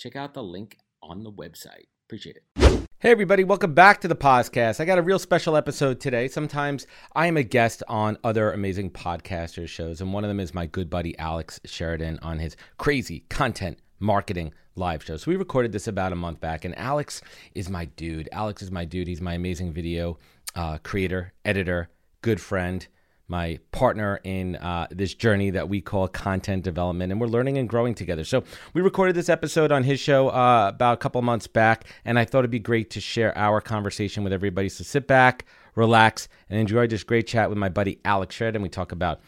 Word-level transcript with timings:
check 0.00 0.16
out 0.16 0.32
the 0.32 0.42
link 0.42 0.78
on 1.02 1.22
the 1.22 1.30
website. 1.30 1.84
Appreciate 2.06 2.36
it. 2.36 2.88
Hey, 3.00 3.10
everybody, 3.10 3.44
welcome 3.44 3.74
back 3.74 4.00
to 4.00 4.08
the 4.08 4.16
podcast. 4.16 4.80
I 4.80 4.86
got 4.86 4.98
a 4.98 5.02
real 5.02 5.18
special 5.18 5.56
episode 5.56 6.00
today. 6.00 6.26
Sometimes 6.26 6.86
I 7.14 7.26
am 7.26 7.36
a 7.36 7.42
guest 7.42 7.82
on 7.86 8.16
other 8.24 8.50
amazing 8.50 8.90
podcasters' 8.90 9.68
shows, 9.68 10.00
and 10.00 10.12
one 10.12 10.24
of 10.24 10.28
them 10.28 10.40
is 10.40 10.54
my 10.54 10.64
good 10.64 10.88
buddy 10.88 11.18
Alex 11.18 11.60
Sheridan 11.66 12.18
on 12.22 12.38
his 12.38 12.56
crazy 12.78 13.24
content 13.28 13.78
marketing 13.98 14.54
live 14.74 15.04
show. 15.04 15.18
So 15.18 15.30
we 15.30 15.36
recorded 15.36 15.72
this 15.72 15.86
about 15.86 16.12
a 16.12 16.16
month 16.16 16.40
back, 16.40 16.64
and 16.64 16.76
Alex 16.78 17.20
is 17.54 17.68
my 17.68 17.84
dude. 17.84 18.28
Alex 18.32 18.62
is 18.62 18.70
my 18.70 18.86
dude. 18.86 19.06
He's 19.06 19.20
my 19.20 19.34
amazing 19.34 19.72
video 19.72 20.18
uh, 20.54 20.78
creator, 20.78 21.34
editor, 21.44 21.90
good 22.22 22.40
friend 22.40 22.86
my 23.30 23.60
partner 23.70 24.20
in 24.24 24.56
uh, 24.56 24.88
this 24.90 25.14
journey 25.14 25.50
that 25.50 25.68
we 25.68 25.80
call 25.80 26.08
content 26.08 26.64
development, 26.64 27.12
and 27.12 27.20
we're 27.20 27.28
learning 27.28 27.56
and 27.56 27.68
growing 27.68 27.94
together. 27.94 28.24
So 28.24 28.42
we 28.74 28.82
recorded 28.82 29.14
this 29.14 29.28
episode 29.28 29.70
on 29.70 29.84
his 29.84 30.00
show 30.00 30.28
uh, 30.28 30.68
about 30.68 30.94
a 30.94 30.96
couple 30.96 31.22
months 31.22 31.46
back, 31.46 31.84
and 32.04 32.18
I 32.18 32.24
thought 32.24 32.40
it'd 32.40 32.50
be 32.50 32.58
great 32.58 32.90
to 32.90 33.00
share 33.00 33.36
our 33.38 33.60
conversation 33.60 34.24
with 34.24 34.32
everybody. 34.32 34.68
So 34.68 34.82
sit 34.82 35.06
back, 35.06 35.46
relax, 35.76 36.28
and 36.48 36.58
enjoy 36.58 36.88
this 36.88 37.04
great 37.04 37.26
chat 37.26 37.48
with 37.48 37.56
my 37.56 37.68
buddy 37.68 38.00
Alex 38.04 38.34
Sheridan. 38.34 38.62
We 38.62 38.68
talk 38.68 38.90
about 38.92 39.20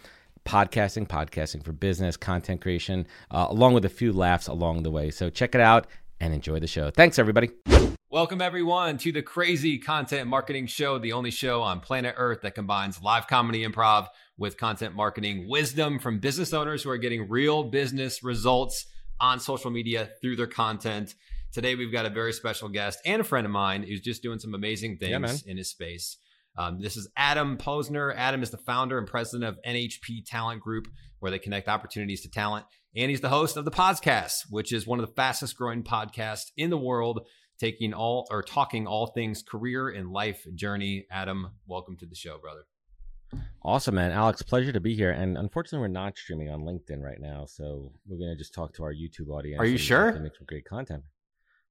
podcasting, 0.45 1.07
podcasting 1.07 1.65
for 1.65 1.73
business, 1.73 2.17
content 2.17 2.61
creation, 2.61 3.07
uh, 3.31 3.47
along 3.49 3.75
with 3.75 3.85
a 3.85 3.89
few 3.89 4.13
laughs 4.13 4.49
along 4.49 4.83
the 4.83 4.91
way. 4.91 5.11
So 5.11 5.31
check 5.31 5.55
it 5.55 5.61
out 5.61 5.87
and 6.21 6.35
enjoy 6.35 6.59
the 6.59 6.67
show. 6.67 6.91
Thanks, 6.91 7.19
everybody. 7.19 7.51
Welcome, 8.13 8.43
everyone, 8.43 8.99
to 8.99 9.11
the 9.11 9.23
Crazy 9.23 9.79
Content 9.79 10.29
Marketing 10.29 10.67
Show, 10.67 10.99
the 10.99 11.15
only 11.15 11.31
show 11.31 11.63
on 11.63 11.81
planet 11.81 12.15
Earth 12.19 12.43
that 12.43 12.55
combines 12.55 13.01
live 13.01 13.27
comedy 13.27 13.67
improv 13.67 14.09
with 14.37 14.59
content 14.59 14.95
marketing 14.95 15.49
wisdom 15.49 15.99
from 15.99 16.19
business 16.19 16.53
owners 16.53 16.83
who 16.83 16.91
are 16.91 16.99
getting 16.99 17.31
real 17.31 17.65
business 17.65 18.23
results 18.23 18.85
on 19.19 19.41
social 19.41 19.71
media 19.71 20.11
through 20.21 20.37
their 20.37 20.47
content. 20.47 21.15
Today, 21.53 21.75
we've 21.75 21.91
got 21.91 22.05
a 22.05 22.11
very 22.11 22.35
special 22.35 22.69
guest 22.69 22.99
and 23.07 23.23
a 23.23 23.25
friend 23.25 23.47
of 23.47 23.51
mine 23.51 23.83
who's 23.83 24.03
just 24.03 24.23
doing 24.23 24.39
some 24.39 24.53
amazing 24.53 24.99
things 24.99 25.43
yeah, 25.47 25.51
in 25.51 25.57
his 25.57 25.71
space. 25.71 26.19
Um, 26.59 26.83
this 26.83 26.99
is 26.99 27.09
Adam 27.17 27.57
Posner. 27.57 28.15
Adam 28.15 28.43
is 28.43 28.51
the 28.51 28.59
founder 28.59 28.99
and 28.99 29.07
president 29.07 29.49
of 29.49 29.59
NHP 29.67 30.27
Talent 30.27 30.61
Group, 30.61 30.87
where 31.21 31.31
they 31.31 31.39
connect 31.39 31.67
opportunities 31.67 32.21
to 32.25 32.31
talent. 32.31 32.67
And 32.95 33.09
he's 33.09 33.23
the 33.23 33.31
host 33.31 33.57
of 33.57 33.65
the 33.65 33.71
podcast, 33.71 34.43
which 34.51 34.71
is 34.71 34.87
one 34.87 35.01
of 35.01 35.07
the 35.07 35.15
fastest 35.15 35.57
growing 35.57 35.83
podcasts 35.83 36.51
in 36.59 36.69
the 36.69 36.77
world 36.77 37.27
taking 37.63 37.95
all 37.95 38.27
or 38.29 38.43
talking 38.43 38.89
all 38.89 39.07
things 39.07 39.41
career 39.41 39.89
and 39.89 40.11
life 40.11 40.45
journey. 40.57 41.07
Adam, 41.13 41.49
welcome 41.69 41.97
to 41.97 42.07
the 42.07 42.15
show, 42.17 42.37
brother. 42.37 42.63
Awesome, 43.63 43.95
man. 43.95 44.11
Alex, 44.11 44.43
pleasure 44.43 44.73
to 44.73 44.81
be 44.81 44.97
here. 44.97 45.13
And 45.13 45.39
unfortunately, 45.39 45.79
we're 45.79 45.93
not 45.93 46.19
streaming 46.19 46.51
on 46.51 46.63
LinkedIn 46.63 47.01
right 47.01 47.21
now, 47.21 47.45
so 47.47 47.93
we're 48.09 48.19
gonna 48.19 48.35
just 48.35 48.53
talk 48.53 48.75
to 48.75 48.83
our 48.83 48.93
YouTube 48.93 49.29
audience. 49.29 49.61
Are 49.61 49.65
you 49.65 49.79
sure? 49.79 50.13
Make 50.19 50.35
some 50.37 50.47
great 50.47 50.65
content. 50.65 51.05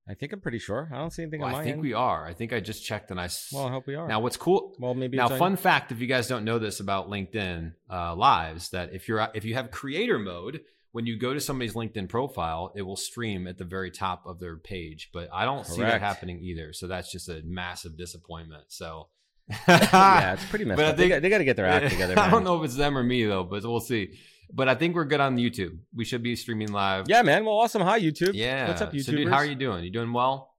I 0.08 0.14
think 0.14 0.32
I'm 0.32 0.40
pretty 0.40 0.60
sure. 0.60 0.90
I 0.94 0.98
don't 0.98 1.12
see 1.12 1.24
anything. 1.24 1.42
Well, 1.42 1.54
I 1.54 1.62
think 1.62 1.74
end. 1.74 1.82
we 1.82 1.94
are. 1.94 2.26
I 2.26 2.34
think 2.34 2.54
I 2.54 2.62
just 2.62 2.86
checked 2.86 3.12
and 3.12 3.20
I. 3.20 3.28
Well, 3.52 3.68
I 3.68 3.72
hope 3.72 3.86
we 3.86 3.96
are. 3.96 4.08
Now, 4.08 4.22
what's 4.22 4.38
cool? 4.38 4.74
Well, 4.80 4.94
maybe 4.94 5.18
now. 5.18 5.28
Fun 5.28 5.58
fact: 5.58 5.92
if 5.92 6.00
you 6.00 6.08
guys 6.08 6.30
don't 6.30 6.46
know 6.46 6.58
this 6.58 6.80
about 6.80 7.10
LinkedIn 7.10 7.74
uh, 7.92 8.16
Lives, 8.16 8.70
that 8.70 8.94
if 8.94 9.10
you're 9.10 9.28
if 9.36 9.44
you 9.44 9.56
have 9.56 9.72
creator 9.72 10.18
mode, 10.18 10.62
when 10.92 11.06
you 11.06 11.18
go 11.18 11.34
to 11.34 11.40
somebody's 11.40 11.74
LinkedIn 11.74 12.10
profile, 12.10 12.74
it 12.76 12.82
will 12.82 12.98
stream 12.98 13.48
at 13.48 13.58
the 13.58 13.64
very 13.64 13.92
top 13.92 14.26
of 14.26 14.40
their 14.40 14.58
page. 14.58 15.10
But 15.14 15.30
I 15.34 15.46
don't 15.46 15.64
Correct. 15.64 15.70
see 15.70 15.82
that 15.82 16.02
happening 16.02 16.40
either. 16.40 16.74
So 16.74 16.88
that's 16.88 17.12
just 17.12 17.30
a 17.30 17.42
massive 17.46 17.98
disappointment. 17.98 18.66
So 18.68 19.08
yeah, 19.68 20.34
it's 20.34 20.46
pretty 20.46 20.66
messed 20.66 20.78
but 20.78 20.86
up. 20.86 20.94
I 20.94 20.98
think, 20.98 21.12
they, 21.14 21.20
they 21.20 21.30
got 21.30 21.40
to 21.40 21.46
get 21.46 21.56
their 21.56 21.66
act 21.66 21.90
together. 21.90 22.16
I 22.20 22.30
don't 22.30 22.44
know 22.44 22.58
if 22.62 22.66
it's 22.66 22.76
them 22.76 22.98
or 22.98 23.04
me 23.04 23.26
though, 23.26 23.44
but 23.44 23.64
we'll 23.64 23.80
see. 23.80 24.18
But 24.54 24.68
I 24.68 24.76
think 24.76 24.96
we're 24.96 25.06
good 25.06 25.22
on 25.22 25.38
YouTube. 25.38 25.78
We 25.96 26.04
should 26.04 26.24
be 26.24 26.36
streaming 26.36 26.74
live. 26.74 27.06
Yeah, 27.08 27.22
man. 27.22 27.46
Well, 27.46 27.56
awesome. 27.56 27.82
Hi, 27.84 28.02
YouTube. 28.02 28.32
Yeah. 28.34 28.68
What's 28.68 28.82
up, 28.82 28.92
YouTube? 28.92 29.06
So, 29.06 29.12
dude, 29.14 29.30
how 29.30 29.38
are 29.38 29.46
you 29.46 29.56
doing? 29.56 29.86
You 29.86 29.92
doing 29.92 30.12
well? 30.12 30.51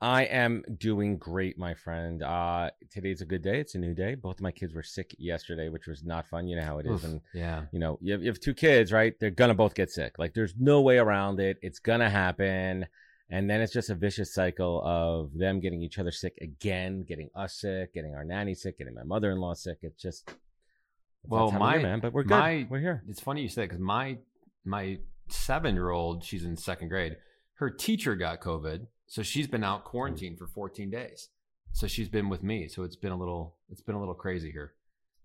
I 0.00 0.24
am 0.24 0.62
doing 0.76 1.16
great, 1.16 1.58
my 1.58 1.74
friend. 1.74 2.22
Uh, 2.22 2.70
today's 2.90 3.22
a 3.22 3.24
good 3.24 3.42
day. 3.42 3.60
It's 3.60 3.74
a 3.74 3.78
new 3.78 3.94
day. 3.94 4.14
Both 4.14 4.36
of 4.36 4.42
my 4.42 4.50
kids 4.50 4.74
were 4.74 4.82
sick 4.82 5.14
yesterday, 5.18 5.68
which 5.68 5.86
was 5.86 6.04
not 6.04 6.26
fun. 6.26 6.46
You 6.46 6.56
know 6.56 6.64
how 6.64 6.78
it 6.78 6.86
is. 6.86 6.92
Oof, 6.92 7.04
and 7.04 7.20
yeah, 7.32 7.62
you 7.72 7.78
know, 7.78 7.98
you 8.02 8.12
have, 8.12 8.22
you 8.22 8.28
have 8.28 8.40
two 8.40 8.54
kids, 8.54 8.92
right? 8.92 9.14
They're 9.18 9.30
gonna 9.30 9.54
both 9.54 9.74
get 9.74 9.90
sick. 9.90 10.18
Like, 10.18 10.34
there's 10.34 10.54
no 10.58 10.80
way 10.82 10.98
around 10.98 11.40
it. 11.40 11.58
It's 11.62 11.78
gonna 11.78 12.10
happen. 12.10 12.86
And 13.30 13.48
then 13.48 13.62
it's 13.62 13.72
just 13.72 13.88
a 13.88 13.94
vicious 13.94 14.34
cycle 14.34 14.82
of 14.84 15.32
them 15.32 15.58
getting 15.58 15.82
each 15.82 15.98
other 15.98 16.10
sick 16.10 16.36
again, 16.42 17.04
getting 17.08 17.30
us 17.34 17.54
sick, 17.54 17.94
getting 17.94 18.14
our 18.14 18.24
nanny 18.24 18.54
sick, 18.54 18.78
getting 18.78 18.94
my 18.94 19.04
mother-in-law 19.04 19.54
sick. 19.54 19.78
It's 19.82 20.00
just 20.00 20.28
it's 20.28 21.30
well, 21.30 21.50
my 21.50 21.74
year, 21.74 21.82
man, 21.82 22.00
but 22.00 22.12
we're 22.12 22.24
good. 22.24 22.38
My, 22.38 22.66
we're 22.68 22.80
here. 22.80 23.02
It's 23.08 23.20
funny 23.20 23.40
you 23.40 23.48
say 23.48 23.62
because 23.62 23.80
my 23.80 24.18
my 24.66 24.98
seven-year-old, 25.28 26.22
she's 26.22 26.44
in 26.44 26.56
second 26.56 26.88
grade. 26.88 27.16
Her 27.54 27.70
teacher 27.70 28.14
got 28.14 28.42
COVID 28.42 28.86
so 29.06 29.22
she's 29.22 29.46
been 29.46 29.64
out 29.64 29.84
quarantined 29.84 30.38
for 30.38 30.46
14 30.46 30.90
days. 30.90 31.28
So 31.72 31.86
she's 31.86 32.08
been 32.08 32.28
with 32.28 32.42
me. 32.42 32.68
So 32.68 32.84
it's 32.84 32.96
been 32.96 33.12
a 33.12 33.16
little 33.16 33.56
it's 33.70 33.82
been 33.82 33.96
a 33.96 33.98
little 33.98 34.14
crazy 34.14 34.50
here. 34.50 34.74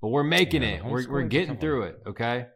But 0.02 0.10
we're 0.10 0.24
making 0.24 0.64
yeah, 0.64 0.70
it. 0.70 0.86
We're 0.86 1.08
we're 1.10 1.24
getting 1.24 1.58
through 1.58 1.84
it, 1.84 2.02
okay? 2.08 2.48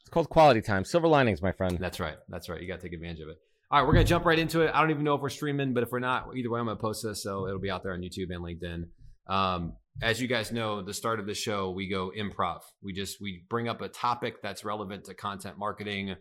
It's 0.00 0.08
called 0.10 0.28
quality 0.28 0.60
time. 0.60 0.84
Silver 0.84 1.08
linings, 1.08 1.40
my 1.40 1.52
friend. 1.52 1.78
That's 1.80 2.00
right. 2.00 2.16
That's 2.28 2.48
right. 2.48 2.60
You 2.60 2.68
got 2.68 2.80
to 2.80 2.82
take 2.82 2.92
advantage 2.92 3.20
of 3.20 3.28
it. 3.28 3.38
All 3.70 3.80
right, 3.80 3.86
we're 3.86 3.94
going 3.94 4.04
to 4.04 4.08
jump 4.08 4.26
right 4.26 4.38
into 4.38 4.60
it. 4.60 4.70
I 4.74 4.80
don't 4.80 4.90
even 4.90 5.04
know 5.04 5.14
if 5.14 5.22
we're 5.22 5.30
streaming, 5.30 5.72
but 5.72 5.82
if 5.82 5.90
we're 5.90 5.98
not, 5.98 6.28
either 6.36 6.50
way, 6.50 6.60
I'm 6.60 6.66
going 6.66 6.76
to 6.76 6.80
post 6.80 7.02
this. 7.02 7.22
So 7.22 7.46
it'll 7.46 7.58
be 7.58 7.70
out 7.70 7.82
there 7.82 7.92
on 7.92 8.02
YouTube 8.02 8.30
and 8.30 8.44
LinkedIn. 8.44 8.84
Um, 9.26 9.76
as 10.02 10.20
you 10.20 10.28
guys 10.28 10.52
know, 10.52 10.82
the 10.82 10.92
start 10.92 11.18
of 11.18 11.26
the 11.26 11.34
show, 11.34 11.70
we 11.70 11.88
go 11.88 12.12
improv. 12.16 12.60
We 12.82 12.92
just, 12.92 13.20
we 13.20 13.42
bring 13.48 13.68
up 13.68 13.80
a 13.80 13.88
topic 13.88 14.42
that's 14.42 14.64
relevant 14.64 15.04
to 15.04 15.14
content 15.14 15.58
marketing 15.58 16.14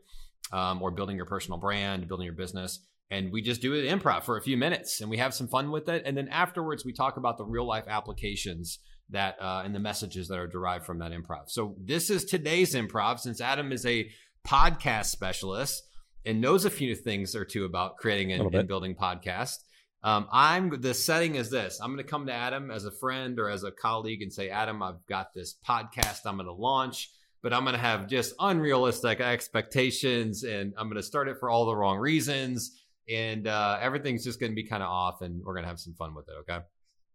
um, 0.54 0.82
or 0.82 0.90
building 0.92 1.18
your 1.18 1.26
personal 1.26 1.60
brand, 1.60 2.08
building 2.08 2.26
your 2.26 2.36
business 2.36 2.80
and 3.14 3.32
we 3.32 3.42
just 3.42 3.62
do 3.62 3.74
it 3.74 3.86
improv 3.86 4.24
for 4.24 4.38
a 4.38 4.42
few 4.42 4.58
minutes 4.58 5.00
and 5.00 5.10
we 5.10 5.18
have 5.18 5.34
some 5.34 5.48
fun 5.48 5.70
with 5.70 5.88
it. 5.88 6.04
And 6.06 6.18
then 6.18 6.28
afterwards 6.30 6.84
we 6.84 6.94
talk 6.94 7.18
about 7.18 7.38
the 7.38 7.46
real 7.46 7.66
life 7.66 7.86
applications 7.88 8.80
that 9.12 9.36
uh, 9.40 9.62
and 9.64 9.76
the 9.76 9.80
messages 9.80 10.28
that 10.30 10.40
are 10.40 10.48
derived 10.48 10.86
from 10.86 11.00
that 11.00 11.12
improv. 11.12 11.50
So 11.50 11.76
this 11.80 12.10
is 12.10 12.26
today's 12.26 12.74
improv 12.74 13.20
since 13.20 13.40
adam 13.40 13.72
is 13.72 13.86
a 13.86 14.10
podcast 14.48 15.06
specialist 15.06 15.84
and 16.26 16.42
knows 16.42 16.66
a 16.66 16.70
few 16.70 16.96
things 16.96 17.36
or 17.36 17.46
two 17.46 17.66
about 17.66 17.98
creating 17.98 18.34
and, 18.34 18.54
and 18.54 18.68
building 18.68 18.96
podcast 18.96 19.58
um, 20.04 20.28
i'm 20.32 20.82
the 20.82 20.94
setting 20.94 21.36
is 21.36 21.50
this. 21.50 21.80
I'm 21.82 21.94
going 21.94 22.04
to 22.04 22.10
come 22.10 22.26
to 22.26 22.34
adam 22.34 22.72
as 22.72 22.84
a 22.84 22.92
friend 22.92 23.40
or 23.40 23.50
as 23.50 23.64
a 23.64 23.72
colleague 23.72 24.22
and 24.22 24.34
say 24.34 24.50
adam 24.50 24.84
i've 24.84 25.06
got 25.08 25.34
this 25.34 25.56
podcast 25.66 26.22
i'm 26.26 26.36
going 26.36 26.48
to 26.48 26.54
launch 26.54 27.10
but 27.44 27.54
I'm 27.54 27.66
going 27.66 27.76
to 27.76 27.82
have 27.82 28.08
just 28.08 28.34
unrealistic 28.40 29.20
expectations 29.20 30.44
and 30.44 30.74
I'm 30.78 30.88
going 30.88 30.96
to 30.96 31.06
start 31.06 31.28
it 31.28 31.38
for 31.40 31.50
all 31.50 31.66
the 31.66 31.76
wrong 31.76 31.98
reasons 32.00 32.83
and 33.10 33.48
uh, 33.48 33.78
everything's 33.82 34.24
just 34.24 34.40
going 34.40 34.52
to 34.52 34.56
be 34.56 34.64
kind 34.64 34.84
of 34.84 34.90
off, 34.90 35.22
and 35.22 35.44
we're 35.44 35.54
going 35.54 35.64
to 35.64 35.70
have 35.70 35.80
some 35.80 35.94
fun 35.94 36.14
with 36.16 36.28
it. 36.30 36.34
Okay. 36.42 36.60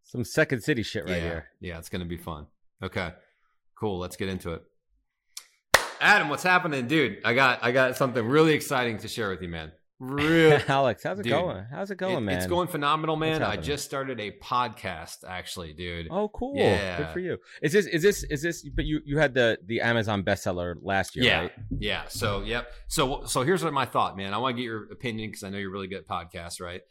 Some 0.05 0.25
Second 0.25 0.63
City 0.63 0.83
shit 0.83 1.05
right 1.05 1.17
yeah. 1.17 1.21
here. 1.21 1.47
Yeah, 1.61 1.79
it's 1.79 1.89
going 1.89 2.01
to 2.01 2.09
be 2.09 2.17
fun. 2.17 2.47
Okay, 2.83 3.13
cool. 3.79 3.99
Let's 3.99 4.17
get 4.17 4.29
into 4.29 4.53
it. 4.55 4.63
Adam, 6.01 6.29
what's 6.29 6.45
happening, 6.45 6.87
dude? 6.87 7.19
I 7.25 7.35
got 7.35 7.63
I 7.63 7.73
got 7.73 7.97
something 7.97 8.25
really 8.25 8.55
exciting 8.55 8.99
to 8.99 9.09
share 9.09 9.31
with 9.31 9.43
you, 9.43 9.49
man. 9.49 9.73
Real 10.01 10.61
Alex, 10.69 11.03
how's 11.03 11.19
it 11.19 11.25
dude, 11.25 11.33
going? 11.33 11.65
How's 11.73 11.91
it 11.91 11.97
going, 11.97 12.19
it, 12.19 12.21
man? 12.21 12.37
It's 12.37 12.47
going 12.47 12.69
phenomenal, 12.69 13.17
man. 13.17 13.43
I 13.43 13.57
just 13.57 13.85
started 13.85 14.21
a 14.21 14.31
podcast, 14.31 15.25
actually, 15.27 15.73
dude. 15.73 16.07
Oh, 16.11 16.29
cool. 16.29 16.57
Yeah. 16.57 16.99
Good 16.99 17.09
for 17.09 17.19
you. 17.19 17.39
Is 17.63 17.73
this 17.73 17.87
is 17.87 18.03
this 18.03 18.23
is 18.25 18.41
this? 18.41 18.63
But 18.63 18.85
you 18.85 19.01
you 19.05 19.19
had 19.19 19.35
the 19.35 19.59
the 19.67 19.81
Amazon 19.81 20.23
bestseller 20.23 20.77
last 20.81 21.17
year, 21.17 21.25
yeah. 21.25 21.41
right? 21.41 21.53
Yeah. 21.79 22.05
So 22.09 22.43
yep. 22.43 22.71
So 22.87 23.25
so 23.25 23.43
here's 23.43 23.65
what 23.65 23.73
my 23.73 23.87
thought, 23.87 24.17
man. 24.17 24.35
I 24.35 24.39
want 24.39 24.57
to 24.57 24.63
get 24.63 24.67
your 24.67 24.85
opinion 24.93 25.31
because 25.31 25.43
I 25.43 25.51
know 25.51 25.59
you're 25.59 25.73
really 25.73 25.89
good 25.89 25.99
at 25.99 26.07
podcasts, 26.07 26.61
right? 26.61 26.83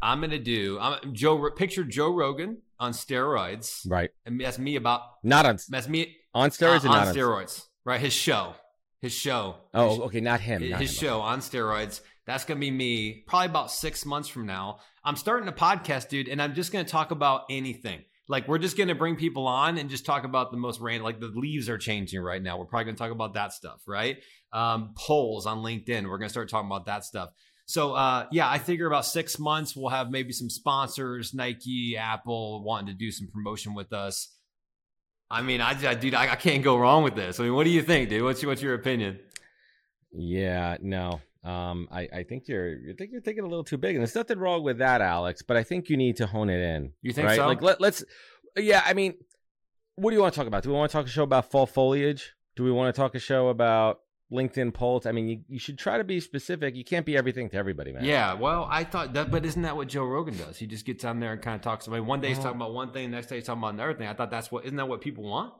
I'm 0.00 0.22
gonna 0.22 0.38
do. 0.38 0.78
I'm 0.80 1.12
Joe. 1.12 1.50
Picture 1.50 1.84
Joe 1.84 2.14
Rogan 2.14 2.62
on 2.80 2.92
steroids, 2.92 3.82
right? 3.90 4.10
And 4.24 4.40
that's 4.40 4.58
me 4.58 4.76
about 4.76 5.02
not 5.22 5.44
on. 5.44 5.58
That's 5.68 5.88
me 5.88 6.16
on 6.32 6.48
steroids. 6.48 6.86
Uh, 6.86 6.92
on 6.92 7.14
steroids, 7.14 7.66
right? 7.84 8.00
His 8.00 8.14
show. 8.14 8.54
His 9.02 9.12
show. 9.12 9.56
Oh, 9.74 9.90
his, 9.90 9.98
okay, 10.00 10.20
not 10.20 10.40
him. 10.40 10.62
His, 10.62 10.70
not 10.70 10.80
his 10.80 10.98
him. 10.98 11.06
show 11.06 11.20
on 11.20 11.40
steroids 11.40 12.00
that's 12.26 12.44
going 12.44 12.58
to 12.58 12.60
be 12.60 12.70
me 12.70 13.24
probably 13.26 13.46
about 13.46 13.70
six 13.70 14.06
months 14.06 14.28
from 14.28 14.46
now. 14.46 14.78
I'm 15.04 15.16
starting 15.16 15.48
a 15.48 15.52
podcast, 15.52 16.08
dude, 16.08 16.28
and 16.28 16.40
I'm 16.40 16.54
just 16.54 16.72
going 16.72 16.84
to 16.84 16.90
talk 16.90 17.10
about 17.10 17.42
anything. 17.50 18.04
Like, 18.26 18.48
we're 18.48 18.58
just 18.58 18.76
going 18.76 18.88
to 18.88 18.94
bring 18.94 19.16
people 19.16 19.46
on 19.46 19.76
and 19.76 19.90
just 19.90 20.06
talk 20.06 20.24
about 20.24 20.50
the 20.50 20.56
most 20.56 20.80
random, 20.80 21.04
like 21.04 21.20
the 21.20 21.26
leaves 21.34 21.68
are 21.68 21.76
changing 21.76 22.20
right 22.20 22.42
now. 22.42 22.58
We're 22.58 22.64
probably 22.64 22.86
going 22.86 22.96
to 22.96 23.02
talk 23.02 23.12
about 23.12 23.34
that 23.34 23.52
stuff, 23.52 23.82
right? 23.86 24.16
Um, 24.52 24.94
polls 24.96 25.44
on 25.44 25.58
LinkedIn. 25.58 26.04
We're 26.04 26.18
going 26.18 26.28
to 26.28 26.32
start 26.32 26.48
talking 26.48 26.68
about 26.68 26.86
that 26.86 27.04
stuff. 27.04 27.30
So 27.66 27.94
uh, 27.94 28.26
yeah, 28.30 28.48
I 28.48 28.58
figure 28.58 28.86
about 28.86 29.06
six 29.06 29.38
months 29.38 29.74
we'll 29.74 29.88
have 29.88 30.10
maybe 30.10 30.32
some 30.32 30.50
sponsors, 30.50 31.32
Nike, 31.32 31.96
Apple, 31.96 32.62
wanting 32.62 32.88
to 32.88 32.94
do 32.94 33.10
some 33.10 33.28
promotion 33.28 33.74
with 33.74 33.92
us. 33.92 34.36
I 35.30 35.40
mean, 35.42 35.60
I, 35.60 35.70
I 35.88 35.94
dude, 35.94 36.14
I, 36.14 36.32
I 36.32 36.36
can't 36.36 36.62
go 36.62 36.76
wrong 36.76 37.02
with 37.02 37.14
this. 37.14 37.40
I 37.40 37.44
mean, 37.44 37.54
what 37.54 37.64
do 37.64 37.70
you 37.70 37.82
think, 37.82 38.10
dude? 38.10 38.22
What's 38.22 38.42
your, 38.42 38.50
what's 38.50 38.62
your 38.62 38.74
opinion? 38.74 39.18
Yeah, 40.12 40.76
no. 40.80 41.20
Um, 41.44 41.88
I, 41.92 42.08
I 42.12 42.22
think 42.22 42.48
you're 42.48 42.78
you 42.78 42.94
think 42.94 43.12
you're 43.12 43.20
thinking 43.20 43.44
a 43.44 43.46
little 43.46 43.64
too 43.64 43.76
big, 43.76 43.94
and 43.94 44.00
there's 44.00 44.14
nothing 44.14 44.38
wrong 44.38 44.62
with 44.62 44.78
that, 44.78 45.02
Alex. 45.02 45.42
But 45.42 45.58
I 45.58 45.62
think 45.62 45.90
you 45.90 45.96
need 45.96 46.16
to 46.16 46.26
hone 46.26 46.48
it 46.48 46.60
in. 46.60 46.92
You 47.02 47.12
think 47.12 47.28
right? 47.28 47.36
so? 47.36 47.46
Like 47.46 47.60
let, 47.60 47.80
let's. 47.80 48.02
Yeah, 48.56 48.82
I 48.84 48.94
mean, 48.94 49.14
what 49.96 50.10
do 50.10 50.16
you 50.16 50.22
want 50.22 50.32
to 50.32 50.38
talk 50.38 50.46
about? 50.46 50.62
Do 50.62 50.70
we 50.70 50.76
want 50.76 50.90
to 50.90 50.96
talk 50.96 51.06
a 51.06 51.10
show 51.10 51.22
about 51.22 51.50
fall 51.50 51.66
foliage? 51.66 52.32
Do 52.56 52.64
we 52.64 52.72
want 52.72 52.94
to 52.94 52.98
talk 52.98 53.14
a 53.14 53.18
show 53.18 53.48
about 53.48 54.00
LinkedIn 54.32 54.72
polls? 54.72 55.06
I 55.06 55.12
mean, 55.12 55.28
you, 55.28 55.40
you 55.48 55.58
should 55.58 55.78
try 55.78 55.98
to 55.98 56.04
be 56.04 56.18
specific. 56.20 56.76
You 56.76 56.84
can't 56.84 57.04
be 57.04 57.16
everything 57.16 57.50
to 57.50 57.56
everybody, 57.56 57.92
man. 57.92 58.04
Yeah, 58.04 58.34
well, 58.34 58.66
I 58.70 58.84
thought 58.84 59.12
that, 59.14 59.30
but 59.30 59.44
isn't 59.44 59.62
that 59.62 59.76
what 59.76 59.88
Joe 59.88 60.04
Rogan 60.04 60.36
does? 60.38 60.56
He 60.56 60.66
just 60.66 60.86
gets 60.86 61.04
on 61.04 61.20
there 61.20 61.32
and 61.32 61.42
kind 61.42 61.56
of 61.56 61.62
talks. 61.62 61.88
I 61.88 61.92
mean, 61.92 62.06
one 62.06 62.20
day 62.20 62.28
he's 62.28 62.38
talking 62.38 62.56
about 62.56 62.72
one 62.72 62.92
thing, 62.92 63.10
next 63.10 63.26
day 63.26 63.36
he's 63.36 63.44
talking 63.44 63.60
about 63.60 63.74
another 63.74 63.94
thing. 63.94 64.08
I 64.08 64.14
thought 64.14 64.30
that's 64.30 64.50
what 64.50 64.64
isn't 64.64 64.76
that 64.76 64.88
what 64.88 65.00
people 65.00 65.24
want? 65.24 65.52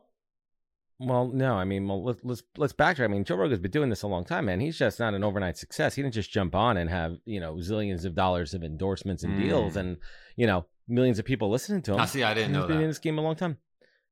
Well, 1.00 1.26
no, 1.35 1.55
I 1.55 1.64
mean, 1.64 1.88
well, 1.88 2.05
let's 2.05 2.20
let's 2.23 2.43
let's 2.56 2.73
backtrack. 2.73 3.05
I 3.05 3.08
mean, 3.08 3.25
Joe 3.25 3.35
Rogan's 3.37 3.61
been 3.61 3.70
doing 3.73 3.91
this 3.91 4.02
a 4.02 4.06
long 4.06 4.25
time, 4.25 4.44
man. 4.46 4.61
He's 4.61 4.79
just 4.79 5.00
not 5.00 5.12
an 5.14 5.25
overnight 5.25 5.56
success. 5.58 5.94
He 5.96 6.02
didn't 6.02 6.14
just 6.14 6.31
jump 6.31 6.55
on 6.55 6.76
and 6.76 6.88
have 6.88 7.17
you 7.25 7.41
know 7.41 7.55
zillions 7.56 8.05
of 8.05 8.14
dollars 8.14 8.55
of 8.55 8.62
endorsements 8.62 9.25
and 9.25 9.37
deals, 9.41 9.75
Mm. 9.75 9.81
and 9.81 9.96
you 10.37 10.46
know 10.46 10.67
millions 10.87 11.19
of 11.19 11.25
people 11.25 11.50
listening 11.50 11.82
to 11.82 11.94
him. 11.94 12.00
I 12.00 12.06
see. 12.06 12.23
I 12.23 12.32
didn't 12.35 12.50
He's 12.50 12.55
know 12.55 12.61
He's 12.62 12.69
been 12.69 12.81
in 12.81 12.88
this 12.88 12.99
game 13.00 13.19
a 13.19 13.23
long 13.23 13.35
time. 13.35 13.58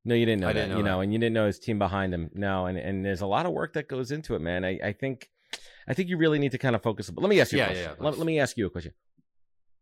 No, 0.05 0.17
you 0.17 0.26
didn't 0.26 0.40
know 0.40 0.49
I 0.49 0.52
that. 0.55 0.58
didn't 0.61 0.70
know 0.73 0.76
you 0.79 0.82
know, 0.82 1.00
and 1.00 1.12
you 1.12 1.19
didn't 1.20 1.34
know 1.34 1.46
his 1.46 1.61
team 1.61 1.79
behind 1.79 2.12
him. 2.12 2.31
No, 2.34 2.67
and 2.67 2.76
and 2.76 3.05
there's 3.05 3.20
a 3.20 3.26
lot 3.26 3.46
of 3.46 3.52
work 3.52 3.75
that 3.75 3.87
goes 3.88 4.11
into 4.11 4.34
it, 4.34 4.40
man. 4.40 4.64
I, 4.64 4.81
I 4.82 4.93
think, 4.93 5.29
I 5.87 5.94
think 5.94 6.08
you 6.08 6.17
really 6.17 6.40
need 6.40 6.50
to 6.52 6.58
kind 6.58 6.75
of 6.75 6.82
focus. 6.82 7.08
But 7.11 7.23
let 7.23 7.31
me 7.31 7.40
ask 7.40 7.52
you 7.52 7.58
Yeah, 7.58 7.64
a 7.64 7.67
question. 7.69 7.82
yeah, 7.84 7.94
yeah, 8.00 8.05
let, 8.05 8.19
let 8.19 8.26
me 8.26 8.40
ask 8.40 8.56
you 8.56 8.67
a 8.67 8.70
question. 8.70 8.93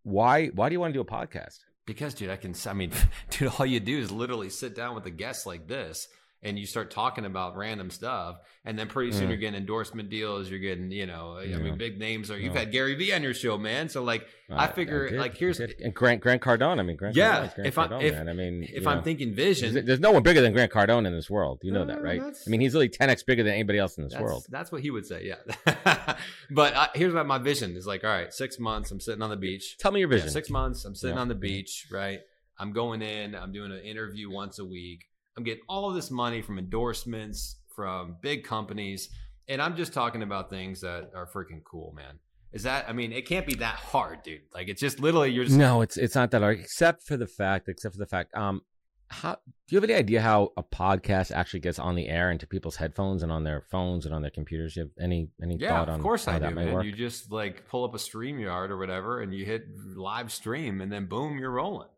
Why 0.02 0.48
why 0.48 0.68
do 0.68 0.74
you 0.74 0.80
want 0.80 0.92
to 0.92 0.98
do 0.98 1.00
a 1.00 1.04
podcast? 1.06 1.60
Because, 1.86 2.12
dude, 2.14 2.28
I 2.30 2.36
can. 2.36 2.54
I 2.66 2.72
mean, 2.74 2.92
dude, 3.30 3.52
all 3.58 3.64
you 3.66 3.80
do 3.80 3.98
is 3.98 4.10
literally 4.12 4.50
sit 4.50 4.74
down 4.76 4.94
with 4.94 5.06
a 5.06 5.10
guest 5.10 5.46
like 5.46 5.66
this, 5.66 6.06
and 6.42 6.58
you 6.58 6.64
start 6.64 6.90
talking 6.90 7.26
about 7.26 7.54
random 7.56 7.90
stuff, 7.90 8.38
and 8.64 8.78
then 8.78 8.88
pretty 8.88 9.12
soon 9.12 9.26
Mm. 9.26 9.28
you're 9.28 9.36
getting 9.36 9.58
endorsement 9.60 10.08
deals. 10.08 10.48
You're 10.48 10.58
getting, 10.58 10.90
you 10.90 11.04
know, 11.06 11.36
I 11.36 11.46
mean, 11.46 11.76
big 11.76 11.98
names. 11.98 12.30
Or 12.30 12.38
you've 12.38 12.54
Yeah. 12.54 12.60
had 12.60 12.72
Gary 12.72 12.94
Vee 12.94 13.12
on 13.12 13.22
your 13.22 13.34
show, 13.34 13.58
man. 13.58 13.88
So 13.90 14.02
like, 14.02 14.26
I 14.48 14.66
figure, 14.68 15.08
did, 15.10 15.18
like, 15.20 15.36
here's- 15.36 15.60
and 15.60 15.94
Grant 15.94 16.20
Grant 16.22 16.40
Cardone. 16.42 16.78
I 16.80 16.82
mean, 16.82 16.96
Grant 16.96 17.14
Yeah, 17.14 17.42
Cardone's 17.46 17.54
Grant 17.54 17.66
if 17.68 17.78
I- 17.78 17.86
Cardone, 17.88 18.02
if- 18.02 18.14
man. 18.14 18.28
I 18.28 18.32
mean, 18.32 18.68
if 18.72 18.86
I'm 18.86 18.98
know. 18.98 19.02
thinking 19.04 19.34
vision, 19.34 19.84
There's, 19.84 20.00
no 20.00 20.12
one 20.12 20.22
bigger 20.22 20.40
than 20.40 20.52
Grant 20.52 20.72
Cardone 20.72 21.06
in 21.06 21.12
this 21.12 21.28
world. 21.28 21.60
You 21.62 21.72
know 21.72 21.84
that, 21.84 21.98
Uh, 21.98 22.02
right? 22.02 22.20
I 22.22 22.50
mean, 22.50 22.60
he's 22.62 22.72
really 22.74 22.88
10x 22.88 23.22
bigger 23.22 23.42
than 23.42 23.52
anybody 23.52 23.78
else 23.78 23.98
in 23.98 24.04
this 24.04 24.14
that's, 24.14 24.22
world. 24.22 24.46
That's 24.48 24.72
what 24.72 24.80
he 24.80 24.90
would 24.90 25.04
say. 25.06 25.24
Yeah. 25.26 25.36
but 26.50 26.74
uh, 26.74 26.88
here's 26.94 27.12
what 27.14 27.26
my 27.26 27.38
vision 27.38 27.76
is 27.76 27.86
like. 27.86 28.02
All 28.02 28.10
right, 28.10 28.32
six 28.32 28.58
months. 28.58 28.90
I'm 28.90 29.00
sitting 29.00 29.22
on 29.22 29.30
the 29.30 29.36
beach. 29.36 29.76
Tell 29.78 29.92
me 29.92 30.00
your 30.00 30.08
Yeah, 30.10 30.16
vision. 30.16 30.30
six 30.30 30.48
months. 30.50 30.84
I'm 30.84 30.94
sitting 30.94 31.16
Yeah. 31.16 31.20
on 31.22 31.28
the 31.28 31.34
beach, 31.34 31.86
right? 31.90 32.20
I'm 32.58 32.72
going 32.72 33.02
in. 33.02 33.34
I'm 33.34 33.52
doing 33.52 33.72
an 33.72 33.80
interview 33.80 34.30
once 34.30 34.58
a 34.58 34.64
week. 34.64 35.04
I'm 35.36 35.44
getting 35.44 35.62
all 35.68 35.88
of 35.88 35.94
this 35.94 36.10
money 36.10 36.42
from 36.42 36.58
endorsements 36.58 37.56
from 37.74 38.16
big 38.20 38.44
companies, 38.44 39.08
and 39.48 39.62
I'm 39.62 39.76
just 39.76 39.92
talking 39.92 40.22
about 40.22 40.50
things 40.50 40.80
that 40.80 41.10
are 41.14 41.26
freaking 41.26 41.62
cool, 41.64 41.92
man. 41.96 42.18
Is 42.52 42.64
that? 42.64 42.88
I 42.88 42.92
mean, 42.92 43.12
it 43.12 43.26
can't 43.26 43.46
be 43.46 43.54
that 43.56 43.76
hard, 43.76 44.22
dude. 44.24 44.40
Like 44.52 44.68
it's 44.68 44.80
just 44.80 44.98
literally 45.00 45.30
you're 45.30 45.44
just. 45.44 45.56
No, 45.56 45.82
it's 45.82 45.96
it's 45.96 46.14
not 46.14 46.30
that 46.32 46.42
hard, 46.42 46.58
except 46.58 47.04
for 47.04 47.16
the 47.16 47.26
fact, 47.26 47.68
except 47.68 47.94
for 47.94 47.98
the 48.00 48.06
fact. 48.06 48.34
Um, 48.34 48.62
how 49.06 49.34
do 49.34 49.74
you 49.74 49.76
have 49.76 49.84
any 49.84 49.94
idea 49.98 50.20
how 50.20 50.52
a 50.56 50.62
podcast 50.62 51.32
actually 51.32 51.60
gets 51.60 51.78
on 51.80 51.96
the 51.96 52.08
air 52.08 52.30
into 52.30 52.46
people's 52.46 52.76
headphones 52.76 53.24
and 53.24 53.32
on 53.32 53.42
their 53.42 53.60
phones 53.70 54.06
and 54.06 54.14
on 54.14 54.22
their 54.22 54.30
computers? 54.30 54.76
You 54.76 54.82
have 54.82 54.90
any 55.00 55.30
any 55.42 55.56
Yeah, 55.58 55.70
thought 55.70 55.88
on 55.88 55.96
of 55.96 56.00
course 56.02 56.26
I 56.26 56.38
do, 56.38 56.50
man. 56.50 56.72
work? 56.72 56.84
You 56.84 56.92
just 56.92 57.30
like 57.30 57.68
pull 57.68 57.84
up 57.84 57.94
a 57.94 57.98
StreamYard 57.98 58.70
or 58.70 58.78
whatever, 58.78 59.20
and 59.20 59.32
you 59.32 59.44
hit 59.44 59.64
live 59.96 60.32
stream, 60.32 60.80
and 60.80 60.90
then 60.92 61.06
boom, 61.06 61.38
you're 61.38 61.50
rolling. 61.50 61.88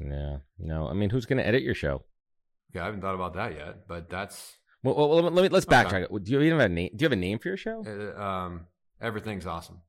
Yeah, 0.00 0.38
no. 0.58 0.88
I 0.88 0.94
mean, 0.94 1.10
who's 1.10 1.26
going 1.26 1.38
to 1.38 1.46
edit 1.46 1.62
your 1.62 1.74
show? 1.74 2.04
Yeah, 2.74 2.82
I 2.82 2.84
haven't 2.86 3.00
thought 3.00 3.14
about 3.14 3.34
that 3.34 3.54
yet, 3.54 3.86
but 3.86 4.08
that's 4.08 4.56
Well, 4.82 4.94
well, 4.94 5.08
let 5.14 5.24
me 5.24 5.30
let 5.30 5.42
me- 5.42 5.48
let's 5.48 5.66
Okay. 5.66 5.74
backtrack. 5.76 6.24
Do 6.24 6.32
you 6.32 6.40
even 6.40 6.58
have 6.58 6.70
a 6.70 6.74
name? 6.74 6.90
Do 6.94 7.02
you 7.02 7.06
have 7.06 7.12
a 7.12 7.16
name 7.16 7.38
for 7.38 7.48
your 7.48 7.56
show? 7.56 7.84
uh, 7.86 8.20
um, 8.20 8.66
everything's 9.00 9.46
awesome. 9.46 9.80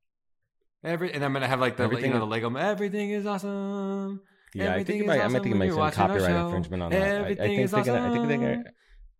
Every 0.83 1.13
and 1.13 1.23
I'm 1.23 1.31
gonna 1.33 1.47
have 1.47 1.59
like 1.61 1.77
the 1.77 1.83
Everything 1.83 2.07
you 2.11 2.13
know 2.13 2.19
the 2.19 2.25
Lego. 2.25 2.53
Everything 2.55 3.11
is 3.11 3.25
awesome. 3.25 4.21
Yeah, 4.53 4.75
I 4.75 4.83
think 4.83 5.05
might. 5.05 5.21
I 5.21 5.27
might 5.29 5.41
think 5.41 5.55
it 5.55 5.57
might 5.57 5.71
some 5.71 5.91
copyright 5.91 6.35
infringement 6.35 6.83
on 6.83 6.91
that. 6.91 7.21
I- 7.21 7.27
I, 7.27 7.35
think 7.35 7.59
is 7.61 7.71
they're 7.71 7.83
gonna. 7.83 8.09
I 8.09 8.11
think 8.11 8.27
they're 8.27 8.37
awesome. 8.37 8.61
gonna. 8.63 8.71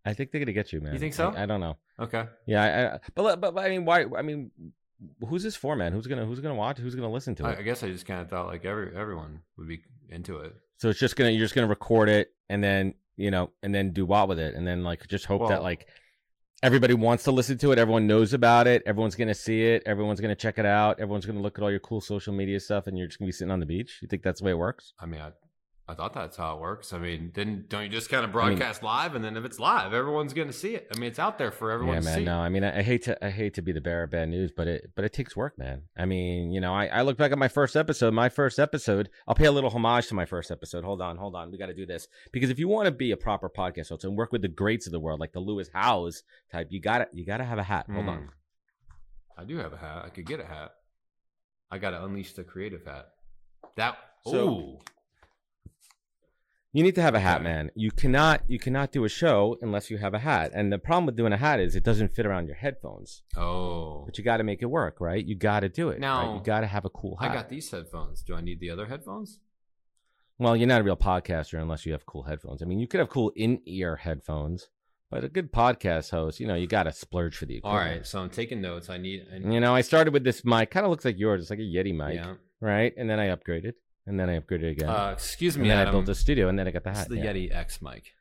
I 0.05 0.13
think 0.13 0.31
they're 0.31 0.39
gonna 0.41 0.51
get 0.53 0.73
you, 0.73 0.81
man. 0.81 0.93
You 0.93 0.99
think 0.99 1.13
so? 1.13 1.29
I, 1.29 1.43
I 1.43 1.45
don't 1.45 1.61
know. 1.61 1.77
Okay. 1.99 2.25
Yeah, 2.45 2.63
I, 2.63 2.95
I, 2.95 2.99
but, 3.15 3.39
but 3.39 3.55
but 3.55 3.65
I 3.65 3.69
mean, 3.69 3.85
why? 3.85 4.05
I 4.17 4.21
mean, 4.21 4.51
who's 5.27 5.43
this 5.43 5.55
for, 5.55 5.75
man? 5.75 5.93
Who's 5.93 6.07
gonna 6.07 6.25
who's 6.25 6.39
gonna 6.41 6.55
watch? 6.55 6.77
Who's 6.79 6.95
gonna 6.95 7.09
listen 7.11 7.35
to 7.35 7.49
it? 7.49 7.57
I 7.59 7.61
guess 7.61 7.81
I 7.83 7.89
just 7.89 8.05
kind 8.05 8.21
of 8.21 8.29
thought 8.29 8.47
like 8.47 8.65
every 8.65 8.95
everyone 8.95 9.39
would 9.57 9.67
be 9.67 9.81
into 10.09 10.39
it. 10.39 10.53
So 10.77 10.89
it's 10.89 10.99
just 10.99 11.15
gonna 11.15 11.29
you're 11.29 11.45
just 11.45 11.55
gonna 11.55 11.67
record 11.67 12.09
it 12.09 12.33
and 12.49 12.61
then 12.63 12.93
you 13.17 13.31
know 13.31 13.51
and 13.61 13.73
then 13.73 13.91
do 13.93 14.05
what 14.05 14.27
with 14.27 14.39
it 14.39 14.55
and 14.55 14.65
then 14.67 14.83
like 14.83 15.07
just 15.07 15.25
hope 15.25 15.41
Well- 15.41 15.49
that 15.49 15.63
like 15.63 15.87
everybody 16.61 16.93
wants 16.93 17.25
to 17.25 17.31
listen 17.31 17.57
to 17.57 17.73
it, 17.73 17.77
everyone 17.77 18.07
knows 18.07 18.33
about 18.33 18.67
it, 18.67 18.81
everyone's 18.85 19.15
gonna 19.15 19.33
see 19.33 19.63
it, 19.63 19.83
everyone's 19.85 20.21
gonna 20.21 20.33
check 20.33 20.57
it 20.57 20.65
out, 20.65 20.97
everyone's 20.99 21.25
gonna 21.25 21.41
look 21.41 21.57
at 21.57 21.63
all 21.63 21.69
your 21.69 21.81
cool 21.81 21.99
social 21.99 22.33
media 22.33 22.57
stuff, 22.59 22.87
and 22.87 22.97
you're 22.97 23.07
just 23.07 23.19
gonna 23.19 23.27
be 23.27 23.33
sitting 23.33 23.51
on 23.51 23.59
the 23.59 23.65
beach. 23.65 23.99
You 24.01 24.07
think 24.07 24.23
that's 24.23 24.39
the 24.39 24.45
way 24.45 24.51
it 24.51 24.57
works? 24.57 24.93
I 24.97 25.05
mean, 25.05 25.19
I 25.19 25.31
I 25.85 25.95
thought 25.95 26.13
that's 26.13 26.37
how 26.37 26.55
it 26.55 26.61
works. 26.61 26.93
I 26.93 26.97
mean, 26.97 27.31
didn't 27.33 27.67
don't 27.67 27.83
you 27.83 27.89
just 27.89 28.09
kind 28.09 28.23
of 28.23 28.33
I 28.33 28.47
mean- 28.47 28.57
broadcast 28.57 28.83
live, 28.83 29.15
and 29.15 29.25
then 29.25 29.35
if 29.35 29.43
it's 29.43 29.59
live, 29.59 29.93
everyone's 29.93 30.33
gonna 30.33 30.53
see 30.53 30.75
it. 30.75 30.87
I 30.95 30.97
mean, 30.97 31.09
it's 31.09 31.19
out 31.19 31.37
there 31.37 31.51
for 31.51 31.71
everyone 31.71 31.95
yeah, 31.95 31.99
to 31.99 32.05
man. 32.05 32.17
see. 32.19 32.23
No, 32.23 32.39
I 32.39 32.47
mean, 32.47 32.63
I, 32.63 32.79
I 32.79 32.81
hate 32.83 33.03
to 33.03 33.25
I 33.25 33.29
hate 33.29 33.53
to 33.55 33.61
be 33.61 33.73
the 33.73 33.81
bearer 33.81 34.03
of 34.03 34.11
bad 34.11 34.29
news, 34.29 34.53
but 34.55 34.65
it 34.69 34.91
but 34.95 35.03
it 35.03 35.11
takes 35.11 35.35
work, 35.35 35.59
man. 35.59 35.81
I 35.97 36.05
mean, 36.05 36.51
you 36.51 36.61
know, 36.61 36.73
I, 36.73 36.85
I 36.85 37.01
look 37.01 37.17
back 37.17 37.33
at 37.33 37.37
my 37.37 37.49
first 37.49 37.75
episode. 37.75 38.13
My 38.13 38.29
first 38.29 38.59
episode, 38.59 39.09
I'll 39.27 39.35
pay 39.35 39.43
a 39.45 39.51
little 39.51 39.69
homage 39.71 40.07
to 40.07 40.15
my 40.15 40.23
first 40.25 40.51
episode. 40.51 40.85
Hold 40.85 41.01
on, 41.01 41.17
hold 41.17 41.35
on, 41.35 41.51
we 41.51 41.57
got 41.57 41.65
to 41.67 41.73
do 41.73 41.85
this 41.85 42.07
because 42.31 42.49
if 42.49 42.59
you 42.59 42.69
want 42.69 42.85
to 42.85 42.91
be 42.91 43.11
a 43.11 43.17
proper 43.17 43.49
podcast 43.49 43.89
host 43.89 44.05
and 44.05 44.15
work 44.15 44.31
with 44.31 44.41
the 44.41 44.47
greats 44.47 44.85
of 44.85 44.93
the 44.93 45.01
world, 45.01 45.19
like 45.19 45.33
the 45.33 45.41
Lewis 45.41 45.67
Howes 45.73 46.23
type, 46.49 46.67
you 46.69 46.79
gotta 46.79 47.07
you 47.11 47.25
gotta 47.25 47.43
have 47.43 47.57
a 47.57 47.63
hat. 47.63 47.87
Hold 47.91 48.05
Mm. 48.05 48.09
on. 48.09 48.29
I 49.37 49.43
do 49.43 49.57
have 49.57 49.73
a 49.73 49.77
hat. 49.77 50.03
I 50.05 50.09
could 50.09 50.25
get 50.27 50.39
a 50.39 50.45
hat. 50.45 50.71
I 51.69 51.77
got 51.77 51.89
to 51.89 52.05
unleash 52.05 52.33
the 52.33 52.43
creative 52.43 52.85
hat. 52.85 53.09
That 53.75 53.97
So- 54.25 54.49
ooh. 54.49 54.79
You 56.75 56.81
need 56.81 56.95
to 56.95 57.03
have 57.03 57.13
a 57.13 57.19
hat, 57.19 57.43
man. 57.43 57.69
You 57.75 57.91
cannot 57.91 58.41
you 58.47 58.57
cannot 58.57 58.91
do 58.91 59.03
a 59.05 59.09
show 59.09 59.57
unless 59.61 59.91
you 59.91 59.99
have 59.99 60.15
a 60.15 60.19
hat. 60.19 60.51
And 60.55 60.73
the 60.73 60.79
problem 60.79 61.05
with 61.05 61.15
doing 61.15 61.31
a 61.31 61.37
hat 61.37 61.59
is 61.59 61.75
it 61.75 61.83
doesn't 61.83 62.15
fit 62.15 62.25
around 62.25 62.47
your 62.47 62.55
headphones. 62.55 63.21
Oh. 63.37 64.03
But 64.05 64.17
you 64.17 64.23
got 64.23 64.37
to 64.37 64.43
make 64.43 64.63
it 64.63 64.65
work, 64.65 64.99
right? 64.99 65.23
You 65.23 65.35
got 65.35 65.59
to 65.59 65.69
do 65.69 65.89
it. 65.89 65.93
right? 65.93 66.01
Now, 66.01 66.35
you 66.35 66.43
got 66.43 66.61
to 66.61 66.67
have 66.67 66.83
a 66.83 66.89
cool 66.89 67.15
hat. 67.17 67.29
I 67.29 67.33
got 67.33 67.49
these 67.49 67.69
headphones. 67.69 68.23
Do 68.23 68.35
I 68.35 68.41
need 68.41 68.59
the 68.59 68.71
other 68.71 68.87
headphones? 68.87 69.39
Well, 70.39 70.57
you're 70.57 70.67
not 70.67 70.81
a 70.81 70.83
real 70.83 70.97
podcaster 70.97 71.61
unless 71.61 71.85
you 71.85 71.91
have 71.91 72.07
cool 72.07 72.23
headphones. 72.23 72.63
I 72.63 72.65
mean, 72.65 72.79
you 72.79 72.87
could 72.87 72.99
have 72.99 73.09
cool 73.09 73.31
in-ear 73.35 73.97
headphones, 73.97 74.67
but 75.11 75.23
a 75.23 75.29
good 75.29 75.53
podcast 75.53 76.09
host, 76.09 76.39
you 76.39 76.47
know, 76.47 76.55
you 76.55 76.65
got 76.65 76.83
to 76.83 76.91
splurge 76.91 77.37
for 77.37 77.45
the 77.45 77.61
All 77.63 77.71
equipment. 77.77 77.97
right, 77.99 78.07
so 78.07 78.19
I'm 78.19 78.31
taking 78.31 78.59
notes. 78.61 78.89
I 78.89 78.97
need. 78.97 79.27
I 79.31 79.37
need 79.37 79.53
You 79.53 79.59
know, 79.59 79.75
I 79.75 79.81
started 79.81 80.11
with 80.11 80.23
this 80.23 80.43
mic, 80.43 80.71
kind 80.71 80.85
of 80.85 80.89
looks 80.89 81.05
like 81.05 81.19
yours. 81.19 81.41
It's 81.41 81.49
like 81.51 81.59
a 81.59 81.61
Yeti 81.61 81.95
mic, 81.95 82.15
yeah. 82.15 82.33
right? 82.59 82.91
And 82.97 83.07
then 83.07 83.19
I 83.19 83.27
upgraded, 83.27 83.73
and 84.05 84.19
then 84.19 84.29
I 84.29 84.39
upgraded 84.39 84.71
again, 84.71 84.89
Uh, 84.89 85.11
excuse 85.13 85.55
and 85.55 85.63
me, 85.63 85.69
then 85.69 85.79
Adam. 85.79 85.89
I 85.89 85.91
built 85.97 86.09
a 86.09 86.15
studio, 86.15 86.49
and 86.49 86.57
then 86.59 86.67
I 86.67 86.71
got 86.71 86.83
the 86.83 86.89
It's 86.91 86.99
hat. 86.99 87.09
the 87.09 87.17
yeah. 87.17 87.33
Yeti 87.33 87.53
X 87.55 87.81
mic. 87.81 88.13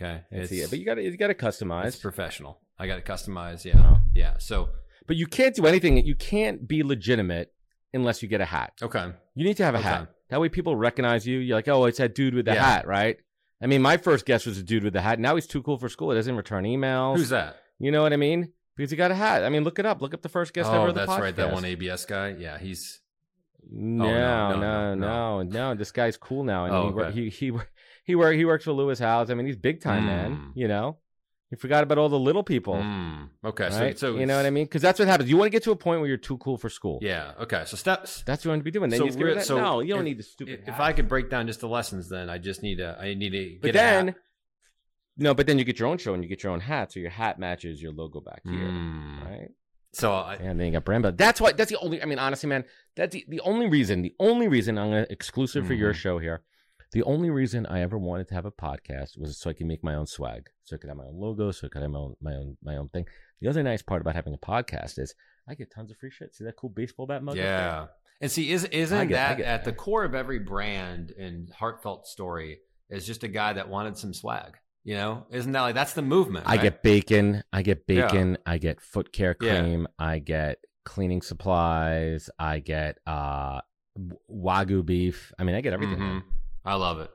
Okay, 0.00 0.22
It's 0.30 0.50
it's, 0.50 0.70
but 0.70 0.78
you 0.78 0.84
got 0.86 0.94
to 0.94 1.02
you 1.02 1.16
got 1.16 1.26
to 1.28 1.34
customize. 1.34 1.86
it's 1.86 1.96
professional. 1.96 2.60
I 2.78 2.86
got 2.86 2.96
to 3.04 3.12
customize. 3.12 3.64
Yeah, 3.64 3.78
Oh. 3.78 4.00
yeah. 4.14 4.38
So 4.38 4.70
But 5.06 5.16
you 5.16 5.26
can't 5.26 5.54
do 5.54 5.66
anything. 5.66 5.98
You 6.06 6.14
can't 6.14 6.66
be 6.66 6.82
legitimate 6.82 7.52
unless 7.92 8.22
you 8.22 8.28
get 8.28 8.40
a 8.40 8.44
hat. 8.46 8.72
okay, 8.82 9.12
You 9.34 9.44
need 9.44 9.56
to 9.58 9.64
have 9.64 9.74
a 9.74 9.78
Okay. 9.78 9.88
hat. 9.88 10.08
That 10.30 10.40
way 10.40 10.48
people 10.48 10.76
recognize 10.76 11.26
you. 11.26 11.38
You're 11.38 11.56
like, 11.58 11.68
oh, 11.68 11.84
it's 11.86 11.98
that 11.98 12.14
dude 12.14 12.34
with 12.34 12.44
the 12.46 12.54
Yeah. 12.54 12.64
hat, 12.64 12.86
right? 12.86 13.18
I 13.60 13.66
mean, 13.66 13.82
my 13.82 13.96
first 13.98 14.24
guest 14.24 14.46
was 14.46 14.56
a 14.56 14.62
dude 14.62 14.84
with 14.84 14.92
the 14.94 15.00
hat. 15.02 15.18
Now 15.18 15.34
he's 15.34 15.46
too 15.46 15.62
cool 15.62 15.76
for 15.76 15.88
school. 15.90 16.10
He 16.12 16.16
doesn't 16.16 16.34
return 16.36 16.64
emails. 16.64 17.16
who's 17.16 17.28
that? 17.30 17.56
You 17.78 17.90
know 17.90 18.02
what 18.02 18.12
I 18.12 18.16
mean? 18.16 18.52
Because 18.76 18.90
he 18.90 18.96
got 18.96 19.10
a 19.10 19.14
hat. 19.14 19.44
I 19.44 19.48
mean, 19.50 19.64
look 19.64 19.78
it 19.78 19.84
up. 19.84 20.00
Look 20.00 20.14
up 20.14 20.22
the 20.22 20.28
first 20.30 20.54
guest 20.54 20.68
ever 20.70 20.78
oh, 20.78 20.86
of 20.88 20.94
the 20.94 21.04
that's 21.04 21.20
right. 21.20 21.34
That 21.36 21.52
one 21.52 21.64
ABS 21.66 22.06
guy. 22.06 22.28
Yeah, 22.38 22.56
he's. 22.58 23.00
No, 23.68 24.04
no, 24.04 24.50
no, 24.50 24.60
no, 24.60 24.94
no, 24.94 25.42
no, 25.42 25.42
no, 25.42 25.74
This 25.74 25.90
guy's 25.92 26.16
cool 26.16 26.44
now, 26.44 26.66
Oh, 26.66 26.88
he, 26.92 27.00
okay. 27.00 27.12
he 27.12 27.28
he 27.30 27.52
he 28.04 28.14
work 28.14 28.34
he 28.36 28.44
works 28.44 28.64
for 28.64 28.72
Lewis 28.72 28.98
Howes. 28.98 29.30
I 29.30 29.34
mean, 29.34 29.46
he's 29.46 29.56
big 29.56 29.80
time, 29.80 30.02
Mm. 30.04 30.06
man. 30.06 30.52
You 30.54 30.68
know, 30.68 30.98
you 31.50 31.56
forgot 31.56 31.82
about 31.82 31.98
all 31.98 32.08
the 32.08 32.18
little 32.18 32.42
people, 32.44 32.74
Mm, 32.74 33.28
okay, 33.44 33.68
right? 33.68 33.98
so 33.98 34.12
so 34.14 34.18
you 34.18 34.26
know 34.26 34.36
what 34.36 34.46
I 34.46 34.50
mean? 34.50 34.64
Because 34.66 34.82
that's 34.82 34.98
what 34.98 35.08
happens. 35.08 35.28
You 35.28 35.36
want 35.36 35.46
to 35.48 35.50
get 35.50 35.62
to 35.64 35.72
a 35.72 35.76
point 35.76 36.00
where 36.00 36.08
you're 36.08 36.16
too 36.16 36.38
cool 36.38 36.56
for 36.56 36.68
school. 36.68 36.98
Yeah. 37.02 37.32
Okay. 37.40 37.62
So 37.66 37.76
steps. 37.76 38.22
that's 38.24 38.40
what 38.40 38.44
you 38.46 38.50
want 38.52 38.60
to 38.60 38.64
be 38.64 38.70
doing. 38.70 38.90
Then 38.90 38.98
So 38.98 39.04
you 39.04 39.08
just 39.10 39.18
get 39.18 39.24
we're- 39.24 39.34
rid 39.34 39.42
of 39.42 39.48
that. 39.48 39.54
so 39.54 39.60
no, 39.60 39.80
you 39.80 39.90
don't 39.94 40.00
if- 40.00 40.04
need 40.04 40.18
the 40.18 40.22
stupid. 40.22 40.60
If 40.66 40.74
hat. 40.74 40.80
I 40.80 40.92
could 40.92 41.08
break 41.08 41.28
down 41.30 41.46
just 41.46 41.60
the 41.60 41.68
lessons, 41.68 42.08
then 42.08 42.30
I 42.30 42.38
just 42.38 42.62
need 42.62 42.76
to. 42.76 42.96
I 43.00 43.14
need 43.14 43.30
to 43.30 43.58
but 43.60 43.66
get 43.72 43.76
a 43.76 43.78
hat. 43.78 44.04
then, 44.06 44.14
no, 45.18 45.34
but 45.34 45.46
then 45.46 45.58
you 45.58 45.64
get 45.64 45.78
your 45.78 45.88
own 45.88 45.98
show 45.98 46.14
and 46.14 46.22
you 46.22 46.28
get 46.28 46.42
your 46.42 46.52
own 46.52 46.60
hat, 46.60 46.92
so 46.92 47.00
your 47.00 47.10
hat 47.10 47.38
matches 47.38 47.82
your 47.82 47.92
logo 47.92 48.20
back 48.20 48.40
here, 48.44 48.54
Mm. 48.54 49.24
right? 49.24 49.50
So 49.92 50.12
I, 50.12 50.34
And 50.36 50.58
then 50.60 50.66
you 50.68 50.72
got 50.72 50.84
brand, 50.84 51.02
but 51.02 51.18
that's 51.18 51.40
why. 51.40 51.52
That's 51.52 51.70
the 51.70 51.78
only. 51.80 52.00
I 52.02 52.06
mean, 52.06 52.18
honestly, 52.18 52.48
man, 52.48 52.64
that's 52.96 53.12
the, 53.12 53.24
the 53.28 53.40
only 53.40 53.68
reason. 53.68 54.02
The 54.02 54.14
only 54.20 54.46
reason 54.48 54.78
I'm 54.78 54.90
gonna 54.90 55.06
exclusive 55.10 55.66
for 55.66 55.74
your 55.74 55.92
Mhm. 55.92 55.96
show 55.96 56.18
here. 56.18 56.42
The 56.92 57.02
only 57.04 57.30
reason 57.30 57.66
I 57.66 57.82
ever 57.82 57.98
wanted 57.98 58.28
to 58.28 58.34
have 58.34 58.44
a 58.46 58.50
podcast 58.52 59.18
was 59.18 59.38
so 59.38 59.50
I 59.50 59.52
could 59.52 59.66
make 59.66 59.82
my 59.84 59.94
own 59.94 60.06
swag, 60.06 60.48
so 60.64 60.74
I 60.74 60.78
could 60.78 60.88
have 60.88 60.96
my 60.96 61.04
own 61.06 61.14
logo, 61.16 61.50
so 61.52 61.66
I 61.66 61.70
could 61.70 61.82
have 61.82 61.90
my 61.90 61.98
own 61.98 62.14
my 62.20 62.34
own 62.34 62.56
my 62.62 62.76
own 62.76 62.88
thing. 62.88 63.06
The 63.40 63.48
other 63.48 63.62
nice 63.62 63.82
part 63.82 64.00
about 64.00 64.14
having 64.14 64.34
a 64.34 64.38
podcast 64.38 64.98
is 64.98 65.14
I 65.48 65.54
get 65.54 65.72
tons 65.72 65.90
of 65.90 65.96
free 65.98 66.10
shit. 66.10 66.34
See 66.34 66.44
that 66.44 66.56
cool 66.56 66.70
baseball 66.70 67.06
bat 67.06 67.22
mug? 67.22 67.36
Yeah. 67.36 67.86
And 68.20 68.30
see, 68.30 68.52
is, 68.52 68.64
isn't 68.66 69.08
get, 69.08 69.38
that 69.38 69.40
at 69.44 69.64
the 69.64 69.72
core 69.72 70.04
of 70.04 70.14
every 70.14 70.38
brand 70.38 71.10
and 71.18 71.50
heartfelt 71.50 72.06
story 72.06 72.58
is 72.90 73.06
just 73.06 73.24
a 73.24 73.28
guy 73.28 73.54
that 73.54 73.68
wanted 73.68 73.96
some 73.96 74.12
swag? 74.12 74.56
You 74.82 74.94
know, 74.94 75.26
isn't 75.30 75.52
that 75.52 75.60
like 75.60 75.74
that's 75.74 75.92
the 75.92 76.02
movement? 76.02 76.46
Right? 76.46 76.58
I 76.58 76.62
get 76.62 76.82
bacon. 76.82 77.42
I 77.52 77.62
get 77.62 77.86
bacon. 77.86 78.32
Yeah. 78.32 78.52
I 78.52 78.58
get 78.58 78.80
foot 78.80 79.12
care 79.12 79.34
cream. 79.34 79.82
Yeah. 79.82 80.06
I 80.06 80.18
get 80.18 80.58
cleaning 80.84 81.22
supplies. 81.22 82.30
I 82.38 82.60
get 82.60 82.98
uh 83.06 83.60
wagyu 84.30 84.84
beef. 84.84 85.32
I 85.38 85.44
mean, 85.44 85.54
I 85.54 85.60
get 85.60 85.72
everything. 85.72 85.98
Mm-hmm. 85.98 86.28
I 86.64 86.74
love 86.74 87.00
it. 87.00 87.10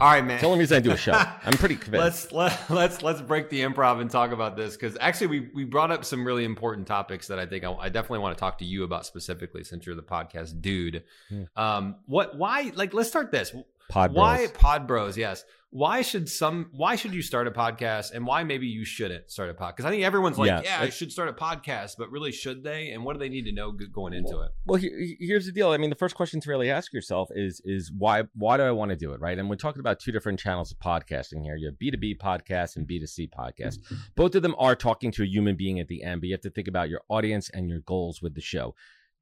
All 0.00 0.10
right, 0.10 0.24
man. 0.24 0.34
It's 0.34 0.42
the 0.42 0.48
only 0.48 0.58
reason 0.58 0.76
I 0.76 0.80
do 0.80 0.90
a 0.90 0.96
show. 0.96 1.12
I'm 1.44 1.52
pretty 1.52 1.76
convinced. 1.76 2.32
let's 2.32 2.68
let, 2.68 2.70
let's 2.70 3.02
let's 3.02 3.20
break 3.20 3.48
the 3.48 3.60
improv 3.60 4.00
and 4.00 4.10
talk 4.10 4.32
about 4.32 4.56
this 4.56 4.76
because 4.76 4.96
actually 5.00 5.28
we 5.28 5.48
we 5.54 5.64
brought 5.64 5.92
up 5.92 6.04
some 6.04 6.24
really 6.24 6.44
important 6.44 6.86
topics 6.86 7.28
that 7.28 7.38
I 7.38 7.46
think 7.46 7.64
I, 7.64 7.72
I, 7.74 7.88
definitely 7.90 8.18
want 8.20 8.36
to 8.36 8.40
talk 8.40 8.58
to 8.58 8.64
you 8.64 8.82
about 8.82 9.06
specifically 9.06 9.62
since 9.62 9.86
you're 9.86 9.94
the 9.94 10.02
podcast 10.02 10.60
dude. 10.60 11.04
Hmm. 11.28 11.44
Um, 11.54 11.96
what 12.06 12.36
why 12.36 12.72
like 12.74 12.92
let's 12.92 13.08
start 13.08 13.30
this. 13.30 13.54
Pod 13.88 14.12
bros. 14.12 14.22
Why 14.22 14.46
Pod 14.52 14.86
Bros? 14.86 15.16
Yes. 15.16 15.44
Why 15.70 16.00
should 16.00 16.30
some? 16.30 16.70
Why 16.72 16.96
should 16.96 17.12
you 17.12 17.20
start 17.20 17.46
a 17.46 17.50
podcast, 17.50 18.12
and 18.14 18.26
why 18.26 18.42
maybe 18.42 18.66
you 18.66 18.86
shouldn't 18.86 19.30
start 19.30 19.50
a 19.50 19.54
podcast? 19.54 19.76
Because 19.76 19.84
I 19.84 19.90
think 19.90 20.02
everyone's 20.02 20.38
like, 20.38 20.48
yeah, 20.48 20.62
yeah 20.64 20.78
I 20.80 20.88
should 20.88 21.12
start 21.12 21.28
a 21.28 21.34
podcast, 21.34 21.96
but 21.98 22.10
really, 22.10 22.32
should 22.32 22.64
they? 22.64 22.88
And 22.88 23.04
what 23.04 23.12
do 23.12 23.18
they 23.18 23.28
need 23.28 23.44
to 23.44 23.52
know 23.52 23.72
going 23.92 24.14
into 24.14 24.36
well, 24.36 24.42
it? 24.44 24.52
Well, 24.64 24.80
here's 25.20 25.44
the 25.44 25.52
deal. 25.52 25.70
I 25.70 25.76
mean, 25.76 25.90
the 25.90 25.96
first 25.96 26.14
question 26.14 26.40
to 26.40 26.48
really 26.48 26.70
ask 26.70 26.94
yourself 26.94 27.28
is 27.34 27.60
is 27.66 27.92
why 27.96 28.22
why 28.34 28.56
do 28.56 28.62
I 28.62 28.70
want 28.70 28.92
to 28.92 28.96
do 28.96 29.12
it, 29.12 29.20
right? 29.20 29.38
And 29.38 29.50
we're 29.50 29.56
talking 29.56 29.80
about 29.80 30.00
two 30.00 30.10
different 30.10 30.40
channels 30.40 30.72
of 30.72 30.78
podcasting 30.78 31.42
here. 31.42 31.56
You 31.56 31.66
have 31.66 31.78
B 31.78 31.90
two 31.90 31.98
B 31.98 32.14
podcast 32.14 32.76
and 32.76 32.86
B 32.86 32.98
two 32.98 33.06
C 33.06 33.28
podcast. 33.28 33.76
Both 34.16 34.34
of 34.36 34.42
them 34.42 34.54
are 34.58 34.74
talking 34.74 35.12
to 35.12 35.22
a 35.22 35.26
human 35.26 35.54
being 35.54 35.80
at 35.80 35.88
the 35.88 36.02
end, 36.02 36.22
but 36.22 36.28
you 36.28 36.34
have 36.34 36.40
to 36.42 36.50
think 36.50 36.68
about 36.68 36.88
your 36.88 37.02
audience 37.10 37.50
and 37.50 37.68
your 37.68 37.80
goals 37.80 38.22
with 38.22 38.34
the 38.34 38.40
show. 38.40 38.74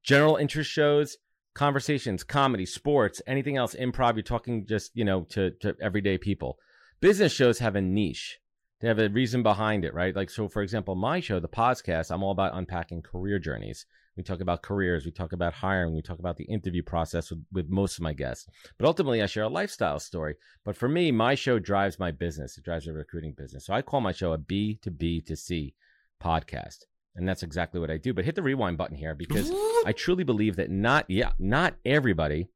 General 0.05 0.37
interest 0.37 0.71
shows 0.71 1.17
conversations, 1.57 2.23
comedy, 2.23 2.67
sports, 2.67 3.23
anything 3.27 3.57
else, 3.57 3.75
improv. 3.75 4.15
You're 4.15 4.23
talking 4.23 4.67
just, 4.67 4.93
you 4.95 5.05
know, 5.05 5.23
to, 5.31 5.51
to 5.63 5.75
everyday 5.81 6.19
people. 6.19 6.59
Business 7.01 7.33
shows 7.33 7.59
have 7.59 7.77
a 7.77 7.81
niche. 7.81 8.39
They 8.81 8.89
have 8.89 8.99
a 8.99 9.09
reason 9.09 9.43
behind 9.43 9.85
it, 9.85 9.95
right? 9.95 10.15
Like, 10.15 10.29
so 10.29 10.49
for 10.49 10.63
example, 10.63 10.95
my 10.95 11.19
show, 11.19 11.41
the 11.41 11.49
podcast, 11.49 12.11
I'm 12.11 12.23
all 12.23 12.33
about 12.33 12.55
unpacking 12.55 13.03
career 13.03 13.39
journeys. 13.39 13.87
We 14.19 14.23
talk 14.23 14.41
about 14.41 14.63
careers, 14.63 15.05
we 15.05 15.13
talk 15.13 15.33
about 15.33 15.55
hiring, 15.55 15.95
we 15.95 16.03
talk 16.03 16.19
about 16.19 16.37
the 16.37 16.45
interview 16.45 16.83
process 16.83 17.31
with, 17.31 17.45
with 17.53 17.69
most 17.71 17.99
of 17.99 18.03
my 18.03 18.13
guests. 18.13 18.47
But 18.79 18.87
ultimately, 18.87 19.23
I 19.23 19.27
share 19.27 19.45
a 19.45 19.49
lifestyle 19.49 19.99
story. 19.99 20.37
But 20.65 20.77
for 20.77 20.89
me, 20.89 21.11
my 21.11 21.35
show 21.35 21.59
drives 21.59 21.99
my 21.99 22.11
business, 22.11 22.57
it 22.59 22.65
drives 22.65 22.87
a 22.87 22.93
recruiting 22.93 23.35
business. 23.37 23.65
So 23.67 23.73
I 23.73 23.83
call 23.83 24.01
my 24.03 24.13
show 24.13 24.33
a 24.33 24.39
B 24.39 24.79
to 24.83 24.91
B 24.91 25.23
to 25.23 25.37
C 25.37 25.75
podcast. 26.23 26.85
And 27.17 27.27
that's 27.27 27.43
exactly 27.43 27.81
what 27.81 27.91
I 27.91 27.97
do. 27.97 28.13
But 28.13 28.27
hit 28.27 28.35
the 28.35 28.43
rewind 28.43 28.77
button 28.77 28.97
here 28.97 29.15
because 29.15 29.51
I 29.87 29.93
truly 29.93 30.23
believe 30.23 30.57
that 30.57 30.71
not, 30.71 31.07
yeah, 31.09 31.33
not 31.39 31.75
everybody, 31.85 32.49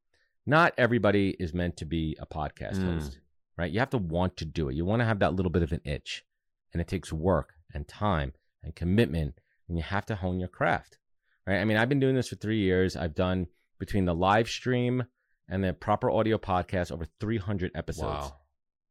not 0.47 0.75
everybody 0.77 1.35
is 1.41 1.55
meant 1.55 1.79
to 1.79 1.87
be 1.87 2.17
a 2.21 2.27
podcast 2.27 2.77
mm. 2.77 2.95
host, 2.95 3.19
right? 3.57 3.73
You 3.73 3.81
have 3.81 3.91
to 3.91 3.99
want 3.99 4.37
to 4.37 4.45
do 4.45 4.69
it. 4.69 4.77
You 4.77 4.85
want 4.85 5.01
to 5.01 5.07
have 5.07 5.21
that 5.21 5.35
little 5.35 5.51
bit 5.51 5.63
of 5.63 5.73
an 5.73 5.81
itch. 5.85 6.25
And 6.73 6.81
it 6.81 6.89
takes 6.89 7.13
work 7.13 7.55
and 7.73 7.89
time 7.89 8.35
and 8.63 8.77
commitment. 8.77 9.35
And 9.67 9.79
you 9.79 9.83
have 9.83 10.05
to 10.07 10.17
hone 10.17 10.39
your 10.39 10.49
craft, 10.49 10.99
right? 11.47 11.59
I 11.59 11.65
mean, 11.65 11.79
I've 11.79 11.89
been 11.89 12.01
doing 12.01 12.15
this 12.15 12.29
for 12.29 12.37
three 12.37 12.61
years. 12.61 12.97
I've 12.97 13.15
done 13.15 13.47
between 13.79 14.05
the 14.05 14.15
live 14.15 14.49
stream 14.49 15.05
and 15.49 15.65
the 15.65 15.73
proper 15.73 16.11
audio 16.11 16.37
podcast 16.37 16.93
over 16.93 17.07
300 17.19 17.73
episodes. 17.75 18.31
Wow. 18.31 18.37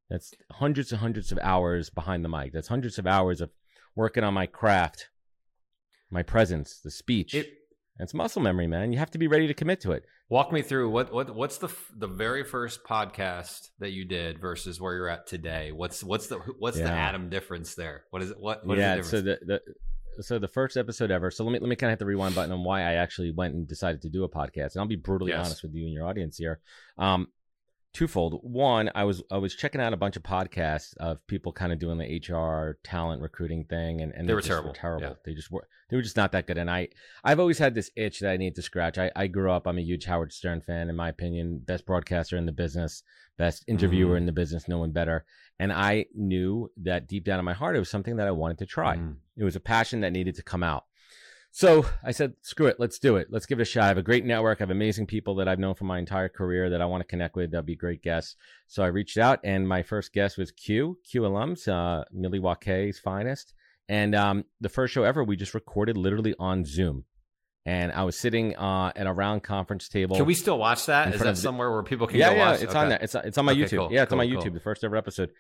That's 0.10 0.34
hundreds 0.52 0.92
and 0.92 1.00
hundreds 1.00 1.32
of 1.32 1.38
hours 1.44 1.92
behind 1.92 2.26
the 2.26 2.30
mic. 2.30 2.54
That's 2.54 2.70
hundreds 2.70 2.98
of 2.98 3.06
hours 3.06 3.40
of 3.40 3.52
working 3.96 4.24
on 4.24 4.34
my 4.34 4.48
craft 4.48 5.10
my 6.12 6.24
presence, 6.24 6.80
the 6.84 6.92
speech. 6.92 7.34
It, 7.34 7.54
it's 8.00 8.14
muscle 8.14 8.42
memory, 8.42 8.68
man. 8.68 8.94
You 8.94 9.00
have 9.00 9.12
to 9.12 9.18
be 9.18 9.28
ready 9.28 9.48
to 9.48 9.54
commit 9.54 9.82
to 9.82 9.92
it. 9.92 10.06
Walk 10.30 10.52
me 10.54 10.62
through 10.62 10.90
what 10.90 11.12
what 11.12 11.36
what's 11.36 11.58
the 11.58 11.70
the 11.96 12.08
very 12.08 12.44
first 12.44 12.84
podcast 12.84 13.70
that 13.80 13.92
you 13.92 14.06
did 14.06 14.40
versus 14.40 14.80
where 14.80 14.94
you're 14.94 15.10
at 15.10 15.28
today. 15.28 15.72
What's 15.72 16.04
what's 16.04 16.28
the 16.28 16.38
what's 16.60 16.78
yeah. 16.78 16.86
the 16.86 16.92
atom 16.92 17.30
difference 17.30 17.76
there? 17.76 18.04
What 18.12 18.22
is 18.22 18.32
it? 18.32 18.40
What, 18.40 18.66
what 18.66 18.78
yeah? 18.78 18.98
The 18.98 19.04
so 19.04 19.22
the, 19.22 19.40
the 19.46 19.62
so 20.22 20.40
the 20.40 20.48
first 20.48 20.78
episode 20.78 21.12
ever. 21.12 21.32
So 21.32 21.44
let 21.44 21.52
me 21.52 21.60
let 21.60 21.68
me 21.68 21.76
kind 21.76 21.90
of 21.90 21.94
hit 21.94 22.00
the 22.00 22.06
rewind 22.06 22.36
button 22.36 22.52
on 22.52 22.64
why 22.64 22.82
I 22.82 22.94
actually 22.94 23.32
went 23.32 23.56
and 23.56 23.68
decided 23.68 24.04
to 24.04 24.10
do 24.10 24.24
a 24.24 24.30
podcast. 24.30 24.74
And 24.74 24.82
I'll 24.82 24.88
be 24.88 24.96
brutally 24.96 25.32
yes. 25.32 25.46
honest 25.46 25.64
with 25.64 25.74
you 25.74 25.86
and 25.86 25.94
your 25.94 26.06
audience 26.06 26.38
here. 26.38 26.60
Um, 26.98 27.28
twofold. 27.94 28.40
One, 28.44 28.90
I 28.96 29.04
was 29.04 29.22
I 29.32 29.38
was 29.38 29.56
checking 29.56 29.82
out 29.82 29.94
a 29.94 29.98
bunch 29.98 30.16
of 30.16 30.24
podcasts 30.24 30.96
of 30.98 31.26
people 31.28 31.52
kind 31.52 31.74
of 31.74 31.80
doing 31.80 31.98
the 31.98 32.06
HR 32.06 32.78
talent 32.84 33.22
recruiting 33.22 33.66
thing, 33.66 34.02
and, 34.02 34.12
and 34.14 34.28
they, 34.28 34.32
they 34.32 34.36
were 34.36 34.42
terrible. 34.42 34.70
Were 34.70 34.76
terrible. 34.76 35.08
Yeah. 35.08 35.14
They 35.26 35.34
just 35.34 35.52
were 35.52 35.68
they 35.90 35.96
were 35.96 36.02
just 36.02 36.18
not 36.18 36.32
that 36.34 36.48
good. 36.48 36.58
And 36.58 36.70
I 36.70 36.90
I've 37.24 37.40
always 37.40 37.58
had 37.58 37.76
this 37.76 37.92
itch 37.96 38.20
that 38.20 38.32
I 38.32 38.38
need 38.38 38.56
to 38.56 38.62
scratch. 38.62 38.98
I, 38.98 39.12
I 39.16 39.28
grew 39.28 39.52
up. 39.52 39.68
I'm 39.68 39.78
a 39.78 39.82
huge 39.82 40.06
Howard 40.06 40.34
Stern 40.34 40.62
fan. 40.62 40.90
In 40.90 40.96
my 40.96 41.10
opinion, 41.10 41.62
best 41.66 41.86
broadcaster 41.86 42.38
in 42.38 42.46
the 42.46 42.52
business, 42.52 43.04
best 43.38 43.64
interviewer 43.68 44.16
mm. 44.16 44.20
in 44.20 44.26
the 44.26 44.32
business. 44.32 44.68
No 44.68 44.80
one 44.80 44.92
better. 44.92 45.26
And 45.60 45.74
I 45.74 46.06
knew 46.16 46.72
that 46.84 47.08
deep 47.08 47.26
down 47.26 47.40
in 47.40 47.46
my 47.46 47.54
heart, 47.54 47.76
it 47.76 47.80
was 47.80 47.90
something 47.90 48.16
that 48.18 48.28
I 48.28 48.32
wanted 48.32 48.60
to 48.60 48.66
try. 48.66 48.98
Mm. 48.98 49.16
It 49.36 49.44
was 49.44 49.56
a 49.56 49.62
passion 49.62 50.02
that 50.02 50.14
needed 50.14 50.36
to 50.36 50.44
come 50.44 50.64
out. 50.64 50.86
So 51.52 51.86
I 52.04 52.12
said, 52.12 52.34
screw 52.42 52.68
it, 52.68 52.80
let's 52.80 53.00
do 53.00 53.16
it. 53.16 53.28
Let's 53.32 53.46
give 53.46 53.60
it 53.60 53.64
a 53.64 53.66
shot. 53.66 53.86
I 53.86 53.88
have 53.88 53.98
a 53.98 54.04
great 54.04 54.24
network. 54.24 54.60
I 54.60 54.64
have 54.64 54.70
amazing 54.70 55.08
people 55.08 55.36
that 55.36 55.48
I've 55.48 55.60
known 55.60 55.76
for 55.76 55.86
my 55.86 55.98
entire 55.98 56.30
career 56.30 56.70
that 56.70 56.82
I 56.82 56.86
want 56.86 57.02
to 57.02 57.08
connect 57.08 57.36
with. 57.36 57.52
That'd 57.52 57.66
be 57.66 57.76
great 57.76 58.04
guests. 58.04 58.36
So 58.68 58.84
I 58.84 58.88
reached 58.88 59.18
out, 59.18 59.40
and 59.44 59.68
my 59.68 59.82
first 59.82 60.14
guest 60.14 60.38
was 60.38 60.52
Q, 60.52 61.00
Q 61.10 61.22
alums, 61.22 61.68
uh, 61.68 62.06
Milwaukee's 62.14 63.00
finest. 63.00 63.54
And 63.88 64.14
um, 64.14 64.46
the 64.62 64.70
first 64.70 64.94
show 64.94 65.04
ever, 65.04 65.24
we 65.24 65.36
just 65.36 65.56
recorded 65.56 65.98
literally 65.98 66.36
on 66.40 66.64
Zoom. 66.64 67.06
And 67.66 67.92
I 67.92 68.04
was 68.04 68.18
sitting 68.18 68.56
uh, 68.56 68.92
at 68.96 69.08
a 69.08 69.12
round 69.12 69.44
conference 69.44 69.90
table. 69.90 70.16
Can 70.16 70.26
we 70.26 70.36
still 70.36 70.58
watch 70.58 70.86
that? 70.86 71.14
Is 71.14 71.22
that 71.22 71.38
somewhere 71.38 71.72
where 71.72 71.84
people 71.84 72.08
can 72.08 72.20
yeah, 72.20 72.30
go 72.30 72.36
yeah, 72.36 72.52
watch? 72.52 72.62
it's 72.62 72.72
okay. 72.72 72.80
on 72.80 72.90
that. 72.90 73.04
It's 73.04 73.16
it's 73.16 73.38
on 73.38 73.46
my 73.46 73.52
okay, 73.52 73.62
YouTube. 73.62 73.78
Cool, 73.78 73.90
yeah, 73.92 74.04
it's 74.04 74.12
cool, 74.12 74.20
on 74.20 74.28
my 74.28 74.34
YouTube. 74.34 74.54
The 74.54 74.60
first 74.60 74.84
ever 74.84 74.96
episode. 74.96 75.32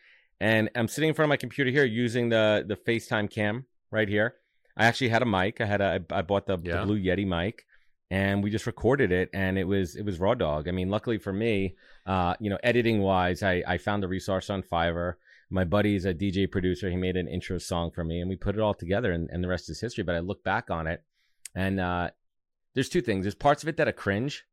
And 0.42 0.70
I'm 0.75 0.88
sitting 0.88 1.10
in 1.10 1.16
front 1.16 1.28
of 1.28 1.30
my 1.30 1.38
computer 1.38 1.72
here 1.72 1.86
using 1.86 2.30
the 2.30 2.66
the 2.68 2.75
FaceTime 2.75 3.32
cam 3.32 3.66
right 3.92 4.08
here. 4.08 4.36
I 4.79 4.86
actually 4.86 5.09
had 5.09 5.21
a 5.21 5.25
mic. 5.25 5.59
I 5.59 5.65
had 5.65 5.81
a 5.81 6.03
I 6.09 6.21
bought 6.21 6.48
the, 6.48 6.57
yeah. 6.63 6.79
the 6.79 6.86
Blue 6.86 6.98
Yeti 6.98 7.27
mic, 7.27 7.65
and 8.09 8.41
we 8.41 8.50
just 8.50 8.65
recorded 8.65 9.12
it, 9.12 9.29
and 9.33 9.59
it 9.59 9.65
was 9.65 9.98
it 9.98 10.05
was 10.05 10.19
raw 10.19 10.33
dog. 10.33 10.69
I 10.69 10.71
mean, 10.71 10.89
luckily 10.89 11.17
for 11.17 11.33
me, 11.33 11.75
uh, 12.05 12.36
you 12.39 12.50
know, 12.50 12.57
editing 12.63 13.01
wise, 13.01 13.43
I 13.43 13.62
I 13.67 13.77
found 13.77 14.01
the 14.01 14.07
resource 14.07 14.50
on 14.50 14.63
Fiverr. 14.63 15.15
My 15.51 15.65
buddy's 15.65 16.05
a 16.05 16.13
DJ 16.13 16.50
producer. 16.50 16.89
He 16.89 16.95
made 16.95 17.17
an 17.17 17.27
intro 17.27 17.57
song 17.57 17.91
for 17.91 18.05
me, 18.05 18.21
and 18.21 18.29
we 18.29 18.38
put 18.38 18.55
it 18.55 18.62
all 18.62 18.74
together, 18.74 19.12
and, 19.12 19.29
and 19.31 19.43
the 19.43 19.50
rest 19.50 19.69
is 19.69 19.81
history. 19.81 20.03
But 20.03 20.15
I 20.15 20.19
look 20.19 20.43
back 20.43 20.69
on 20.69 20.88
it, 20.88 21.03
and 21.53 21.79
uh, 21.79 22.12
there's 22.74 22.89
two 22.89 23.01
things. 23.01 23.25
There's 23.25 23.36
parts 23.36 23.63
of 23.63 23.69
it 23.69 23.75
that 23.77 23.88
are 23.88 23.93
cringe, 23.93 24.45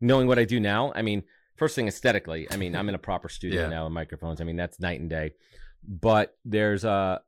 knowing 0.00 0.26
what 0.28 0.38
I 0.38 0.44
do 0.44 0.60
now. 0.60 0.92
I 0.94 1.02
mean, 1.02 1.24
first 1.56 1.74
thing 1.74 1.88
aesthetically, 1.88 2.46
I 2.50 2.56
mean, 2.56 2.74
I'm 2.74 2.88
in 2.88 2.94
a 2.94 2.98
proper 2.98 3.28
studio 3.28 3.62
yeah. 3.62 3.68
now 3.68 3.84
with 3.84 3.92
microphones. 3.92 4.40
I 4.40 4.44
mean, 4.44 4.56
that's 4.56 4.80
night 4.80 5.00
and 5.00 5.10
day. 5.10 5.32
But 5.86 6.36
there's 6.44 6.84
uh 6.84 7.18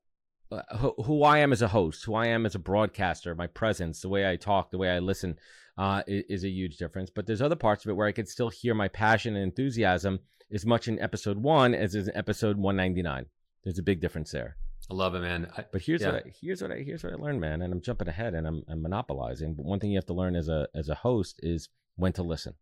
who, 0.79 0.95
who, 1.05 1.23
I 1.23 1.39
am 1.39 1.53
as 1.53 1.63
a 1.63 1.69
host, 1.69 2.05
who 2.05 2.15
I 2.15 2.27
am 2.27 2.45
as 2.45 2.55
a 2.55 2.59
broadcaster, 2.59 3.35
my 3.35 3.47
presence, 3.47 4.01
the 4.01 4.09
way 4.09 4.29
I 4.29 4.37
talk, 4.37 4.71
the 4.71 4.79
way 4.79 4.91
I 4.91 4.99
listen, 4.99 5.39
uh, 5.79 6.03
is, 6.07 6.25
is, 6.29 6.45
a 6.45 6.49
huge 6.49 6.77
difference. 6.77 7.11
But 7.11 7.27
there's 7.27 7.43
other 7.43 7.57
parts 7.57 7.85
of 7.85 7.91
it 7.91 7.95
where 7.95 8.07
I 8.07 8.13
could 8.13 8.29
still 8.29 8.49
hear 8.49 8.75
my 8.75 8.89
passion 8.89 9.37
and 9.37 9.45
enthusiasm 9.45 10.21
as 10.53 10.67
much 10.67 10.89
in 10.89 10.99
episode 10.99 11.39
one 11.39 11.75
as 11.75 11.95
in 11.95 12.11
episode 12.17 12.57
199. 12.57 13.27
There's 13.63 13.79
a 13.79 13.83
big 13.83 14.01
difference 14.01 14.33
there. 14.33 14.57
I 14.91 14.95
love 14.95 15.15
it, 15.15 15.21
man. 15.21 15.49
I, 15.57 15.65
but 15.71 15.83
here's 15.83 16.03
yeah. 16.03 16.13
what 16.13 16.27
I, 16.27 16.33
here's 16.41 16.63
what 16.63 16.73
I 16.73 16.79
here's 16.79 17.05
what 17.05 17.13
I 17.13 17.17
learned, 17.17 17.41
man. 17.41 17.63
And 17.63 17.73
I'm 17.73 17.81
jumping 17.81 18.09
ahead 18.09 18.35
and 18.35 18.47
I'm, 18.47 18.63
I'm 18.69 18.83
monopolizing. 18.83 19.55
But 19.55 19.67
one 19.67 19.79
thing 19.79 19.91
you 19.91 19.99
have 19.99 20.07
to 20.07 20.15
learn 20.15 20.35
as 20.35 20.49
a 20.49 20.67
as 20.75 20.89
a 20.89 20.97
host 20.97 21.39
is 21.43 21.69
when 21.95 22.13
to 22.15 22.25
listen, 22.25 22.55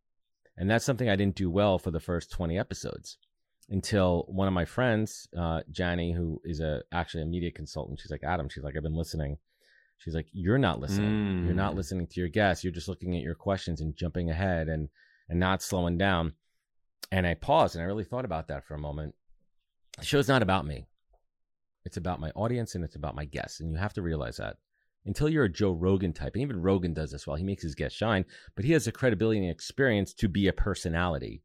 and 0.57 0.69
that's 0.69 0.85
something 0.85 1.09
I 1.09 1.17
didn't 1.17 1.37
do 1.37 1.51
well 1.51 1.79
for 1.79 1.91
the 1.91 2.01
first 2.01 2.31
20 2.33 2.59
episodes 2.59 3.17
until 3.71 4.25
one 4.29 4.49
of 4.49 4.55
my 4.55 4.65
friends, 4.65 5.29
uh, 5.39 5.61
Jani, 5.75 6.13
who 6.13 6.41
is 6.45 6.61
a 6.61 6.83
actually 6.93 7.23
a 7.23 7.27
media 7.27 7.51
consultant, 7.51 8.01
she's 8.01 8.11
like, 8.11 8.25
Adam, 8.25 8.49
she's 8.49 8.65
like, 8.65 8.77
I've 8.77 8.83
been 8.83 8.97
listening. 8.97 9.39
She's 9.99 10.15
like, 10.15 10.29
You're 10.33 10.59
not 10.59 10.81
listening. 10.81 11.11
Mm. 11.11 11.45
You're 11.45 11.55
not 11.55 11.75
mm. 11.75 11.77
listening 11.77 12.07
to 12.07 12.21
your 12.21 12.29
guests. 12.29 12.65
You're 12.65 12.73
just 12.73 12.89
looking 12.89 13.17
at 13.17 13.23
your 13.23 13.35
questions 13.35 13.81
and 13.81 13.97
jumping 13.97 14.31
ahead 14.31 14.69
and 14.69 14.89
and 15.29 15.39
not 15.39 15.63
slowing 15.63 15.99
down. 15.99 16.35
And 17.11 17.27
I 17.27 17.35
paused 17.35 17.75
and 17.75 17.83
I 17.83 17.87
really 17.87 18.05
thought 18.05 18.25
about 18.25 18.49
that 18.49 18.65
for 18.65 18.75
a 18.75 18.79
moment. 18.79 19.15
The 19.99 20.05
show's 20.05 20.29
not 20.29 20.43
about 20.43 20.67
me. 20.67 20.87
It's 21.85 21.97
about 21.97 22.21
my 22.21 22.31
audience 22.31 22.75
and 22.75 22.85
it's 22.85 22.97
about 22.97 23.17
my 23.17 23.25
guests. 23.25 23.61
And 23.61 23.71
you 23.71 23.79
have 23.79 23.95
to 23.95 24.03
realize 24.03 24.37
that. 24.37 24.57
Until 25.07 25.29
you're 25.29 25.45
a 25.45 25.49
Joe 25.49 25.73
Rogan 25.73 26.13
type, 26.13 26.35
and 26.35 26.43
even 26.43 26.61
Rogan 26.61 26.93
does 26.93 27.13
this 27.13 27.27
well, 27.27 27.37
he 27.37 27.45
makes 27.45 27.63
his 27.63 27.75
guests 27.75 27.97
shine, 27.97 28.27
but 28.55 28.65
he 28.65 28.73
has 28.73 28.85
the 28.85 28.93
credibility 28.93 29.41
and 29.41 29.51
experience 29.51 30.13
to 30.15 30.29
be 30.29 30.49
a 30.49 30.53
personality 30.53 31.43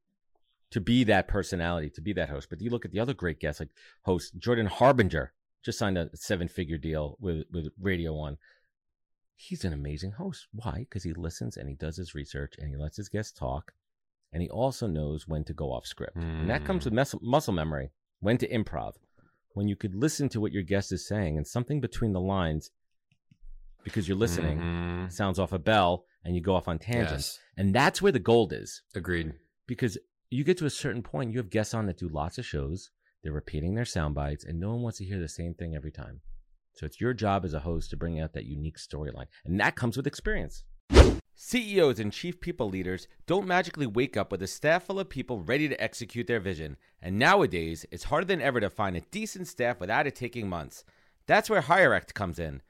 to 0.74 0.82
be 0.82 1.04
that 1.06 1.28
personality, 1.28 1.90
to 1.92 2.02
be 2.02 2.14
that 2.14 2.30
host. 2.30 2.50
But 2.50 2.60
you 2.62 2.70
look 2.70 2.84
at 2.86 2.92
the 2.92 3.00
other 3.00 3.14
great 3.14 3.40
guests, 3.40 3.60
like 3.62 3.70
host 4.02 4.38
Jordan 4.38 4.66
Harbinger, 4.66 5.32
just 5.64 5.78
signed 5.80 5.98
a 5.98 6.10
seven 6.16 6.48
figure 6.48 6.78
deal 6.78 7.16
with, 7.22 7.46
with 7.54 7.68
Radio 7.80 8.14
One. 8.14 8.38
He's 9.36 9.64
an 9.64 9.72
amazing 9.74 10.12
host. 10.14 10.48
Why? 10.52 10.80
Because 10.80 11.04
he 11.04 11.14
listens 11.14 11.58
and 11.58 11.70
he 11.70 11.76
does 11.76 11.98
his 11.98 12.16
research 12.16 12.56
and 12.58 12.70
he 12.70 12.76
lets 12.76 12.98
his 12.98 13.08
guests 13.10 13.32
talk 13.32 13.74
and 14.32 14.42
he 14.42 14.50
also 14.50 14.88
knows 14.88 15.28
when 15.28 15.44
to 15.46 15.54
go 15.54 15.72
off 15.72 15.86
script. 15.86 16.16
And 16.18 16.50
that 16.50 16.66
comes 16.66 16.82
Mm. 16.84 16.86
with 16.86 16.94
muscle, 16.94 17.20
muscle 17.22 17.54
memory, 17.54 17.92
when 18.20 18.38
to 18.40 18.48
improv, 18.50 18.94
when 19.54 19.68
you 19.68 19.76
could 19.76 19.94
listen 19.96 20.28
to 20.30 20.42
what 20.42 20.52
your 20.52 20.64
guest 20.64 20.92
is 20.92 21.08
saying 21.08 21.38
and 21.38 21.46
something 21.46 21.80
between 21.82 22.14
the 22.14 22.20
lines, 22.22 22.72
because 23.84 24.08
you're 24.08 24.18
listening, 24.18 24.58
Mhm. 24.60 25.12
sounds 25.12 25.38
off 25.38 25.52
a 25.54 25.60
bell 25.60 26.06
and 26.24 26.36
you 26.36 26.42
go 26.42 26.56
off 26.56 26.68
on 26.68 26.80
tangents. 26.80 27.38
Yes. 27.38 27.40
And 27.58 27.76
that's 27.76 28.02
where 28.02 28.12
the 28.12 28.20
gold 28.20 28.54
is 28.54 28.82
Agreed. 28.96 29.34
because 29.68 29.98
you 30.34 30.44
get 30.44 30.58
to 30.58 30.66
a 30.66 30.70
certain 30.70 31.04
point, 31.04 31.32
you 31.32 31.38
have 31.38 31.50
guests 31.50 31.74
on 31.74 31.86
that 31.86 31.98
do 31.98 32.08
lots 32.08 32.38
of 32.38 32.46
shows, 32.46 32.90
they're 33.22 33.32
repeating 33.32 33.76
their 33.76 33.86
sound 33.86 34.16
bites, 34.16 34.44
and 34.44 34.60
no 34.60 34.72
one 34.72 34.82
wants 34.82 34.98
to 34.98 35.06
hear 35.06 35.20
the 35.20 35.30
same 35.30 35.54
thing 35.54 35.76
every 35.76 35.92
time. 35.92 36.22
So 36.74 36.86
it's 36.86 37.00
your 37.00 37.14
job 37.14 37.46
as 37.46 37.54
a 37.54 37.60
host 37.60 37.92
to 37.92 37.98
bring 37.98 38.20
out 38.20 38.34
that 38.34 38.46
unique 38.46 38.78
storyline. 38.78 39.28
And 39.46 39.60
that 39.60 39.76
comes 39.76 39.96
with 39.96 40.08
experience. 40.08 40.64
CEOs 41.36 42.00
and 42.00 42.12
chief 42.12 42.42
people 42.42 42.68
leaders 42.68 43.08
don't 43.28 43.48
magically 43.48 43.86
wake 43.86 44.18
up 44.18 44.32
with 44.32 44.42
a 44.42 44.48
staff 44.48 44.84
full 44.86 45.00
of 45.00 45.10
people 45.10 45.40
ready 45.40 45.68
to 45.68 45.82
execute 45.82 46.26
their 46.26 46.40
vision. 46.40 46.78
And 47.02 47.20
nowadays, 47.20 47.86
it's 47.92 48.06
harder 48.06 48.26
than 48.26 48.42
ever 48.42 48.60
to 48.60 48.70
find 48.70 48.96
a 48.96 49.02
decent 49.12 49.48
staff 49.48 49.80
without 49.80 50.08
it 50.08 50.16
taking 50.16 50.50
months. 50.50 50.84
That's 51.28 51.50
where 51.50 51.62
HireAct 51.62 52.14
comes 52.14 52.40
in. 52.40 52.62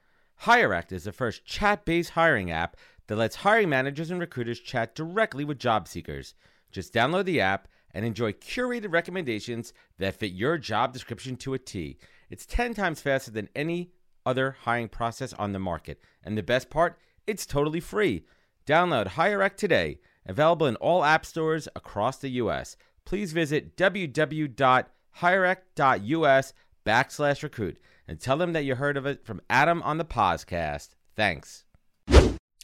HireAct 0.44 0.92
is 0.92 1.06
the 1.06 1.12
first 1.12 1.46
chat 1.46 1.86
based 1.86 2.12
hiring 2.12 2.52
app 2.52 2.76
that 3.08 3.16
lets 3.16 3.38
hiring 3.38 3.70
managers 3.70 4.12
and 4.12 4.20
recruiters 4.20 4.60
chat 4.60 4.96
directly 4.96 5.46
with 5.46 5.60
job 5.60 5.88
seekers. 5.88 6.36
Just 6.74 6.94
download 6.94 7.26
the 7.26 7.40
app 7.40 7.68
and 7.94 8.04
enjoy 8.04 8.34
curated 8.34 8.92
recommendations 8.92 9.72
that 10.00 10.16
fit 10.16 10.34
your 10.34 10.58
job 10.58 10.92
description 10.92 11.38
to 11.38 11.54
a 11.54 11.60
T. 11.60 11.98
It's 12.30 12.46
10 12.46 12.74
times 12.74 13.00
faster 13.00 13.32
than 13.32 13.48
any 13.56 13.92
other 14.26 14.58
hiring 14.64 14.90
process 14.90 15.32
on 15.34 15.54
the 15.54 15.60
market. 15.60 16.02
And 16.24 16.38
the 16.38 16.44
best 16.44 16.70
part, 16.70 17.00
it's 17.28 17.46
totally 17.46 17.80
free. 17.80 18.26
Download 18.66 19.08
HireAct 19.10 19.56
today, 19.56 20.00
available 20.26 20.68
in 20.68 20.76
all 20.78 21.04
app 21.04 21.26
stores 21.26 21.68
across 21.76 22.18
the 22.18 22.30
U.S. 22.30 22.78
Please 23.06 23.34
visit 23.34 23.76
www.hireact.us 23.78 26.54
backslash 26.86 27.44
recruit 27.44 27.78
and 28.08 28.20
tell 28.20 28.38
them 28.38 28.54
that 28.54 28.64
you 28.64 28.76
heard 28.76 28.98
of 28.98 29.06
it 29.06 29.26
from 29.26 29.42
Adam 29.50 29.84
on 29.84 29.98
the 29.98 30.06
podcast. 30.06 30.90
Thanks. 31.16 31.66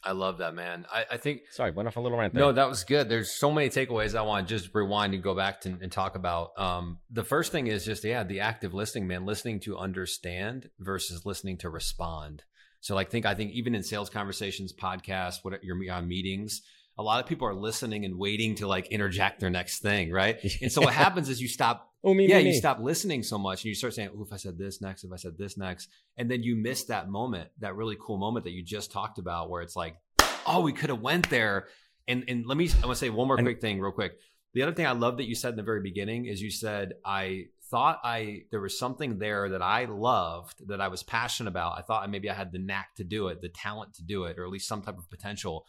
I 0.03 0.13
love 0.13 0.37
that, 0.37 0.53
man. 0.53 0.85
I, 0.91 1.05
I 1.11 1.17
think 1.17 1.41
Sorry, 1.51 1.71
went 1.71 1.87
off 1.87 1.97
a 1.97 1.99
little 1.99 2.17
rant 2.17 2.33
there. 2.33 2.41
No, 2.41 2.51
that 2.51 2.69
was 2.69 2.83
good. 2.83 3.09
There's 3.09 3.31
so 3.31 3.51
many 3.51 3.69
takeaways 3.69 4.17
I 4.17 4.21
want 4.21 4.47
to 4.47 4.57
just 4.57 4.73
rewind 4.73 5.13
and 5.13 5.21
go 5.21 5.35
back 5.35 5.61
to 5.61 5.69
and 5.81 5.91
talk 5.91 6.15
about. 6.15 6.57
Um, 6.57 6.99
the 7.09 7.23
first 7.23 7.51
thing 7.51 7.67
is 7.67 7.85
just 7.85 8.03
yeah, 8.03 8.23
the 8.23 8.39
active 8.39 8.73
listening, 8.73 9.07
man, 9.07 9.25
listening 9.25 9.59
to 9.61 9.77
understand 9.77 10.69
versus 10.79 11.25
listening 11.25 11.57
to 11.59 11.69
respond. 11.69 12.43
So 12.81 12.95
like 12.95 13.09
think 13.09 13.25
I 13.25 13.35
think 13.35 13.51
even 13.51 13.75
in 13.75 13.83
sales 13.83 14.09
conversations, 14.09 14.73
podcasts, 14.73 15.43
what 15.43 15.63
your 15.63 15.77
on 15.91 16.07
meetings, 16.07 16.61
a 16.99 17.01
lot 17.01 17.21
of 17.21 17.25
people 17.25 17.47
are 17.47 17.55
listening 17.55 18.03
and 18.03 18.19
waiting 18.19 18.55
to 18.55 18.67
like 18.67 18.87
interject 18.89 19.39
their 19.39 19.49
next 19.49 19.79
thing, 19.79 20.11
right? 20.11 20.37
And 20.61 20.69
so 20.69 20.81
what 20.81 20.93
happens 20.93 21.29
is 21.29 21.41
you 21.41 21.47
stop 21.47 21.89
oh, 22.03 22.13
me, 22.13 22.27
yeah, 22.27 22.37
me, 22.37 22.43
you 22.43 22.49
me. 22.49 22.57
stop 22.57 22.79
listening 22.81 23.23
so 23.23 23.37
much 23.37 23.63
and 23.63 23.69
you 23.69 23.75
start 23.75 23.93
saying, 23.93 24.09
oh, 24.13 24.21
if 24.21 24.33
I 24.33 24.35
said 24.35 24.57
this 24.57 24.81
next, 24.81 25.05
if 25.05 25.11
I 25.13 25.15
said 25.15 25.37
this 25.37 25.57
next, 25.57 25.87
and 26.17 26.29
then 26.29 26.43
you 26.43 26.57
miss 26.57 26.83
that 26.85 27.09
moment, 27.09 27.49
that 27.59 27.75
really 27.75 27.95
cool 27.99 28.17
moment 28.17 28.43
that 28.43 28.51
you 28.51 28.61
just 28.61 28.91
talked 28.91 29.17
about 29.17 29.49
where 29.49 29.61
it's 29.61 29.77
like, 29.77 29.95
oh, 30.45 30.59
we 30.59 30.73
could 30.73 30.89
have 30.89 30.99
went 30.99 31.29
there. 31.29 31.67
And 32.05 32.25
and 32.27 32.45
let 32.45 32.57
me 32.57 32.69
I 32.83 32.85
want 32.85 32.97
to 32.97 33.05
say 33.05 33.09
one 33.09 33.27
more 33.27 33.37
And- 33.37 33.47
quick 33.47 33.61
thing 33.61 33.79
real 33.79 33.93
quick. 33.93 34.19
The 34.53 34.63
other 34.63 34.73
thing 34.73 34.85
I 34.87 34.91
love 34.91 35.17
that 35.17 35.27
you 35.27 35.35
said 35.35 35.51
in 35.51 35.57
the 35.57 35.63
very 35.63 35.81
beginning 35.81 36.25
is 36.25 36.41
you 36.41 36.51
said 36.51 36.93
I 37.05 37.45
thought 37.71 37.99
I 38.03 38.41
there 38.51 38.59
was 38.59 38.77
something 38.77 39.19
there 39.19 39.49
that 39.49 39.61
I 39.61 39.85
loved 39.85 40.67
that 40.67 40.81
I 40.81 40.89
was 40.89 41.03
passionate 41.03 41.49
about. 41.49 41.77
I 41.77 41.81
thought 41.81 42.09
maybe 42.09 42.29
I 42.29 42.33
had 42.33 42.51
the 42.51 42.59
knack 42.59 42.95
to 42.95 43.05
do 43.05 43.27
it, 43.27 43.41
the 43.41 43.49
talent 43.49 43.93
to 43.95 44.03
do 44.03 44.25
it, 44.25 44.37
or 44.37 44.43
at 44.43 44.51
least 44.51 44.67
some 44.67 44.81
type 44.81 44.97
of 44.97 45.09
potential. 45.09 45.65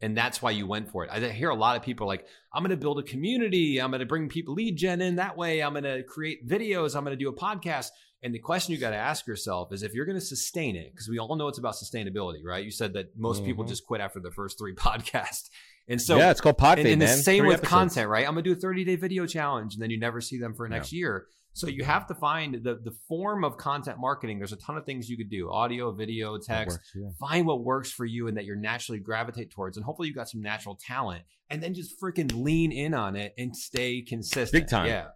And 0.00 0.16
that's 0.16 0.42
why 0.42 0.50
you 0.50 0.66
went 0.66 0.90
for 0.90 1.04
it. 1.04 1.10
I 1.10 1.20
hear 1.30 1.48
a 1.50 1.54
lot 1.54 1.76
of 1.76 1.82
people 1.82 2.06
like, 2.06 2.26
I'm 2.52 2.62
going 2.62 2.70
to 2.70 2.76
build 2.76 2.98
a 2.98 3.02
community. 3.02 3.80
I'm 3.80 3.90
going 3.90 4.00
to 4.00 4.06
bring 4.06 4.28
people 4.28 4.54
lead 4.54 4.76
gen 4.76 5.00
in 5.00 5.16
that 5.16 5.36
way. 5.36 5.62
I'm 5.62 5.72
going 5.72 5.84
to 5.84 6.02
create 6.02 6.46
videos. 6.46 6.94
I'm 6.96 7.04
going 7.04 7.16
to 7.16 7.22
do 7.24 7.28
a 7.30 7.34
podcast. 7.34 7.88
And 8.22 8.34
the 8.34 8.38
question 8.38 8.72
you 8.74 8.78
got 8.80 8.90
to 8.90 8.96
ask 8.96 9.26
yourself 9.26 9.72
is 9.72 9.82
if 9.82 9.92
you're 9.94 10.06
going 10.06 10.18
to 10.18 10.24
sustain 10.24 10.76
it, 10.76 10.90
because 10.92 11.08
we 11.08 11.18
all 11.18 11.36
know 11.36 11.48
it's 11.48 11.58
about 11.58 11.74
sustainability, 11.74 12.42
right? 12.44 12.64
You 12.64 12.70
said 12.70 12.94
that 12.94 13.16
most 13.16 13.44
people 13.44 13.64
Mhm. 13.64 13.68
just 13.68 13.86
quit 13.86 14.00
after 14.00 14.18
the 14.20 14.30
first 14.30 14.58
three 14.58 14.74
podcasts. 14.86 15.48
And 15.88 16.00
so, 16.00 16.16
yeah, 16.16 16.30
it's 16.30 16.40
called 16.40 16.56
Podfade, 16.58 16.78
and, 16.80 16.88
and 16.88 17.02
the 17.02 17.08
same 17.08 17.40
Three 17.40 17.48
with 17.48 17.58
episodes. 17.58 17.70
content, 17.94 18.08
right? 18.08 18.26
I'm 18.26 18.32
gonna 18.32 18.42
do 18.42 18.52
a 18.52 18.56
30 18.56 18.84
day 18.84 18.96
video 18.96 19.26
challenge, 19.26 19.74
and 19.74 19.82
then 19.82 19.90
you 19.90 19.98
never 19.98 20.20
see 20.22 20.38
them 20.38 20.54
for 20.54 20.66
next 20.68 20.92
year. 20.92 21.26
So 21.54 21.68
you 21.68 21.84
have 21.84 22.06
to 22.08 22.14
find 22.14 22.54
the 22.54 22.74
the 22.82 22.92
form 23.08 23.44
of 23.44 23.56
content 23.56 23.98
marketing. 23.98 24.38
There's 24.38 24.52
a 24.52 24.56
ton 24.56 24.76
of 24.76 24.84
things 24.84 25.08
you 25.08 25.16
could 25.16 25.30
do: 25.30 25.50
audio, 25.50 25.92
video, 25.92 26.36
text. 26.36 26.78
works, 26.78 26.90
yeah. 26.94 27.08
Find 27.18 27.46
what 27.46 27.62
works 27.64 27.92
for 27.92 28.04
you 28.04 28.26
and 28.26 28.36
that 28.36 28.44
you're 28.44 28.56
naturally 28.56 28.98
gravitate 28.98 29.50
towards, 29.50 29.76
and 29.76 29.86
hopefully 29.86 30.08
you 30.08 30.14
got 30.14 30.28
some 30.28 30.42
natural 30.42 30.76
talent, 30.84 31.22
and 31.50 31.62
then 31.62 31.72
just 31.72 31.98
freaking 32.00 32.32
lean 32.34 32.72
in 32.72 32.92
on 32.92 33.14
it 33.14 33.34
and 33.38 33.56
stay 33.56 34.02
consistent. 34.02 34.64
Big 34.64 34.68
time. 34.68 34.88
Yeah, 34.88 35.06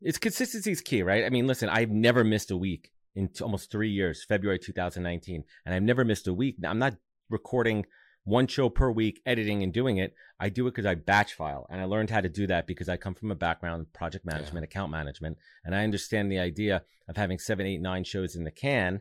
It's 0.00 0.18
consistency 0.18 0.70
is 0.70 0.80
key, 0.80 1.02
right? 1.02 1.24
I 1.24 1.30
mean, 1.30 1.48
listen, 1.48 1.68
I've 1.68 1.90
never 1.90 2.22
missed 2.22 2.52
a 2.52 2.56
week 2.56 2.92
in 3.16 3.28
t- 3.28 3.42
almost 3.42 3.70
three 3.72 3.90
years, 3.90 4.24
February 4.24 4.60
2019, 4.60 5.42
and 5.64 5.74
I've 5.74 5.82
never 5.82 6.04
missed 6.04 6.28
a 6.28 6.32
week. 6.34 6.56
Now, 6.60 6.70
I'm 6.70 6.78
not 6.78 6.94
recording 7.28 7.86
one 8.26 8.46
show 8.48 8.68
per 8.68 8.90
week, 8.90 9.22
editing 9.24 9.62
and 9.62 9.72
doing 9.72 9.96
it. 9.96 10.12
I 10.38 10.48
do 10.50 10.66
it 10.66 10.72
because 10.72 10.84
I 10.84 10.96
batch 10.96 11.32
file, 11.32 11.66
and 11.70 11.80
I 11.80 11.84
learned 11.84 12.10
how 12.10 12.20
to 12.20 12.28
do 12.28 12.46
that 12.48 12.66
because 12.66 12.88
I 12.88 12.96
come 12.96 13.14
from 13.14 13.30
a 13.30 13.36
background 13.36 13.80
in 13.80 13.86
project 13.94 14.26
management, 14.26 14.64
account 14.64 14.90
management, 14.90 15.38
and 15.64 15.74
I 15.74 15.84
understand 15.84 16.30
the 16.30 16.40
idea 16.40 16.82
of 17.08 17.16
having 17.16 17.38
seven, 17.38 17.66
eight, 17.66 17.80
nine 17.80 18.04
shows 18.04 18.34
in 18.36 18.44
the 18.44 18.50
can. 18.50 19.00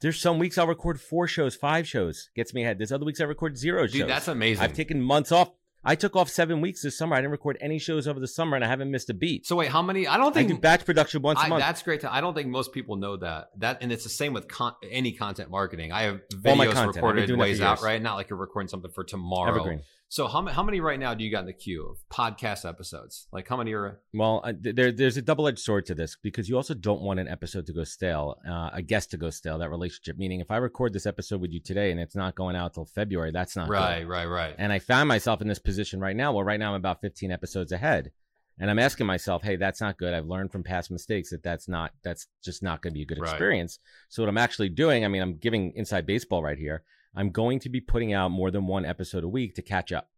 There's 0.00 0.20
some 0.20 0.38
weeks 0.38 0.56
I'll 0.56 0.68
record 0.68 1.00
four 1.00 1.26
shows, 1.26 1.56
five 1.56 1.86
shows, 1.86 2.30
gets 2.36 2.54
me 2.54 2.62
ahead. 2.62 2.78
There's 2.78 2.92
other 2.92 3.04
weeks 3.04 3.20
I 3.20 3.24
record 3.24 3.58
zero 3.58 3.86
dude, 3.86 3.96
shows. 3.96 4.08
that's 4.08 4.28
amazing. 4.28 4.62
I've 4.62 4.72
taken 4.72 5.02
months 5.02 5.32
off. 5.32 5.50
I 5.84 5.94
took 5.94 6.16
off 6.16 6.28
seven 6.28 6.60
weeks 6.60 6.82
this 6.82 6.98
summer. 6.98 7.14
I 7.14 7.20
didn't 7.20 7.30
record 7.30 7.56
any 7.60 7.78
shows 7.78 8.08
over 8.08 8.18
the 8.18 8.26
summer, 8.28 8.56
and 8.56 8.64
I 8.64 8.68
haven't 8.68 8.90
missed 8.90 9.10
a 9.10 9.14
beat. 9.14 9.46
so 9.46 9.56
wait, 9.56 9.70
how 9.70 9.80
many? 9.80 10.06
I 10.06 10.16
don't 10.16 10.32
I 10.32 10.34
think 10.34 10.48
do 10.48 10.58
batch 10.58 10.84
production 10.84 11.22
once 11.22 11.38
a 11.38 11.44
I, 11.44 11.48
month. 11.48 11.60
that's 11.60 11.82
great. 11.82 12.00
To, 12.00 12.12
I 12.12 12.20
don't 12.20 12.34
think 12.34 12.48
most 12.48 12.72
people 12.72 12.96
know 12.96 13.16
that. 13.16 13.50
That 13.58 13.78
and 13.80 13.92
it's 13.92 14.02
the 14.02 14.10
same 14.10 14.32
with 14.32 14.48
con- 14.48 14.74
any 14.90 15.12
content 15.12 15.50
marketing. 15.50 15.92
I 15.92 16.02
have 16.02 16.20
All 16.46 16.56
my 16.56 16.66
videos 16.66 16.72
content. 16.72 16.78
I've 16.78 16.94
been 16.94 17.02
recorded 17.02 17.26
doing 17.26 17.38
that 17.38 17.44
for 17.44 17.48
ways 17.48 17.60
out, 17.60 17.82
right? 17.82 18.02
Not 18.02 18.16
like 18.16 18.28
you're 18.30 18.38
recording 18.38 18.68
something 18.68 18.90
for 18.90 19.04
tomorrow. 19.04 19.50
Evergreen. 19.50 19.82
So 20.10 20.26
how 20.26 20.46
how 20.46 20.62
many 20.62 20.80
right 20.80 20.98
now 20.98 21.12
do 21.12 21.22
you 21.22 21.30
got 21.30 21.40
in 21.40 21.46
the 21.46 21.52
queue 21.52 21.84
of 21.86 21.98
podcast 22.10 22.66
episodes? 22.66 23.26
Like 23.30 23.46
how 23.46 23.58
many 23.58 23.74
are? 23.74 24.00
Well, 24.14 24.40
uh, 24.42 24.54
there, 24.58 24.90
there's 24.90 25.18
a 25.18 25.22
double-edged 25.22 25.58
sword 25.58 25.84
to 25.86 25.94
this 25.94 26.16
because 26.22 26.48
you 26.48 26.56
also 26.56 26.72
don't 26.72 27.02
want 27.02 27.20
an 27.20 27.28
episode 27.28 27.66
to 27.66 27.74
go 27.74 27.84
stale, 27.84 28.38
uh, 28.48 28.70
a 28.72 28.80
guest 28.80 29.10
to 29.10 29.18
go 29.18 29.28
stale. 29.28 29.58
That 29.58 29.68
relationship, 29.68 30.16
meaning 30.16 30.40
if 30.40 30.50
I 30.50 30.56
record 30.56 30.94
this 30.94 31.04
episode 31.04 31.42
with 31.42 31.52
you 31.52 31.60
today 31.60 31.90
and 31.90 32.00
it's 32.00 32.16
not 32.16 32.34
going 32.36 32.56
out 32.56 32.72
till 32.72 32.86
February, 32.86 33.32
that's 33.32 33.54
not 33.54 33.68
good. 33.68 33.74
Right, 33.74 34.08
right, 34.08 34.24
right. 34.26 34.54
And 34.56 34.72
I 34.72 34.78
found 34.78 35.08
myself 35.08 35.42
in 35.42 35.48
this 35.48 35.58
position 35.58 36.00
right 36.00 36.16
now. 36.16 36.32
Well, 36.32 36.44
right 36.44 36.58
now 36.58 36.70
I'm 36.70 36.76
about 36.80 37.02
15 37.02 37.30
episodes 37.30 37.70
ahead, 37.70 38.10
and 38.58 38.70
I'm 38.70 38.78
asking 38.78 39.06
myself, 39.06 39.42
"Hey, 39.42 39.56
that's 39.56 39.82
not 39.82 39.98
good. 39.98 40.14
I've 40.14 40.26
learned 40.26 40.52
from 40.52 40.62
past 40.62 40.90
mistakes 40.90 41.28
that 41.30 41.42
that's 41.42 41.68
not 41.68 41.92
that's 42.02 42.28
just 42.42 42.62
not 42.62 42.80
going 42.80 42.94
to 42.94 42.98
be 42.98 43.02
a 43.02 43.06
good 43.06 43.18
Right. 43.20 43.30
experience." 43.32 43.78
So 44.08 44.22
what 44.22 44.30
I'm 44.30 44.38
actually 44.38 44.70
doing, 44.70 45.04
I 45.04 45.08
mean, 45.08 45.20
I'm 45.20 45.36
giving 45.36 45.74
inside 45.76 46.06
baseball 46.06 46.42
right 46.42 46.58
here. 46.58 46.82
I'm 47.18 47.30
going 47.30 47.58
to 47.60 47.68
be 47.68 47.80
putting 47.80 48.12
out 48.12 48.30
more 48.30 48.52
than 48.52 48.68
one 48.68 48.84
episode 48.84 49.24
a 49.24 49.28
week 49.28 49.56
to 49.56 49.62
catch 49.62 49.90
up, 49.90 50.08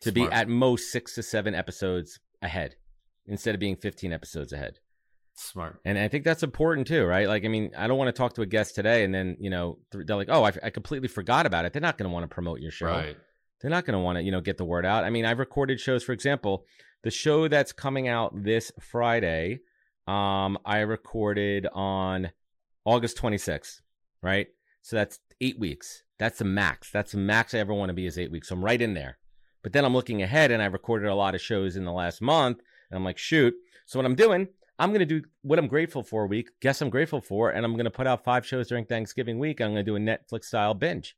to 0.00 0.10
Smart. 0.10 0.30
be 0.30 0.34
at 0.34 0.48
most 0.48 0.90
six 0.90 1.14
to 1.14 1.22
seven 1.22 1.54
episodes 1.54 2.18
ahead 2.42 2.74
instead 3.24 3.54
of 3.54 3.60
being 3.60 3.76
15 3.76 4.12
episodes 4.12 4.52
ahead. 4.52 4.80
Smart. 5.36 5.80
And 5.84 5.96
I 5.96 6.08
think 6.08 6.24
that's 6.24 6.42
important 6.42 6.88
too, 6.88 7.04
right? 7.04 7.28
Like, 7.28 7.44
I 7.44 7.48
mean, 7.48 7.70
I 7.78 7.86
don't 7.86 7.98
want 7.98 8.08
to 8.08 8.12
talk 8.12 8.34
to 8.34 8.42
a 8.42 8.46
guest 8.46 8.74
today 8.74 9.04
and 9.04 9.14
then, 9.14 9.36
you 9.38 9.48
know, 9.48 9.78
they're 9.92 10.16
like, 10.16 10.28
oh, 10.28 10.44
I, 10.44 10.52
I 10.60 10.70
completely 10.70 11.06
forgot 11.06 11.46
about 11.46 11.66
it. 11.66 11.72
They're 11.72 11.80
not 11.80 11.98
going 11.98 12.10
to 12.10 12.12
want 12.12 12.24
to 12.24 12.34
promote 12.34 12.60
your 12.60 12.72
show. 12.72 12.86
Right. 12.86 13.16
They're 13.60 13.70
not 13.70 13.84
going 13.84 13.96
to 13.96 14.00
want 14.00 14.18
to, 14.18 14.24
you 14.24 14.32
know, 14.32 14.40
get 14.40 14.58
the 14.58 14.64
word 14.64 14.84
out. 14.84 15.04
I 15.04 15.10
mean, 15.10 15.24
I've 15.24 15.38
recorded 15.38 15.78
shows, 15.78 16.02
for 16.02 16.12
example, 16.12 16.66
the 17.04 17.12
show 17.12 17.46
that's 17.46 17.72
coming 17.72 18.08
out 18.08 18.32
this 18.42 18.72
Friday, 18.80 19.60
um, 20.08 20.58
I 20.64 20.80
recorded 20.80 21.68
on 21.72 22.32
August 22.84 23.18
26th, 23.18 23.82
right? 24.20 24.48
So 24.82 24.96
that's 24.96 25.20
eight 25.40 25.58
weeks. 25.58 26.03
That's 26.18 26.38
the 26.38 26.44
max. 26.44 26.90
That's 26.90 27.12
the 27.12 27.18
max 27.18 27.54
I 27.54 27.58
ever 27.58 27.74
want 27.74 27.90
to 27.90 27.94
be 27.94 28.06
is 28.06 28.18
eight 28.18 28.30
weeks. 28.30 28.48
So 28.48 28.54
I'm 28.54 28.64
right 28.64 28.80
in 28.80 28.94
there. 28.94 29.18
But 29.62 29.72
then 29.72 29.84
I'm 29.84 29.94
looking 29.94 30.22
ahead 30.22 30.50
and 30.50 30.62
I 30.62 30.66
recorded 30.66 31.08
a 31.08 31.14
lot 31.14 31.34
of 31.34 31.40
shows 31.40 31.76
in 31.76 31.84
the 31.84 31.92
last 31.92 32.20
month. 32.20 32.58
And 32.90 32.96
I'm 32.96 33.04
like, 33.04 33.18
shoot. 33.18 33.54
So 33.86 33.98
what 33.98 34.06
I'm 34.06 34.14
doing, 34.14 34.48
I'm 34.78 34.90
going 34.90 35.00
to 35.00 35.06
do 35.06 35.22
what 35.42 35.58
I'm 35.58 35.66
grateful 35.66 36.02
for 36.02 36.24
a 36.24 36.26
week. 36.26 36.50
Guess 36.60 36.82
I'm 36.82 36.90
grateful 36.90 37.20
for. 37.20 37.50
And 37.50 37.64
I'm 37.64 37.72
going 37.72 37.84
to 37.84 37.90
put 37.90 38.06
out 38.06 38.24
five 38.24 38.46
shows 38.46 38.68
during 38.68 38.84
Thanksgiving 38.84 39.38
week. 39.38 39.60
I'm 39.60 39.72
going 39.72 39.84
to 39.84 39.90
do 39.90 39.96
a 39.96 39.98
Netflix 39.98 40.44
style 40.44 40.74
binge. 40.74 41.16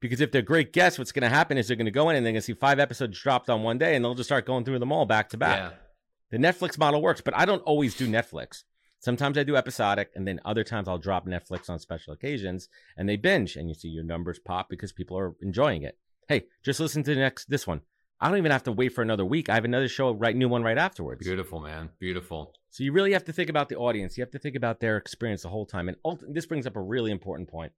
Because 0.00 0.20
if 0.20 0.30
they're 0.30 0.42
great 0.42 0.72
guests, 0.72 0.98
what's 0.98 1.10
going 1.10 1.22
to 1.22 1.28
happen 1.28 1.58
is 1.58 1.66
they're 1.66 1.76
going 1.76 1.86
to 1.86 1.90
go 1.90 2.08
in 2.10 2.16
and 2.16 2.24
they're 2.24 2.32
going 2.32 2.40
to 2.40 2.46
see 2.46 2.54
five 2.54 2.78
episodes 2.78 3.18
dropped 3.20 3.50
on 3.50 3.62
one 3.62 3.78
day 3.78 3.96
and 3.96 4.04
they'll 4.04 4.14
just 4.14 4.28
start 4.28 4.46
going 4.46 4.64
through 4.64 4.78
them 4.78 4.92
all 4.92 5.06
back 5.06 5.30
to 5.30 5.36
back. 5.36 5.72
Yeah. 5.72 6.38
The 6.38 6.46
Netflix 6.46 6.78
model 6.78 7.02
works, 7.02 7.20
but 7.20 7.36
I 7.36 7.46
don't 7.46 7.62
always 7.62 7.96
do 7.96 8.06
Netflix. 8.06 8.64
Sometimes 9.00 9.38
I 9.38 9.44
do 9.44 9.56
episodic, 9.56 10.10
and 10.14 10.26
then 10.26 10.40
other 10.44 10.64
times 10.64 10.88
I'll 10.88 10.98
drop 10.98 11.26
Netflix 11.26 11.70
on 11.70 11.78
special 11.78 12.12
occasions, 12.12 12.68
and 12.96 13.08
they 13.08 13.16
binge, 13.16 13.56
and 13.56 13.68
you 13.68 13.74
see 13.74 13.88
your 13.88 14.04
numbers 14.04 14.38
pop 14.38 14.68
because 14.68 14.92
people 14.92 15.16
are 15.16 15.34
enjoying 15.40 15.82
it. 15.82 15.96
Hey, 16.28 16.46
just 16.64 16.80
listen 16.80 17.02
to 17.04 17.14
the 17.14 17.20
next 17.20 17.48
this 17.48 17.66
one. 17.66 17.82
I 18.20 18.28
don't 18.28 18.38
even 18.38 18.50
have 18.50 18.64
to 18.64 18.72
wait 18.72 18.88
for 18.88 19.02
another 19.02 19.24
week. 19.24 19.48
I 19.48 19.54
have 19.54 19.64
another 19.64 19.86
show, 19.86 20.10
right, 20.10 20.34
new 20.34 20.48
one 20.48 20.64
right 20.64 20.76
afterwards. 20.76 21.24
Beautiful, 21.24 21.60
man. 21.60 21.90
Beautiful. 22.00 22.52
So 22.70 22.82
you 22.82 22.90
really 22.90 23.12
have 23.12 23.24
to 23.26 23.32
think 23.32 23.48
about 23.48 23.68
the 23.68 23.76
audience. 23.76 24.18
You 24.18 24.22
have 24.22 24.32
to 24.32 24.40
think 24.40 24.56
about 24.56 24.80
their 24.80 24.96
experience 24.96 25.42
the 25.42 25.48
whole 25.48 25.66
time. 25.66 25.88
And 25.88 25.96
ult- 26.04 26.24
this 26.28 26.44
brings 26.44 26.66
up 26.66 26.74
a 26.74 26.80
really 26.80 27.12
important 27.12 27.48
point. 27.48 27.72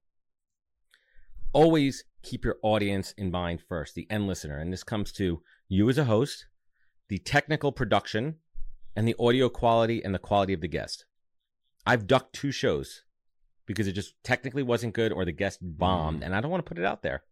always 1.53 2.05
keep 2.23 2.43
your 2.43 2.57
audience 2.63 3.13
in 3.17 3.29
mind 3.29 3.61
first, 3.67 3.93
the 3.93 4.07
end 4.09 4.25
listener. 4.25 4.57
And 4.57 4.71
this 4.71 4.83
comes 4.83 5.11
to 5.13 5.41
you 5.67 5.89
as 5.89 5.97
a 5.97 6.05
host, 6.05 6.45
the 7.09 7.19
technical 7.19 7.71
production, 7.71 8.35
and 8.95 9.07
the 9.07 9.15
audio 9.19 9.49
quality 9.49 10.03
and 10.03 10.13
the 10.15 10.19
quality 10.19 10.53
of 10.53 10.61
the 10.61 10.67
guest. 10.67 11.05
I've 11.85 12.07
ducked 12.07 12.33
two 12.33 12.51
shows 12.51 13.03
because 13.65 13.87
it 13.87 13.93
just 13.93 14.13
technically 14.23 14.63
wasn't 14.63 14.93
good 14.93 15.11
or 15.11 15.25
the 15.25 15.31
guest 15.31 15.59
bombed, 15.61 16.21
Mm. 16.21 16.25
and 16.25 16.35
I 16.35 16.41
don't 16.41 16.51
want 16.51 16.63
to 16.65 16.69
put 16.69 16.77
it 16.77 16.85
out 16.85 17.01
there. 17.03 17.23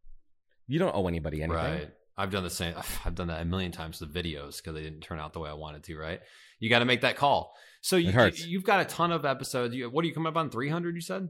You 0.68 0.80
don't 0.80 0.96
owe 0.96 1.08
anybody 1.08 1.42
anything. 1.42 1.56
Right. 1.58 1.92
I've 2.18 2.32
done 2.32 2.44
the 2.44 2.50
same. 2.50 2.76
I've 3.06 3.16
done 3.16 3.28
that 3.28 3.42
a 3.42 3.46
million 3.46 3.72
times. 3.72 4.00
The 4.00 4.06
videos 4.06 4.58
because 4.58 4.74
they 4.74 4.84
didn't 4.84 5.02
turn 5.02 5.20
out 5.20 5.34
the 5.34 5.40
way 5.40 5.50
I 5.50 5.54
wanted 5.54 5.84
to. 5.86 5.98
Right. 5.98 6.22
You 6.60 6.70
got 6.70 6.80
to 6.80 6.86
make 6.86 7.02
that 7.02 7.16
call. 7.16 7.54
So 7.82 7.96
you, 7.96 8.12
you've 8.46 8.64
got 8.66 8.82
a 8.82 8.86
ton 8.86 9.12
of 9.12 9.26
episodes. 9.26 9.74
You, 9.74 9.90
what 9.90 10.04
are 10.04 10.08
you 10.08 10.14
coming 10.14 10.28
up 10.28 10.36
on? 10.36 10.50
Three 10.50 10.70
hundred? 10.70 10.96
You 10.96 11.02
said. 11.02 11.30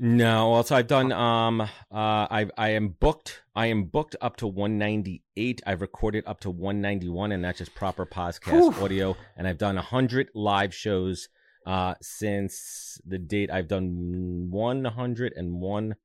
No, 0.00 0.52
also 0.52 0.76
I've 0.76 0.86
done 0.86 1.10
um 1.10 1.60
uh 1.60 1.66
I 1.90 2.46
I 2.56 2.68
am 2.70 2.90
booked 2.90 3.42
I 3.56 3.66
am 3.66 3.84
booked 3.84 4.14
up 4.20 4.36
to 4.36 4.46
198. 4.46 5.62
I've 5.66 5.80
recorded 5.80 6.22
up 6.26 6.38
to 6.40 6.50
191 6.50 7.32
and 7.32 7.42
that's 7.44 7.58
just 7.58 7.74
proper 7.74 8.06
podcast 8.06 8.52
Whew. 8.74 8.84
audio 8.84 9.16
and 9.36 9.48
I've 9.48 9.58
done 9.58 9.74
100 9.74 10.28
live 10.34 10.72
shows 10.72 11.28
uh 11.68 11.94
since 12.00 13.00
the 13.06 13.18
date 13.18 13.50
I've 13.52 13.68
done 13.68 14.48
101 14.50 15.96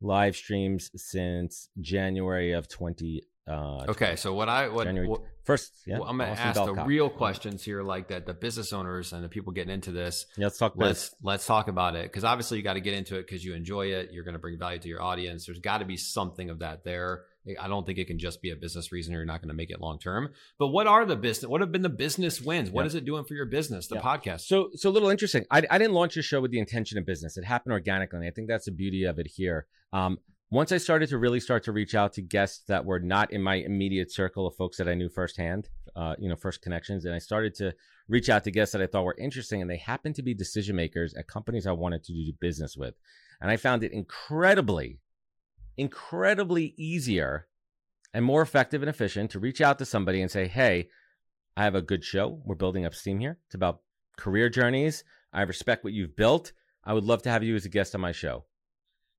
live 0.00 0.34
streams 0.34 0.90
since 0.96 1.68
January 1.78 2.52
of 2.52 2.68
20 2.68 3.22
uh 3.46 3.84
Okay. 3.88 4.16
So 4.16 4.32
what 4.32 4.48
I 4.48 4.68
what, 4.68 4.84
January 4.84 5.08
what 5.08 5.20
first 5.44 5.72
yeah 5.86 5.98
well, 5.98 6.08
I'm 6.08 6.18
gonna 6.18 6.30
Austin 6.30 6.46
ask 6.46 6.64
the 6.64 6.84
real 6.84 7.10
questions 7.10 7.62
here, 7.62 7.82
like 7.82 8.08
that 8.08 8.24
the 8.24 8.34
business 8.34 8.72
owners 8.72 9.12
and 9.12 9.22
the 9.22 9.28
people 9.28 9.52
getting 9.52 9.74
into 9.74 9.92
this. 9.92 10.26
Yeah, 10.36 10.46
let's 10.46 10.58
talk 10.58 10.72
Let's 10.76 11.10
this. 11.10 11.16
let's 11.22 11.46
talk 11.46 11.68
about 11.68 11.96
it 11.96 12.04
because 12.04 12.24
obviously 12.24 12.58
you 12.58 12.64
got 12.64 12.74
to 12.74 12.80
get 12.80 12.94
into 12.94 13.16
it 13.16 13.26
because 13.26 13.44
you 13.44 13.54
enjoy 13.54 13.88
it. 13.88 14.10
You're 14.12 14.24
to 14.34 14.38
bring 14.38 14.58
value 14.58 14.78
to 14.78 14.88
your 14.88 15.02
audience. 15.02 15.46
There's 15.46 15.58
got 15.58 15.78
to 15.78 15.84
be 15.84 15.96
something 15.96 16.48
of 16.48 16.60
that 16.60 16.84
there. 16.84 17.24
I 17.60 17.68
don't 17.68 17.86
think 17.86 17.98
it 17.98 18.06
can 18.06 18.18
just 18.18 18.42
be 18.42 18.50
a 18.50 18.56
business 18.56 18.92
reason. 18.92 19.14
Or 19.14 19.18
you're 19.18 19.26
not 19.26 19.40
going 19.40 19.48
to 19.48 19.54
make 19.54 19.70
it 19.70 19.80
long 19.80 19.98
term. 19.98 20.30
But 20.58 20.68
what 20.68 20.86
are 20.86 21.04
the 21.04 21.16
business? 21.16 21.48
What 21.48 21.60
have 21.60 21.72
been 21.72 21.82
the 21.82 21.88
business 21.88 22.40
wins? 22.40 22.70
What 22.70 22.86
is 22.86 22.94
it 22.94 23.04
doing 23.04 23.24
for 23.24 23.34
your 23.34 23.46
business? 23.46 23.86
The 23.86 23.96
podcast. 23.96 24.42
So, 24.42 24.70
so 24.74 24.90
a 24.90 24.92
little 24.92 25.10
interesting. 25.10 25.44
I, 25.50 25.62
I 25.70 25.78
didn't 25.78 25.94
launch 25.94 26.16
a 26.16 26.22
show 26.22 26.40
with 26.40 26.50
the 26.50 26.58
intention 26.58 26.98
of 26.98 27.06
business. 27.06 27.36
It 27.36 27.44
happened 27.44 27.72
organically. 27.72 28.18
And 28.18 28.26
I 28.26 28.30
think 28.30 28.48
that's 28.48 28.66
the 28.66 28.72
beauty 28.72 29.04
of 29.04 29.18
it 29.18 29.26
here. 29.26 29.66
Um, 29.92 30.18
once 30.52 30.72
I 30.72 30.78
started 30.78 31.08
to 31.10 31.18
really 31.18 31.38
start 31.38 31.62
to 31.64 31.72
reach 31.72 31.94
out 31.94 32.12
to 32.14 32.22
guests 32.22 32.64
that 32.66 32.84
were 32.84 32.98
not 32.98 33.32
in 33.32 33.40
my 33.40 33.56
immediate 33.56 34.10
circle 34.10 34.48
of 34.48 34.56
folks 34.56 34.76
that 34.78 34.88
I 34.88 34.94
knew 34.94 35.08
firsthand, 35.08 35.68
uh, 35.94 36.16
you 36.18 36.28
know, 36.28 36.34
first 36.34 36.60
connections, 36.60 37.04
and 37.04 37.14
I 37.14 37.18
started 37.18 37.54
to 37.56 37.72
reach 38.08 38.28
out 38.28 38.42
to 38.44 38.50
guests 38.50 38.72
that 38.72 38.82
I 38.82 38.88
thought 38.88 39.04
were 39.04 39.16
interesting, 39.16 39.62
and 39.62 39.70
they 39.70 39.76
happened 39.76 40.16
to 40.16 40.22
be 40.22 40.34
decision 40.34 40.74
makers 40.74 41.14
at 41.14 41.28
companies 41.28 41.68
I 41.68 41.72
wanted 41.72 42.02
to 42.04 42.12
do 42.12 42.32
business 42.40 42.76
with, 42.76 42.94
and 43.40 43.48
I 43.48 43.56
found 43.56 43.84
it 43.84 43.92
incredibly, 43.92 44.98
incredibly 45.80 46.74
easier 46.76 47.46
and 48.12 48.24
more 48.24 48.42
effective 48.42 48.82
and 48.82 48.88
efficient 48.88 49.30
to 49.30 49.38
reach 49.38 49.60
out 49.60 49.78
to 49.78 49.84
somebody 49.84 50.20
and 50.20 50.30
say, 50.30 50.46
"Hey, 50.46 50.88
I 51.56 51.64
have 51.64 51.74
a 51.74 51.82
good 51.82 52.04
show. 52.04 52.40
We're 52.44 52.54
building 52.54 52.84
up 52.84 52.94
steam 52.94 53.20
here. 53.20 53.38
It's 53.46 53.54
about 53.54 53.80
career 54.16 54.48
journeys. 54.48 55.04
I 55.32 55.42
respect 55.42 55.84
what 55.84 55.92
you've 55.92 56.16
built. 56.16 56.52
I 56.84 56.92
would 56.92 57.04
love 57.04 57.22
to 57.22 57.30
have 57.30 57.42
you 57.42 57.54
as 57.54 57.64
a 57.64 57.70
guest 57.70 57.94
on 57.94 58.00
my 58.00 58.12
show. 58.12 58.44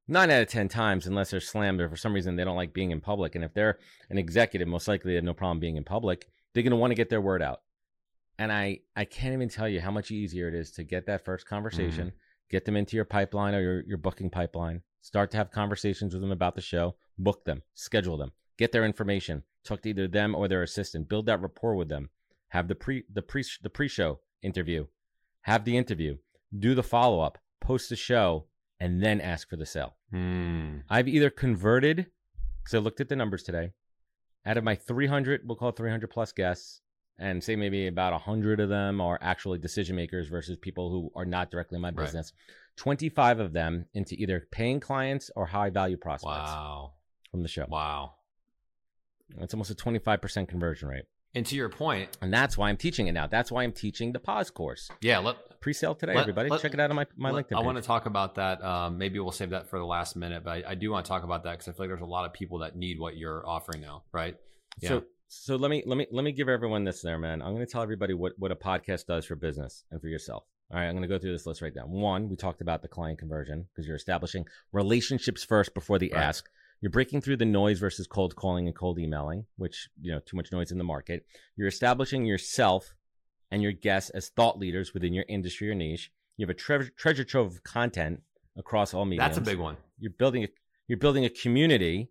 Nine 0.08 0.32
out 0.32 0.41
of 0.41 0.47
10 0.50 0.67
times, 0.67 1.08
unless 1.08 1.32
they're 1.32 1.39
slammed 1.39 1.80
or 1.80 1.89
for 1.89 1.95
some 1.95 2.13
reason 2.13 2.36
they 2.36 2.43
don't 2.43 2.56
like 2.56 2.74
being 2.74 2.91
in 2.91 3.00
public. 3.00 3.36
And 3.36 3.43
if 3.43 3.54
they're 3.54 3.78
an 4.10 4.17
executive, 4.17 4.67
most 4.67 4.88
likely 4.88 5.12
they 5.12 5.15
have 5.15 5.24
no 5.24 5.34
problem 5.34 5.60
being 5.60 5.78
in 5.78 5.84
public. 5.84 6.28
They're 6.54 6.63
going 6.63 6.71
to 6.71 6.78
want 6.78 6.91
to 6.91 6.95
get 6.95 7.10
their 7.10 7.21
word 7.21 7.41
out. 7.41 7.62
And 8.39 8.52
I, 8.52 8.80
I 8.95 9.06
can't 9.06 9.34
even 9.34 9.50
tell 9.50 9.69
you 9.69 9.80
how 9.80 9.91
much 9.91 10.10
easier 10.10 10.47
it 10.47 10.56
is 10.56 10.71
to 10.71 10.84
get 10.84 11.06
that 11.06 11.24
first 11.24 11.45
conversation, 11.45 12.08
mm-hmm. 12.08 12.17
get 12.50 12.65
them 12.65 12.76
into 12.76 12.95
your 12.95 13.06
pipeline 13.06 13.54
or 13.54 13.62
your, 13.62 13.82
your 13.82 13.97
booking 13.97 14.32
pipeline, 14.32 14.82
start 15.02 15.32
to 15.32 15.38
have 15.38 15.52
conversations 15.52 16.14
with 16.14 16.22
them 16.22 16.32
about 16.32 16.56
the 16.56 16.62
show, 16.62 16.96
book 17.18 17.44
them, 17.46 17.62
schedule 17.74 18.18
them, 18.18 18.32
get 18.58 18.72
their 18.72 18.86
information, 18.86 19.44
talk 19.64 19.82
to 19.82 19.90
either 19.90 20.08
them 20.08 20.36
or 20.36 20.48
their 20.48 20.64
assistant, 20.64 21.10
build 21.10 21.26
that 21.26 21.42
rapport 21.42 21.76
with 21.76 21.90
them, 21.90 22.10
have 22.50 22.68
the 22.68 22.76
pre 22.76 23.04
the 23.12 23.22
pre 23.22 23.44
the 23.62 23.70
pre-show 23.70 24.20
interview, 24.42 24.86
have 25.42 25.66
the 25.66 25.78
interview, 25.78 26.18
do 26.58 26.76
the 26.76 26.84
follow-up, 26.84 27.38
post 27.60 27.90
the 27.90 27.96
show, 27.96 28.46
and 28.80 29.02
then 29.02 29.22
ask 29.22 29.50
for 29.50 29.56
the 29.56 29.66
sale. 29.66 29.96
Hmm. 30.12 30.80
I've 30.90 31.08
either 31.08 31.30
converted 31.30 32.08
because 32.64 32.76
I 32.76 32.80
looked 32.80 33.02
at 33.02 33.10
the 33.10 33.16
numbers 33.16 33.44
today. 33.44 33.72
Out 34.46 34.58
of 34.58 34.64
my 34.64 34.76
300, 34.76 35.42
we'll 35.46 35.56
call 35.56 35.70
it 35.70 35.78
300 35.78 36.10
plus 36.10 36.32
guests, 36.32 36.82
and 37.20 37.44
say 37.44 37.56
maybe 37.56 37.88
about 37.88 38.14
100 38.14 38.60
of 38.60 38.70
them 38.70 39.00
are 39.00 39.20
actually 39.22 39.60
decision 39.60 39.96
makers 39.96 40.28
versus 40.28 40.58
people 40.58 40.90
who 40.90 41.12
are 41.16 41.26
not 41.26 41.52
directly 41.52 41.76
in 41.76 41.82
my 41.82 41.92
Right. 41.92 42.26
Business. 42.84 43.13
25 43.13 43.39
of 43.39 43.54
them 43.54 43.86
into 43.94 44.15
either 44.15 44.48
paying 44.52 44.80
clients 44.80 45.30
or 45.36 45.46
high 45.46 45.70
value 45.70 45.98
prospects 45.98 46.52
Wow. 46.52 46.94
from 47.32 47.41
the 47.44 47.48
show. 47.48 47.65
Wow. 47.67 48.13
It's 49.39 49.54
almost 49.54 49.72
a 49.72 49.76
25% 49.76 50.48
conversion 50.50 50.89
rate. 50.89 51.06
And 51.34 51.46
to 51.46 51.56
your 51.56 51.70
point, 51.70 52.17
And 52.22 52.34
that's 52.34 52.58
why 52.58 52.67
I'm 52.70 52.76
teaching 52.76 53.08
it 53.08 53.13
now. 53.13 53.26
That's 53.28 53.50
why 53.52 53.63
I'm 53.63 53.72
teaching 53.72 54.12
the 54.12 54.20
PozCourse. 54.20 54.89
yeah. 55.02 55.20
Let 55.20 55.38
Pre-sale 55.62 55.94
today, 55.96 56.15
Let- 56.15 56.22
everybody. 56.22 56.50
let- 56.50 56.60
Check 56.60 56.74
it 56.74 56.80
out 56.80 56.89
on 56.89 56.96
my, 56.96 57.06
my 57.15 57.30
Let- 57.30 57.48
LinkedIn 57.48 57.58
I 57.58 57.62
want 57.62 57.78
to 57.78 57.84
talk 57.84 58.08
about 58.08 58.36
that. 58.36 58.63
Um, 58.63 58.98
maybe 58.98 59.20
we'll 59.20 59.32
save 59.32 59.52
that 59.52 59.70
for 59.70 59.78
the 59.80 59.86
last 59.86 60.15
minute, 60.15 60.44
but 60.44 60.65
I, 60.65 60.72
I 60.72 60.76
do 60.76 60.89
want 60.91 61.06
to 61.06 61.10
talk 61.10 61.24
about 61.24 61.44
that 61.44 61.52
because 61.52 61.67
I 61.67 61.72
feel 61.72 61.82
like 61.86 61.89
there's 61.91 62.02
a 62.02 62.06
lot 62.06 62.26
of 62.26 62.34
people 62.34 62.58
that 62.60 62.76
need 62.76 63.00
what 63.00 63.15
you're 63.15 63.48
offering 63.48 63.80
now, 63.82 64.04
right? 64.12 64.36
Yeah. 64.82 64.89
So 64.89 65.04
so 65.28 65.56
let 65.56 65.70
me 65.72 65.84
let 65.86 65.98
me 65.98 66.08
let 66.12 66.24
me 66.26 66.32
give 66.34 66.50
everyone 66.50 66.84
this 66.84 67.02
there, 67.04 67.17
man. 67.20 67.41
I'm 67.44 67.54
going 67.54 67.65
to 67.65 67.72
tell 67.72 67.84
everybody 67.84 68.13
what 68.15 68.34
what 68.39 68.52
a 68.52 68.56
podcast 68.56 69.06
does 69.06 69.24
for 69.26 69.36
business 69.36 69.86
and 69.91 70.02
for 70.02 70.08
yourself. 70.08 70.44
All 70.71 70.79
right, 70.79 70.86
I'm 70.88 70.93
going 70.93 71.01
to 71.01 71.07
go 71.07 71.19
through 71.19 71.34
this 71.34 71.45
list 71.45 71.62
right 71.62 71.75
now. 71.75 71.86
One, 71.86 72.29
we 72.29 72.36
talked 72.38 72.62
about 72.62 72.81
the 72.81 72.88
client 72.88 73.19
conversion 73.19 73.65
because 73.73 73.86
you're 73.86 73.95
establishing 73.97 74.45
relationships 74.71 75.43
first 75.43 75.73
before 75.73 75.99
the 75.99 76.12
Right. 76.13 76.23
ask. 76.23 76.49
You're 76.79 76.91
breaking 76.91 77.21
through 77.21 77.38
the 77.38 77.45
noise 77.45 77.77
versus 77.79 78.07
cold 78.07 78.36
calling 78.36 78.67
and 78.67 78.75
cold 78.75 78.97
emailing, 78.97 79.45
which 79.57 79.89
you 80.01 80.12
know 80.12 80.19
too 80.25 80.38
much 80.38 80.51
noise 80.51 80.71
in 80.71 80.77
the 80.77 80.84
market. 80.84 81.25
You're 81.55 81.67
establishing 81.67 82.25
yourself 82.25 82.95
and 83.51 83.62
your 83.62 83.73
guests 83.73 84.10
as 84.12 84.29
thought 84.29 84.57
leaders 84.57 84.93
within 84.93 85.13
your 85.13 85.25
industry 85.27 85.69
or 85.69 85.75
niche. 85.75 86.12
You 86.38 86.45
have 86.45 86.49
a 86.49 86.57
treasure 86.57 86.89
treasure 86.97 87.23
trove 87.25 87.47
of 87.53 87.63
content 87.63 88.21
across 88.57 88.93
all 88.93 89.05
mediums 89.05 89.27
That's 89.36 89.38
a 89.38 89.51
big 89.51 89.60
one. 89.60 89.77
you're 89.99 90.12
building 90.12 90.43
a 90.43 90.47
you're 90.88 90.97
building 90.97 91.23
a 91.25 91.29
community 91.29 92.10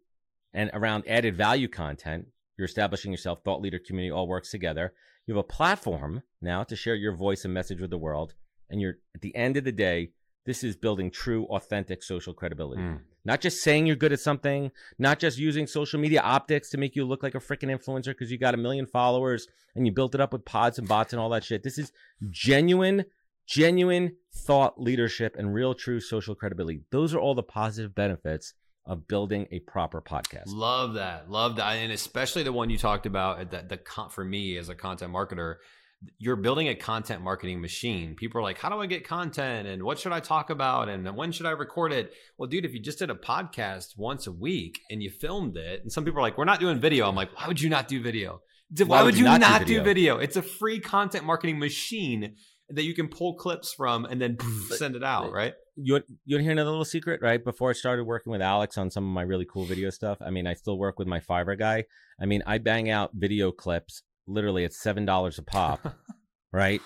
and 0.54 0.70
around 0.72 1.04
added 1.08 1.34
value 1.36 1.68
content 1.68 2.26
you're 2.56 2.64
establishing 2.66 3.10
yourself 3.10 3.40
thought 3.44 3.60
leader 3.60 3.78
community 3.78 4.10
all 4.10 4.26
works 4.26 4.50
together 4.50 4.94
you 5.26 5.34
have 5.34 5.44
a 5.44 5.46
platform 5.46 6.22
now 6.40 6.62
to 6.64 6.74
share 6.76 6.94
your 6.94 7.14
voice 7.14 7.44
and 7.44 7.52
message 7.52 7.78
with 7.80 7.90
the 7.90 7.98
world 7.98 8.32
and 8.70 8.80
you're 8.80 8.96
at 9.14 9.20
the 9.20 9.34
end 9.36 9.56
of 9.56 9.64
the 9.64 9.72
day 9.72 10.10
this 10.46 10.64
is 10.64 10.74
building 10.76 11.10
true 11.10 11.44
authentic 11.46 12.02
social 12.02 12.32
credibility 12.32 12.80
Mm. 12.82 13.00
not 13.24 13.40
just 13.40 13.62
saying 13.62 13.86
you're 13.86 13.96
good 13.96 14.12
at 14.12 14.20
something 14.20 14.70
not 14.98 15.18
just 15.18 15.38
using 15.38 15.66
social 15.66 16.00
media 16.00 16.20
optics 16.22 16.70
to 16.70 16.78
make 16.78 16.96
you 16.96 17.04
look 17.04 17.22
like 17.22 17.34
a 17.34 17.38
freaking 17.40 17.70
influencer 17.76 18.06
because 18.06 18.30
you 18.30 18.38
got 18.38 18.54
a 18.54 18.56
million 18.56 18.86
followers 18.86 19.46
and 19.74 19.86
you 19.86 19.92
built 19.92 20.14
it 20.14 20.20
up 20.20 20.32
with 20.32 20.44
pods 20.44 20.78
and 20.78 20.88
bots 20.88 21.12
and 21.12 21.20
all 21.20 21.28
that 21.28 21.44
shit 21.44 21.62
this 21.62 21.76
is 21.78 21.92
genuine 22.30 23.04
genuine 23.46 24.16
thought 24.32 24.80
leadership 24.80 25.34
and 25.38 25.52
real 25.52 25.74
true 25.74 26.00
social 26.00 26.34
credibility 26.34 26.80
those 26.90 27.12
are 27.14 27.18
all 27.18 27.34
the 27.34 27.42
positive 27.42 27.94
benefits 27.94 28.54
of 28.86 29.06
building 29.06 29.46
a 29.52 29.58
proper 29.60 30.00
podcast 30.00 30.44
Love 30.46 30.94
that. 30.94 31.30
Love 31.30 31.56
that. 31.56 31.72
And 31.74 31.92
especially 31.92 32.42
the 32.42 32.52
one 32.52 32.70
you 32.70 32.78
talked 32.78 33.04
about 33.06 33.50
that 33.50 33.68
the 33.68 33.78
for 34.10 34.24
me 34.24 34.56
as 34.56 34.68
a 34.70 34.74
content 34.74 35.12
marketer, 35.12 35.56
you're 36.18 36.36
building 36.36 36.68
a 36.68 36.74
content 36.74 37.22
marketing 37.22 37.60
machine. 37.60 38.14
People 38.14 38.40
are 38.40 38.42
like, 38.42 38.58
how 38.58 38.68
do 38.68 38.80
I 38.80 38.86
get 38.86 39.06
content? 39.06 39.68
And 39.68 39.82
what 39.82 39.98
should 39.98 40.12
I 40.12 40.20
talk 40.20 40.50
about? 40.50 40.88
And 40.88 41.14
when 41.16 41.32
should 41.32 41.46
I 41.46 41.50
record 41.50 41.92
it? 41.92 42.12
Well, 42.38 42.48
dude, 42.48 42.64
if 42.64 42.72
you 42.72 42.80
just 42.80 42.98
did 42.98 43.10
a 43.10 43.14
podcast 43.14 43.98
once 43.98 44.26
a 44.26 44.32
week 44.32 44.80
and 44.90 45.02
you 45.02 45.10
filmed 45.10 45.56
it, 45.56 45.82
and 45.82 45.92
some 45.92 46.04
people 46.04 46.20
are 46.20 46.22
like, 46.22 46.38
we're 46.38 46.44
not 46.44 46.60
doing 46.60 46.78
video. 46.78 47.08
I'm 47.08 47.14
like, 47.14 47.36
why 47.38 47.46
would 47.48 47.60
you 47.60 47.68
not 47.68 47.88
do 47.88 48.02
video? 48.02 48.40
Why, 48.86 49.02
would 49.02 49.18
you 49.18 49.24
not, 49.24 49.66
do, 49.66 49.82
video? 49.82 50.18
It's 50.18 50.36
a 50.36 50.42
free 50.42 50.78
content 50.78 51.24
marketing 51.24 51.58
machine 51.58 52.36
that 52.68 52.84
you 52.84 52.94
can 52.94 53.08
pull 53.08 53.34
clips 53.34 53.74
from 53.74 54.04
and 54.04 54.20
then 54.20 54.38
send 54.70 54.94
it 54.94 55.02
out, 55.02 55.32
right? 55.32 55.54
you 55.82 55.94
you 56.24 56.36
want 56.36 56.40
to 56.40 56.42
hear 56.42 56.52
another 56.52 56.70
little 56.70 56.84
secret 56.84 57.20
right 57.22 57.44
before 57.44 57.70
i 57.70 57.72
started 57.72 58.04
working 58.04 58.30
with 58.30 58.42
alex 58.42 58.76
on 58.76 58.90
some 58.90 59.04
of 59.04 59.10
my 59.10 59.22
really 59.22 59.46
cool 59.50 59.64
video 59.64 59.90
stuff 59.90 60.18
i 60.20 60.30
mean 60.30 60.46
i 60.46 60.54
still 60.54 60.78
work 60.78 60.98
with 60.98 61.08
my 61.08 61.20
fiverr 61.20 61.58
guy 61.58 61.84
i 62.20 62.26
mean 62.26 62.42
i 62.46 62.58
bang 62.58 62.90
out 62.90 63.10
video 63.14 63.50
clips 63.50 64.02
literally 64.26 64.64
at 64.64 64.72
seven 64.72 65.04
dollars 65.04 65.38
a 65.38 65.42
pop 65.42 65.94
right? 66.52 66.80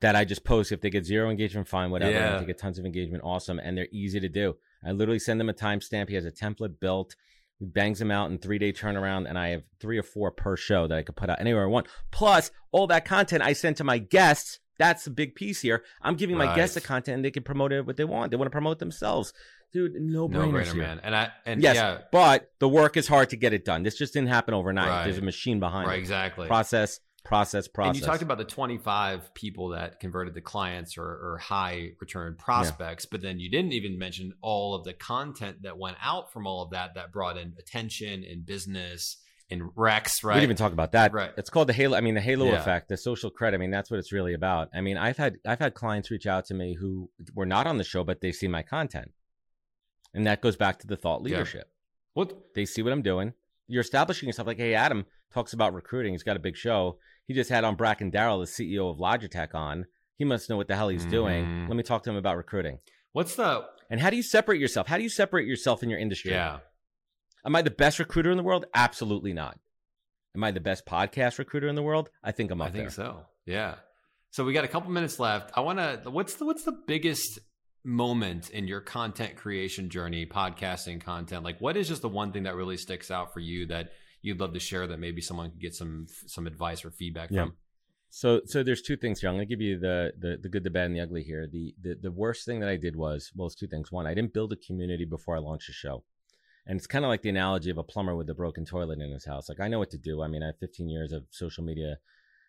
That 0.00 0.16
I 0.16 0.24
just 0.24 0.44
post. 0.44 0.72
If 0.72 0.80
they 0.80 0.90
get 0.90 1.04
zero 1.04 1.30
engagement, 1.30 1.68
fine, 1.68 1.90
whatever. 1.90 2.12
Yeah. 2.12 2.34
If 2.34 2.40
they 2.40 2.46
get 2.46 2.58
tons 2.58 2.78
of 2.78 2.86
engagement, 2.86 3.22
awesome. 3.24 3.58
And 3.58 3.76
they're 3.76 3.88
easy 3.92 4.18
to 4.20 4.28
do. 4.28 4.56
I 4.84 4.92
literally 4.92 5.18
send 5.18 5.38
them 5.38 5.50
a 5.50 5.54
timestamp. 5.54 6.08
He 6.08 6.14
has 6.14 6.24
a 6.24 6.32
template 6.32 6.80
built. 6.80 7.16
He 7.58 7.66
bangs 7.66 7.98
them 7.98 8.10
out 8.10 8.30
in 8.30 8.38
three 8.38 8.58
day 8.58 8.72
turnaround, 8.72 9.28
and 9.28 9.38
I 9.38 9.48
have 9.48 9.62
three 9.78 9.98
or 9.98 10.02
four 10.02 10.30
per 10.30 10.56
show 10.56 10.86
that 10.86 10.96
I 10.96 11.02
could 11.02 11.16
put 11.16 11.28
out 11.28 11.40
anywhere 11.40 11.64
I 11.64 11.66
want. 11.66 11.88
Plus, 12.10 12.50
all 12.72 12.86
that 12.86 13.04
content 13.04 13.42
I 13.42 13.52
send 13.52 13.76
to 13.76 13.84
my 13.84 13.98
guests. 13.98 14.58
That's 14.78 15.04
the 15.04 15.10
big 15.10 15.34
piece 15.34 15.60
here. 15.60 15.84
I'm 16.00 16.14
giving 16.14 16.38
my 16.38 16.56
guests 16.56 16.74
the 16.74 16.80
content, 16.80 17.16
and 17.16 17.24
they 17.24 17.30
can 17.30 17.42
promote 17.42 17.70
it 17.70 17.84
what 17.84 17.98
they 17.98 18.04
want. 18.04 18.30
They 18.30 18.38
want 18.38 18.46
to 18.46 18.50
promote 18.50 18.78
themselves, 18.78 19.34
dude. 19.72 19.94
No 19.94 20.26
No 20.26 20.40
brainer, 20.40 20.64
brainer, 20.64 20.74
man. 20.76 21.00
And 21.02 21.14
I 21.14 21.30
and 21.46 21.62
Yes, 21.62 21.76
yeah, 21.76 21.98
but 22.12 22.50
the 22.58 22.68
work 22.68 22.96
is 22.96 23.08
hard 23.08 23.30
to 23.30 23.36
get 23.36 23.52
it 23.52 23.64
done. 23.64 23.82
This 23.82 23.96
just 23.96 24.12
didn't 24.12 24.28
happen 24.28 24.54
overnight. 24.54 24.88
Right. 24.88 25.04
There's 25.04 25.18
a 25.18 25.22
machine 25.22 25.60
behind 25.60 25.88
right, 25.88 25.98
it. 25.98 26.00
exactly. 26.00 26.46
Process, 26.46 27.00
process, 27.24 27.68
process. 27.68 27.96
And 27.96 28.00
you 28.00 28.06
talked 28.06 28.22
about 28.22 28.38
the 28.38 28.44
25 28.44 29.34
people 29.34 29.70
that 29.70 30.00
converted 30.00 30.34
to 30.34 30.40
clients 30.40 30.96
or, 30.98 31.04
or 31.04 31.38
high 31.38 31.92
return 32.00 32.36
prospects, 32.36 33.04
yeah. 33.04 33.08
but 33.12 33.22
then 33.22 33.38
you 33.38 33.50
didn't 33.50 33.72
even 33.72 33.98
mention 33.98 34.34
all 34.40 34.74
of 34.74 34.84
the 34.84 34.92
content 34.92 35.62
that 35.62 35.78
went 35.78 35.96
out 36.02 36.32
from 36.32 36.46
all 36.46 36.62
of 36.62 36.70
that 36.70 36.94
that 36.94 37.12
brought 37.12 37.36
in 37.36 37.54
attention 37.58 38.24
and 38.24 38.46
business 38.46 39.18
and 39.50 39.70
Rex, 39.74 40.22
right? 40.22 40.34
We 40.34 40.40
didn't 40.40 40.50
even 40.50 40.56
talk 40.56 40.72
about 40.72 40.92
that. 40.92 41.12
Right. 41.12 41.32
It's 41.36 41.50
called 41.50 41.68
the 41.68 41.72
halo. 41.72 41.96
I 41.96 42.00
mean, 42.00 42.14
the 42.14 42.20
halo 42.20 42.46
yeah. 42.46 42.60
effect, 42.60 42.88
the 42.88 42.96
social 42.96 43.30
credit. 43.30 43.56
I 43.56 43.58
mean, 43.58 43.70
that's 43.70 43.90
what 43.90 43.98
it's 43.98 44.12
really 44.12 44.34
about. 44.34 44.68
I 44.72 44.80
mean, 44.80 44.96
I've 44.96 45.16
had 45.16 45.38
I've 45.46 45.58
had 45.58 45.74
clients 45.74 46.10
reach 46.10 46.26
out 46.26 46.46
to 46.46 46.54
me 46.54 46.74
who 46.74 47.10
were 47.34 47.46
not 47.46 47.66
on 47.66 47.76
the 47.76 47.84
show, 47.84 48.04
but 48.04 48.20
they 48.20 48.32
see 48.32 48.48
my 48.48 48.62
content, 48.62 49.10
and 50.14 50.26
that 50.26 50.40
goes 50.40 50.56
back 50.56 50.78
to 50.80 50.86
the 50.86 50.96
thought 50.96 51.22
leadership. 51.22 51.66
Yeah. 51.66 52.12
What 52.14 52.54
they 52.54 52.64
see 52.64 52.82
what 52.82 52.92
I'm 52.92 53.02
doing. 53.02 53.34
You're 53.66 53.82
establishing 53.82 54.28
yourself 54.28 54.48
like, 54.48 54.58
hey, 54.58 54.74
Adam 54.74 55.06
talks 55.32 55.52
about 55.52 55.74
recruiting. 55.74 56.12
He's 56.12 56.24
got 56.24 56.36
a 56.36 56.40
big 56.40 56.56
show. 56.56 56.98
He 57.26 57.34
just 57.34 57.50
had 57.50 57.62
on 57.62 57.76
Bracken 57.76 58.10
Darrell, 58.10 58.40
the 58.40 58.46
CEO 58.46 58.90
of 58.90 58.98
Logitech, 58.98 59.54
on. 59.54 59.86
He 60.16 60.24
must 60.24 60.50
know 60.50 60.56
what 60.56 60.66
the 60.66 60.74
hell 60.74 60.88
he's 60.88 61.02
mm-hmm. 61.02 61.10
doing. 61.10 61.68
Let 61.68 61.76
me 61.76 61.84
talk 61.84 62.02
to 62.02 62.10
him 62.10 62.16
about 62.16 62.36
recruiting. 62.36 62.80
What's 63.12 63.36
the 63.36 63.64
and 63.90 64.00
how 64.00 64.10
do 64.10 64.16
you 64.16 64.22
separate 64.22 64.60
yourself? 64.60 64.86
How 64.86 64.96
do 64.96 65.02
you 65.02 65.08
separate 65.08 65.46
yourself 65.46 65.82
in 65.82 65.90
your 65.90 65.98
industry? 65.98 66.30
Yeah. 66.30 66.58
Am 67.44 67.56
I 67.56 67.62
the 67.62 67.70
best 67.70 67.98
recruiter 67.98 68.30
in 68.30 68.36
the 68.36 68.42
world? 68.42 68.66
Absolutely 68.74 69.32
not. 69.32 69.58
Am 70.36 70.44
I 70.44 70.52
the 70.52 70.60
best 70.60 70.86
podcast 70.86 71.38
recruiter 71.38 71.66
in 71.68 71.74
the 71.74 71.82
world? 71.82 72.10
I 72.22 72.32
think 72.32 72.50
I'm 72.50 72.60
up 72.60 72.72
there. 72.72 72.82
I 72.82 72.84
think 72.86 72.96
there. 72.96 73.06
so. 73.06 73.26
Yeah. 73.46 73.76
So 74.30 74.44
we 74.44 74.52
got 74.52 74.64
a 74.64 74.68
couple 74.68 74.90
minutes 74.90 75.18
left. 75.18 75.50
I 75.54 75.60
want 75.60 75.78
to. 75.78 76.08
What's 76.08 76.34
the 76.34 76.44
what's 76.44 76.62
the 76.62 76.78
biggest 76.86 77.40
moment 77.84 78.50
in 78.50 78.66
your 78.66 78.80
content 78.80 79.36
creation 79.36 79.88
journey, 79.88 80.26
podcasting 80.26 81.00
content? 81.00 81.44
Like, 81.44 81.60
what 81.60 81.76
is 81.76 81.88
just 81.88 82.02
the 82.02 82.08
one 82.08 82.32
thing 82.32 82.44
that 82.44 82.54
really 82.54 82.76
sticks 82.76 83.10
out 83.10 83.32
for 83.32 83.40
you 83.40 83.66
that 83.66 83.92
you'd 84.22 84.40
love 84.40 84.52
to 84.54 84.60
share 84.60 84.86
that 84.86 84.98
maybe 84.98 85.20
someone 85.20 85.50
could 85.50 85.60
get 85.60 85.74
some 85.74 86.06
some 86.26 86.46
advice 86.46 86.84
or 86.84 86.90
feedback 86.90 87.30
yeah. 87.30 87.44
from? 87.44 87.54
So, 88.12 88.40
so 88.44 88.64
there's 88.64 88.82
two 88.82 88.96
things 88.96 89.20
here. 89.20 89.30
I'm 89.30 89.36
going 89.36 89.46
to 89.46 89.54
give 89.54 89.60
you 89.60 89.78
the, 89.78 90.12
the 90.18 90.38
the 90.42 90.48
good, 90.48 90.64
the 90.64 90.70
bad, 90.70 90.86
and 90.86 90.96
the 90.96 91.00
ugly 91.00 91.22
here. 91.22 91.46
The, 91.50 91.74
the 91.80 91.96
the 92.02 92.10
worst 92.10 92.44
thing 92.44 92.60
that 92.60 92.68
I 92.68 92.76
did 92.76 92.96
was 92.96 93.30
well, 93.34 93.46
it's 93.46 93.54
two 93.54 93.68
things. 93.68 93.92
One, 93.92 94.06
I 94.06 94.14
didn't 94.14 94.34
build 94.34 94.52
a 94.52 94.56
community 94.56 95.04
before 95.04 95.36
I 95.36 95.40
launched 95.40 95.68
the 95.68 95.72
show. 95.72 96.04
And 96.66 96.76
it's 96.76 96.86
kind 96.86 97.04
of 97.04 97.08
like 97.08 97.22
the 97.22 97.30
analogy 97.30 97.70
of 97.70 97.78
a 97.78 97.82
plumber 97.82 98.14
with 98.14 98.28
a 98.28 98.34
broken 98.34 98.64
toilet 98.64 99.00
in 99.00 99.10
his 99.10 99.24
house. 99.24 99.48
Like 99.48 99.60
I 99.60 99.68
know 99.68 99.78
what 99.78 99.90
to 99.90 99.98
do. 99.98 100.22
I 100.22 100.28
mean, 100.28 100.42
I 100.42 100.46
have 100.46 100.58
15 100.58 100.88
years 100.88 101.12
of 101.12 101.24
social 101.30 101.64
media 101.64 101.98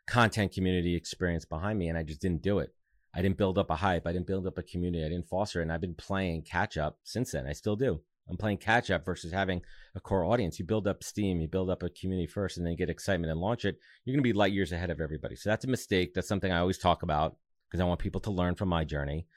content 0.07 0.51
community 0.51 0.95
experience 0.95 1.45
behind 1.45 1.79
me, 1.79 1.87
and 1.87 1.97
I 1.97 2.03
just 2.03 2.21
didn't 2.21 2.41
do 2.41 2.59
it. 2.59 2.73
I 3.13 3.21
didn't 3.21 3.37
build 3.37 3.57
up 3.57 3.69
a 3.69 3.75
hype. 3.75 4.07
I 4.07 4.13
didn't 4.13 4.27
build 4.27 4.47
up 4.47 4.57
a 4.57 4.63
community. 4.63 5.03
I 5.05 5.09
didn't 5.09 5.27
foster 5.27 5.59
it. 5.59 5.63
And 5.63 5.71
I've 5.71 5.81
been 5.81 5.95
playing 5.95 6.43
catch 6.43 6.77
up 6.77 6.97
since 7.03 7.31
then. 7.31 7.45
I 7.45 7.53
still 7.53 7.75
do. 7.75 8.01
I'm 8.29 8.37
playing 8.37 8.59
catch 8.59 8.89
up 8.89 9.05
versus 9.05 9.33
having 9.33 9.61
a 9.95 9.99
core 9.99 10.23
audience. 10.23 10.57
You 10.57 10.65
build 10.65 10.87
up 10.87 11.03
steam, 11.03 11.41
you 11.41 11.47
build 11.47 11.69
up 11.69 11.83
a 11.83 11.89
community 11.89 12.27
first, 12.27 12.57
and 12.57 12.65
then 12.65 12.77
get 12.77 12.89
excitement 12.89 13.31
and 13.31 13.41
launch 13.41 13.65
it. 13.65 13.77
You're 14.05 14.13
going 14.13 14.23
to 14.23 14.27
be 14.27 14.33
light 14.33 14.53
years 14.53 14.71
ahead 14.71 14.89
of 14.89 15.01
everybody. 15.01 15.35
So 15.35 15.49
that's 15.49 15.65
a 15.65 15.69
mistake. 15.69 16.13
That's 16.13 16.27
something 16.27 16.51
I 16.51 16.59
always 16.59 16.77
talk 16.77 17.03
about 17.03 17.35
because 17.67 17.81
I 17.81 17.85
want 17.85 17.99
people 17.99 18.21
to 18.21 18.31
learn 18.31 18.55
from 18.55 18.69
my 18.69 18.85
journey. 18.85 19.27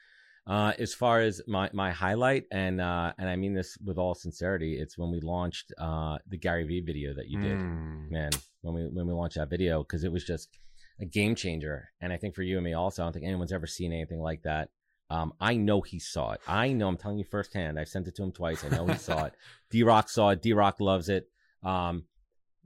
Uh, 0.47 0.73
as 0.77 0.93
far 0.93 1.19
as 1.21 1.41
my, 1.47 1.69
my 1.73 1.91
highlight, 1.91 2.43
and 2.51 2.79
uh, 2.79 3.11
and 3.17 3.27
I 3.27 3.35
mean 3.35 3.55
this 3.55 3.77
with 3.83 3.97
all 3.97 4.13
sincerity, 4.13 4.77
it's 4.79 4.95
when 4.95 5.09
we 5.09 5.19
launched 5.19 5.73
uh, 5.79 6.19
the 6.29 6.37
Gary 6.37 6.65
Vee 6.65 6.81
video 6.81 7.15
that 7.15 7.27
you 7.27 7.41
did, 7.41 7.57
mm. 7.57 8.11
man. 8.11 8.29
When 8.61 8.75
we 8.75 8.83
when 8.83 9.07
we 9.07 9.13
launched 9.13 9.37
that 9.37 9.49
video, 9.49 9.81
because 9.81 10.03
it 10.03 10.11
was 10.11 10.23
just 10.23 10.49
a 10.99 11.05
game 11.05 11.35
changer. 11.35 11.89
And 12.01 12.13
I 12.13 12.17
think 12.17 12.35
for 12.35 12.43
you 12.43 12.57
and 12.57 12.65
me 12.65 12.73
also, 12.73 13.01
I 13.01 13.05
don't 13.05 13.13
think 13.13 13.25
anyone's 13.25 13.51
ever 13.51 13.67
seen 13.67 13.93
anything 13.93 14.19
like 14.19 14.43
that. 14.43 14.69
Um, 15.09 15.33
I 15.39 15.55
know 15.55 15.81
he 15.81 15.99
saw 15.99 16.31
it. 16.31 16.41
I 16.47 16.71
know. 16.71 16.87
I'm 16.87 16.97
telling 16.97 17.19
you 17.19 17.25
firsthand. 17.25 17.79
I've 17.79 17.87
sent 17.87 18.07
it 18.07 18.15
to 18.15 18.23
him 18.23 18.31
twice. 18.31 18.63
I 18.63 18.69
know 18.69 18.87
he 18.87 18.97
saw 18.97 19.25
it. 19.25 19.33
D 19.69 19.83
Rock 19.83 20.09
saw 20.09 20.29
it. 20.29 20.41
D 20.41 20.53
Rock 20.53 20.79
loves 20.79 21.09
it. 21.09 21.29
Um, 21.63 22.05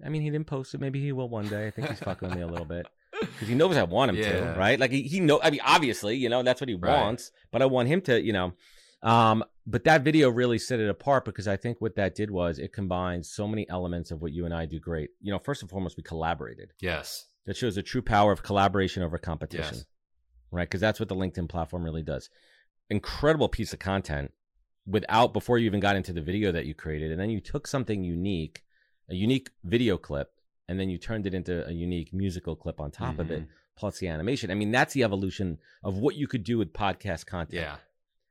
I 0.06 0.10
mean, 0.10 0.22
he 0.22 0.30
didn't 0.30 0.48
post 0.48 0.74
it. 0.74 0.80
Maybe 0.80 1.02
he 1.02 1.12
will 1.12 1.28
one 1.28 1.48
day. 1.48 1.68
I 1.68 1.72
think 1.72 1.90
he's 1.90 2.00
fucking 2.00 2.30
with 2.30 2.38
me 2.38 2.44
a 2.44 2.48
little 2.48 2.66
bit 2.66 2.88
because 3.20 3.48
he 3.48 3.56
knows 3.56 3.76
I 3.76 3.84
want 3.84 4.12
him 4.12 4.18
yeah. 4.18 4.54
to, 4.54 4.60
right? 4.60 4.80
Like 4.80 4.92
he, 4.92 5.02
he 5.02 5.20
know. 5.20 5.42
I 5.44 5.50
mean, 5.50 5.60
obviously, 5.66 6.16
you 6.16 6.30
know, 6.30 6.42
that's 6.44 6.62
what 6.62 6.70
he 6.70 6.76
right. 6.76 7.02
wants. 7.02 7.32
But 7.52 7.62
I 7.62 7.66
want 7.66 7.90
him 7.90 8.02
to, 8.02 8.22
you 8.22 8.32
know. 8.32 8.54
Um, 9.02 9.44
but 9.66 9.84
that 9.84 10.04
video 10.04 10.30
really 10.30 10.60
set 10.60 10.80
it 10.80 10.90
apart 10.90 11.26
because 11.26 11.48
I 11.48 11.58
think 11.58 11.80
what 11.80 11.96
that 11.96 12.16
did 12.16 12.32
was 12.32 12.60
it 12.60 12.74
combined 12.74 13.26
so 13.26 13.48
many 13.48 13.70
elements 13.70 14.12
of 14.12 14.22
what 14.22 14.32
you 14.32 14.46
and 14.46 14.54
I 14.54 14.66
do 14.66 14.80
great. 14.80 15.10
You 15.22 15.32
know, 15.32 15.40
first 15.40 15.62
and 15.62 15.70
foremost, 15.70 15.98
we 15.98 16.04
collaborated. 16.04 16.72
Yes. 16.82 17.26
That 17.46 17.58
shows 17.58 17.76
the 17.76 17.84
true 17.84 18.02
power 18.02 18.32
of 18.32 18.44
collaboration 18.44 19.02
over 19.02 19.18
competition. 19.18 19.76
Yes. 19.76 19.86
Right? 20.52 20.68
Because 20.68 20.82
that's 20.82 21.00
what 21.00 21.10
the 21.10 21.16
LinkedIn 21.16 21.50
platform 21.50 21.84
really 21.84 22.04
does. 22.04 22.30
Incredible 22.90 23.50
piece 23.50 23.74
of 23.74 23.80
content 23.80 24.32
without 24.86 25.34
before 25.34 25.58
you 25.58 25.66
even 25.66 25.80
got 25.80 25.96
into 25.96 26.14
the 26.14 26.22
video 26.22 26.52
that 26.52 26.66
you 26.66 26.74
created. 26.74 27.12
And 27.12 27.20
then 27.20 27.30
you 27.30 27.40
took 27.40 27.68
something 27.68 28.04
unique, 28.04 28.64
a 29.10 29.16
unique 29.16 29.52
video 29.64 29.98
clip, 29.98 30.32
and 30.68 30.80
then 30.80 30.90
you 30.90 30.98
turned 30.98 31.26
it 31.26 31.34
into 31.34 31.68
a 31.68 31.72
unique 31.72 32.14
musical 32.14 32.56
clip 32.56 32.80
on 32.80 32.92
top 32.92 33.14
mm-hmm. 33.14 33.22
of 33.22 33.32
it, 33.32 33.42
mm-hmm. 33.42 33.52
plus 33.76 34.00
the 34.00 34.08
animation. 34.08 34.52
I 34.52 34.56
mean, 34.56 34.72
that's 34.72 34.94
the 34.94 35.04
evolution 35.04 35.58
of 35.84 35.98
what 35.98 36.16
you 36.16 36.28
could 36.28 36.44
do 36.44 36.58
with 36.58 36.74
podcast 36.74 37.26
content. 37.26 37.64
Yeah. 37.64 37.78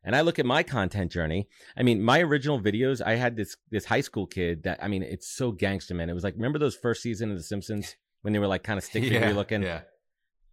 And 0.05 0.15
I 0.15 0.21
look 0.21 0.39
at 0.39 0.47
my 0.47 0.63
content 0.63 1.11
journey. 1.11 1.49
I 1.77 1.83
mean, 1.83 2.01
my 2.01 2.21
original 2.21 2.61
videos, 2.61 3.03
I 3.05 3.17
had 3.17 3.37
this 3.37 3.57
this 3.71 3.85
high 3.85 4.01
school 4.01 4.27
kid 4.27 4.63
that 4.63 4.83
I 4.83 4.89
mean, 4.89 5.03
it's 5.03 5.29
so 5.29 5.51
gangster, 5.51 5.95
man. 5.95 6.09
It 6.09 6.15
was 6.15 6.25
like 6.25 6.35
remember 6.35 6.59
those 6.59 6.77
first 6.77 7.03
season 7.03 7.31
of 7.31 7.37
The 7.37 7.43
Simpsons 7.43 7.97
when 8.23 8.33
they 8.33 8.39
were 8.39 8.47
like 8.47 8.63
kind 8.63 8.79
of 8.79 8.85
stick 8.85 9.03
figure 9.05 9.21
yeah, 9.21 9.33
looking? 9.33 9.63
Yeah. 9.63 9.83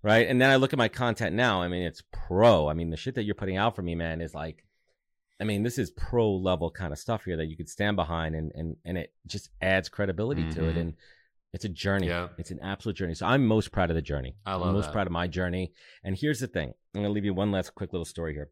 Right. 0.04 0.28
And 0.28 0.40
then 0.40 0.52
I 0.52 0.58
look 0.58 0.72
at 0.72 0.78
my 0.78 0.88
content 0.88 1.36
now. 1.36 1.62
I 1.62 1.68
mean, 1.68 1.84
it's 1.84 2.04
pro. 2.12 2.70
I 2.70 2.74
mean, 2.74 2.92
the 2.92 2.98
shit 2.98 3.16
that 3.16 3.24
you're 3.24 3.36
putting 3.36 3.58
out 3.58 3.76
for 3.76 3.82
me, 3.82 3.96
man, 3.96 4.22
is 4.22 4.36
like 4.36 4.64
I 5.40 5.44
mean, 5.44 5.64
this 5.64 5.78
is 5.78 5.92
pro 5.92 6.32
level 6.32 6.72
kind 6.72 6.94
of 6.94 7.00
stuff 7.00 7.26
here 7.26 7.38
that 7.38 7.48
you 7.48 7.58
could 7.58 7.70
stand 7.70 7.96
behind 7.96 8.36
and 8.36 8.52
and 8.56 8.78
and 8.86 8.98
it 8.98 9.14
just 9.28 9.50
adds 9.62 9.90
credibility 9.90 10.44
mm-hmm. 10.44 10.60
to 10.60 10.66
it. 10.66 10.70
Mm-hmm. 10.72 10.80
And 10.80 10.94
it's 11.54 11.66
a 11.66 11.70
journey. 11.70 12.08
Yeah. 12.08 12.28
It's 12.38 12.52
an 12.52 12.60
absolute 12.62 12.98
journey. 12.98 13.16
So 13.16 13.26
I'm 13.26 13.46
most 13.46 13.72
proud 13.72 13.90
of 13.90 13.96
the 13.96 14.02
journey. 14.02 14.36
I 14.46 14.56
love 14.56 14.68
I'm 14.68 14.74
most 14.74 14.86
that. 14.86 14.92
proud 14.92 15.08
of 15.08 15.14
my 15.14 15.28
journey. 15.28 15.72
And 16.04 16.18
here's 16.18 16.42
the 16.42 16.48
thing. 16.48 16.74
I'm 16.94 17.02
going 17.02 17.06
to 17.06 17.14
leave 17.14 17.24
you 17.24 17.34
one 17.34 17.52
last 17.52 17.74
quick 17.76 17.94
little 17.94 18.06
story 18.06 18.34
here. 18.34 18.50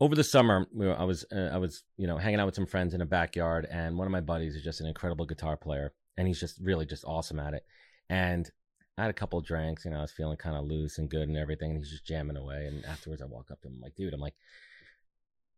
Over 0.00 0.16
the 0.16 0.24
summer, 0.24 0.66
I 0.98 1.04
was 1.04 1.24
uh, 1.30 1.50
I 1.52 1.58
was 1.58 1.84
you 1.96 2.08
know 2.08 2.18
hanging 2.18 2.40
out 2.40 2.46
with 2.46 2.56
some 2.56 2.66
friends 2.66 2.92
in 2.92 3.00
a 3.00 3.06
backyard, 3.06 3.68
and 3.70 3.96
one 3.96 4.08
of 4.08 4.10
my 4.10 4.20
buddies 4.20 4.56
is 4.56 4.64
just 4.64 4.80
an 4.80 4.88
incredible 4.88 5.26
guitar 5.26 5.56
player, 5.56 5.92
and 6.16 6.26
he's 6.26 6.40
just 6.40 6.58
really 6.60 6.86
just 6.86 7.04
awesome 7.04 7.38
at 7.38 7.54
it. 7.54 7.64
And 8.08 8.50
I 8.98 9.02
had 9.02 9.10
a 9.10 9.14
couple 9.14 9.40
drinks, 9.40 9.84
you 9.84 9.90
know, 9.90 9.98
I 9.98 10.02
was 10.02 10.12
feeling 10.12 10.36
kind 10.36 10.56
of 10.56 10.64
loose 10.64 10.98
and 10.98 11.08
good 11.08 11.28
and 11.28 11.36
everything, 11.36 11.70
and 11.70 11.78
he's 11.78 11.90
just 11.90 12.06
jamming 12.06 12.36
away. 12.36 12.66
And 12.66 12.84
afterwards, 12.84 13.22
I 13.22 13.26
walk 13.26 13.50
up 13.50 13.60
to 13.62 13.68
him, 13.68 13.74
I'm 13.76 13.80
like, 13.80 13.94
dude, 13.94 14.12
I'm 14.12 14.20
like, 14.20 14.34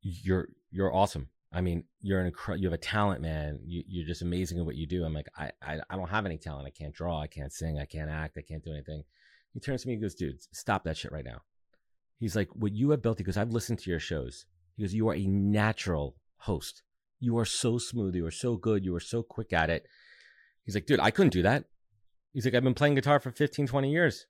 you're 0.03 0.49
you're 0.71 0.95
awesome. 0.95 1.29
I 1.53 1.61
mean, 1.61 1.85
you're 2.01 2.21
an 2.21 2.27
incredible, 2.27 2.63
you 2.63 2.69
have 2.69 2.75
a 2.75 2.83
talent, 2.83 3.21
man. 3.21 3.61
You, 3.65 3.85
you're 3.87 4.07
just 4.07 4.23
amazing 4.23 4.59
at 4.59 4.67
what 4.67 4.75
you 4.75 4.89
do. 4.89 5.05
I'm 5.05 5.15
like, 5.15 5.29
I, 5.39 5.53
I, 5.63 5.79
I 5.89 5.97
don't 5.97 6.11
have 6.11 6.27
any 6.27 6.37
talent. 6.37 6.67
I 6.67 6.71
can't 6.71 6.93
draw. 6.93 7.21
I 7.21 7.29
can't 7.29 7.53
sing. 7.53 7.79
I 7.79 7.85
can't 7.85 8.11
act. 8.11 8.37
I 8.37 8.43
can't 8.43 8.65
do 8.65 8.73
anything. 8.73 9.05
He 9.53 9.61
turns 9.61 9.83
to 9.83 9.89
me 9.89 9.95
and 9.95 10.03
goes, 10.03 10.17
dude, 10.17 10.43
stop 10.53 10.83
that 10.83 10.97
shit 10.97 11.13
right 11.13 11.25
now. 11.25 11.43
He's 12.19 12.35
like, 12.35 12.49
what 12.55 12.73
you 12.73 12.91
have 12.91 13.03
built, 13.03 13.19
he 13.19 13.25
goes, 13.25 13.37
I've 13.37 13.53
listened 13.53 13.79
to 13.81 13.91
your 13.91 14.01
shows. 14.01 14.47
He 14.77 14.83
goes, 14.83 14.95
you 14.95 15.09
are 15.09 15.15
a 15.15 15.27
natural 15.27 16.17
host. 16.39 16.83
You 17.21 17.39
are 17.39 17.45
so 17.45 17.79
smooth. 17.79 18.17
You 18.17 18.27
are 18.27 18.33
so 18.33 18.57
good. 18.57 18.85
You 18.85 18.95
are 18.97 19.01
so 19.01 19.23
quick 19.23 19.53
at 19.53 19.71
it. 19.71 19.87
He's 20.65 20.75
like, 20.75 20.87
dude, 20.87 21.01
I 21.01 21.11
couldn't 21.11 21.33
do 21.33 21.43
that. 21.43 21.65
He's 22.33 22.45
like, 22.45 22.55
I've 22.55 22.65
been 22.65 22.75
playing 22.75 22.95
guitar 22.95 23.21
for 23.21 23.31
15, 23.31 23.67
20 23.67 23.91
years. 23.91 24.27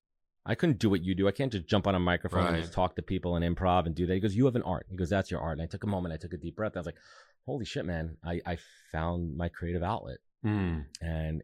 I 0.47 0.55
couldn't 0.55 0.79
do 0.79 0.91
what 0.91 1.03
you 1.03 1.15
do. 1.15 1.27
I 1.27 1.33
can't 1.33 1.51
just 1.51 1.67
jump 1.67 1.87
on 1.87 1.95
a 1.95 2.01
microphone 2.01 2.45
right. 2.45 2.55
and 2.55 2.63
just 2.63 2.75
talk 2.75 2.97
to 2.97 3.03
people 3.03 3.37
and 3.37 3.57
improv 3.57 3.87
and 3.87 3.95
do 3.95 4.07
that. 4.07 4.15
He 4.15 4.21
goes, 4.21 4.37
You 4.37 4.45
have 4.45 4.57
an 4.57 4.63
art. 4.63 4.87
He 4.91 4.97
goes, 4.97 5.09
That's 5.09 5.31
your 5.31 5.41
art. 5.41 5.59
And 5.59 5.63
I 5.63 5.67
took 5.67 5.85
a 5.85 5.87
moment, 5.87 6.13
I 6.13 6.19
took 6.19 6.35
a 6.35 6.37
deep 6.37 6.57
breath. 6.57 6.73
I 6.77 6.81
was 6.81 6.87
like, 6.87 6.99
Holy 7.47 7.65
shit, 7.65 7.87
man. 7.87 8.19
I, 8.23 8.41
I 8.45 8.59
found 8.93 9.37
my 9.37 9.49
creative 9.49 9.83
outlet. 9.83 10.19
Mm. 10.45 10.85
And 11.01 11.43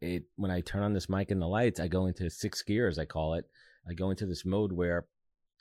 it 0.00 0.24
when 0.36 0.50
I 0.50 0.62
turn 0.62 0.82
on 0.82 0.94
this 0.94 1.10
mic 1.10 1.30
and 1.30 1.42
the 1.42 1.46
lights, 1.46 1.80
I 1.80 1.88
go 1.88 2.06
into 2.06 2.30
six 2.30 2.62
gears, 2.62 2.98
I 2.98 3.04
call 3.04 3.34
it. 3.34 3.44
I 3.86 3.92
go 3.92 4.10
into 4.10 4.24
this 4.24 4.46
mode 4.46 4.72
where 4.72 5.06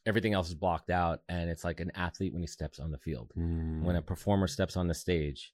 everything 0.05 0.33
else 0.33 0.47
is 0.47 0.55
blocked 0.55 0.89
out 0.89 1.21
and 1.27 1.49
it's 1.49 1.63
like 1.63 1.81
an 1.81 1.91
athlete 1.95 2.33
when 2.33 2.41
he 2.41 2.47
steps 2.47 2.79
on 2.79 2.91
the 2.91 2.97
field. 2.97 3.31
Mm. 3.37 3.83
When 3.83 3.97
a 3.97 4.01
performer 4.01 4.47
steps 4.47 4.77
on 4.77 4.87
the 4.87 4.93
stage. 4.93 5.53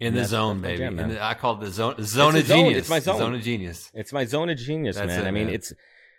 In 0.00 0.14
the 0.14 0.24
zone, 0.24 0.60
baby. 0.60 0.78
Jam, 0.78 0.96
the, 0.96 1.24
I 1.24 1.34
call 1.34 1.54
it 1.54 1.60
the 1.60 1.70
zone 1.72 1.94
zone 2.02 2.36
it's 2.36 2.42
of 2.42 2.46
zone. 2.46 2.56
genius. 2.66 2.78
It's 2.78 2.88
my 2.88 3.00
zone. 3.00 3.18
zone 3.18 3.34
of 3.34 3.42
genius. 3.42 3.90
It's 3.94 4.12
my 4.12 4.24
zone 4.24 4.48
of 4.48 4.56
genius, 4.56 4.96
That's 4.96 5.08
man. 5.08 5.24
It, 5.24 5.28
I 5.28 5.30
mean, 5.32 5.46
man. 5.46 5.54
it's 5.54 5.72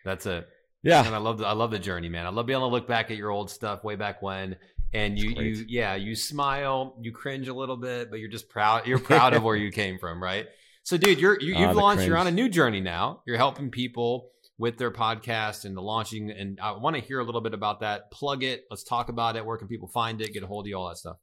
that's 0.04 0.26
it. 0.26 0.48
Yeah. 0.84 1.06
And 1.06 1.16
I 1.16 1.18
love 1.18 1.38
the, 1.38 1.46
I 1.46 1.54
love 1.54 1.72
the 1.72 1.80
journey, 1.80 2.10
man. 2.10 2.26
I 2.26 2.30
love 2.30 2.46
being 2.46 2.58
able 2.58 2.70
to 2.70 2.74
look 2.74 2.88
back 2.88 3.12
at 3.12 3.18
your 3.18 3.32
old 3.32 3.50
stuff 3.50 3.84
way 3.84 3.96
back 3.96 4.22
when. 4.22 4.58
And 4.92 5.20
you, 5.20 5.30
you, 5.30 5.66
yeah, 5.68 5.96
you 5.96 6.16
smile, 6.16 6.96
you 7.00 7.12
cringe 7.12 7.48
a 7.48 7.54
little 7.54 7.78
bit, 7.78 8.10
but 8.10 8.20
you're 8.20 8.30
just 8.30 8.50
proud. 8.50 8.88
You're 8.88 9.00
proud 9.00 9.34
of 9.34 9.44
where 9.44 9.56
you 9.56 9.72
came 9.72 10.00
from, 10.00 10.22
right? 10.22 10.48
So, 10.84 10.98
dude, 10.98 11.20
you're 11.20 11.40
you, 11.40 11.54
have 11.56 11.78
uh, 11.78 11.80
launched. 11.80 11.98
Cringe. 12.00 12.08
You're 12.08 12.18
on 12.18 12.28
a 12.28 12.32
new 12.32 12.50
journey 12.50 12.82
now. 12.82 13.22
You're 13.28 13.38
helping 13.38 13.70
people 13.70 14.32
with 14.58 14.78
their 14.78 14.92
podcast 14.92 15.66
and 15.66 15.78
the 15.78 15.82
launching. 15.82 16.32
And 16.32 16.60
I 16.60 16.72
want 16.72 16.96
to 16.96 17.02
hear 17.02 17.20
a 17.20 17.24
little 17.24 17.42
bit 17.42 17.54
about 17.54 17.82
that. 17.82 18.10
Plug 18.12 18.44
it. 18.44 18.66
Let's 18.72 18.84
talk 18.84 19.10
about 19.10 19.36
it. 19.36 19.46
Where 19.46 19.58
can 19.58 19.68
people 19.68 19.88
find 19.88 20.20
it? 20.22 20.34
Get 20.34 20.44
a 20.44 20.48
hold 20.48 20.66
of 20.66 20.70
you. 20.70 20.78
All 20.78 20.90
that 20.90 20.98
stuff. 20.98 21.18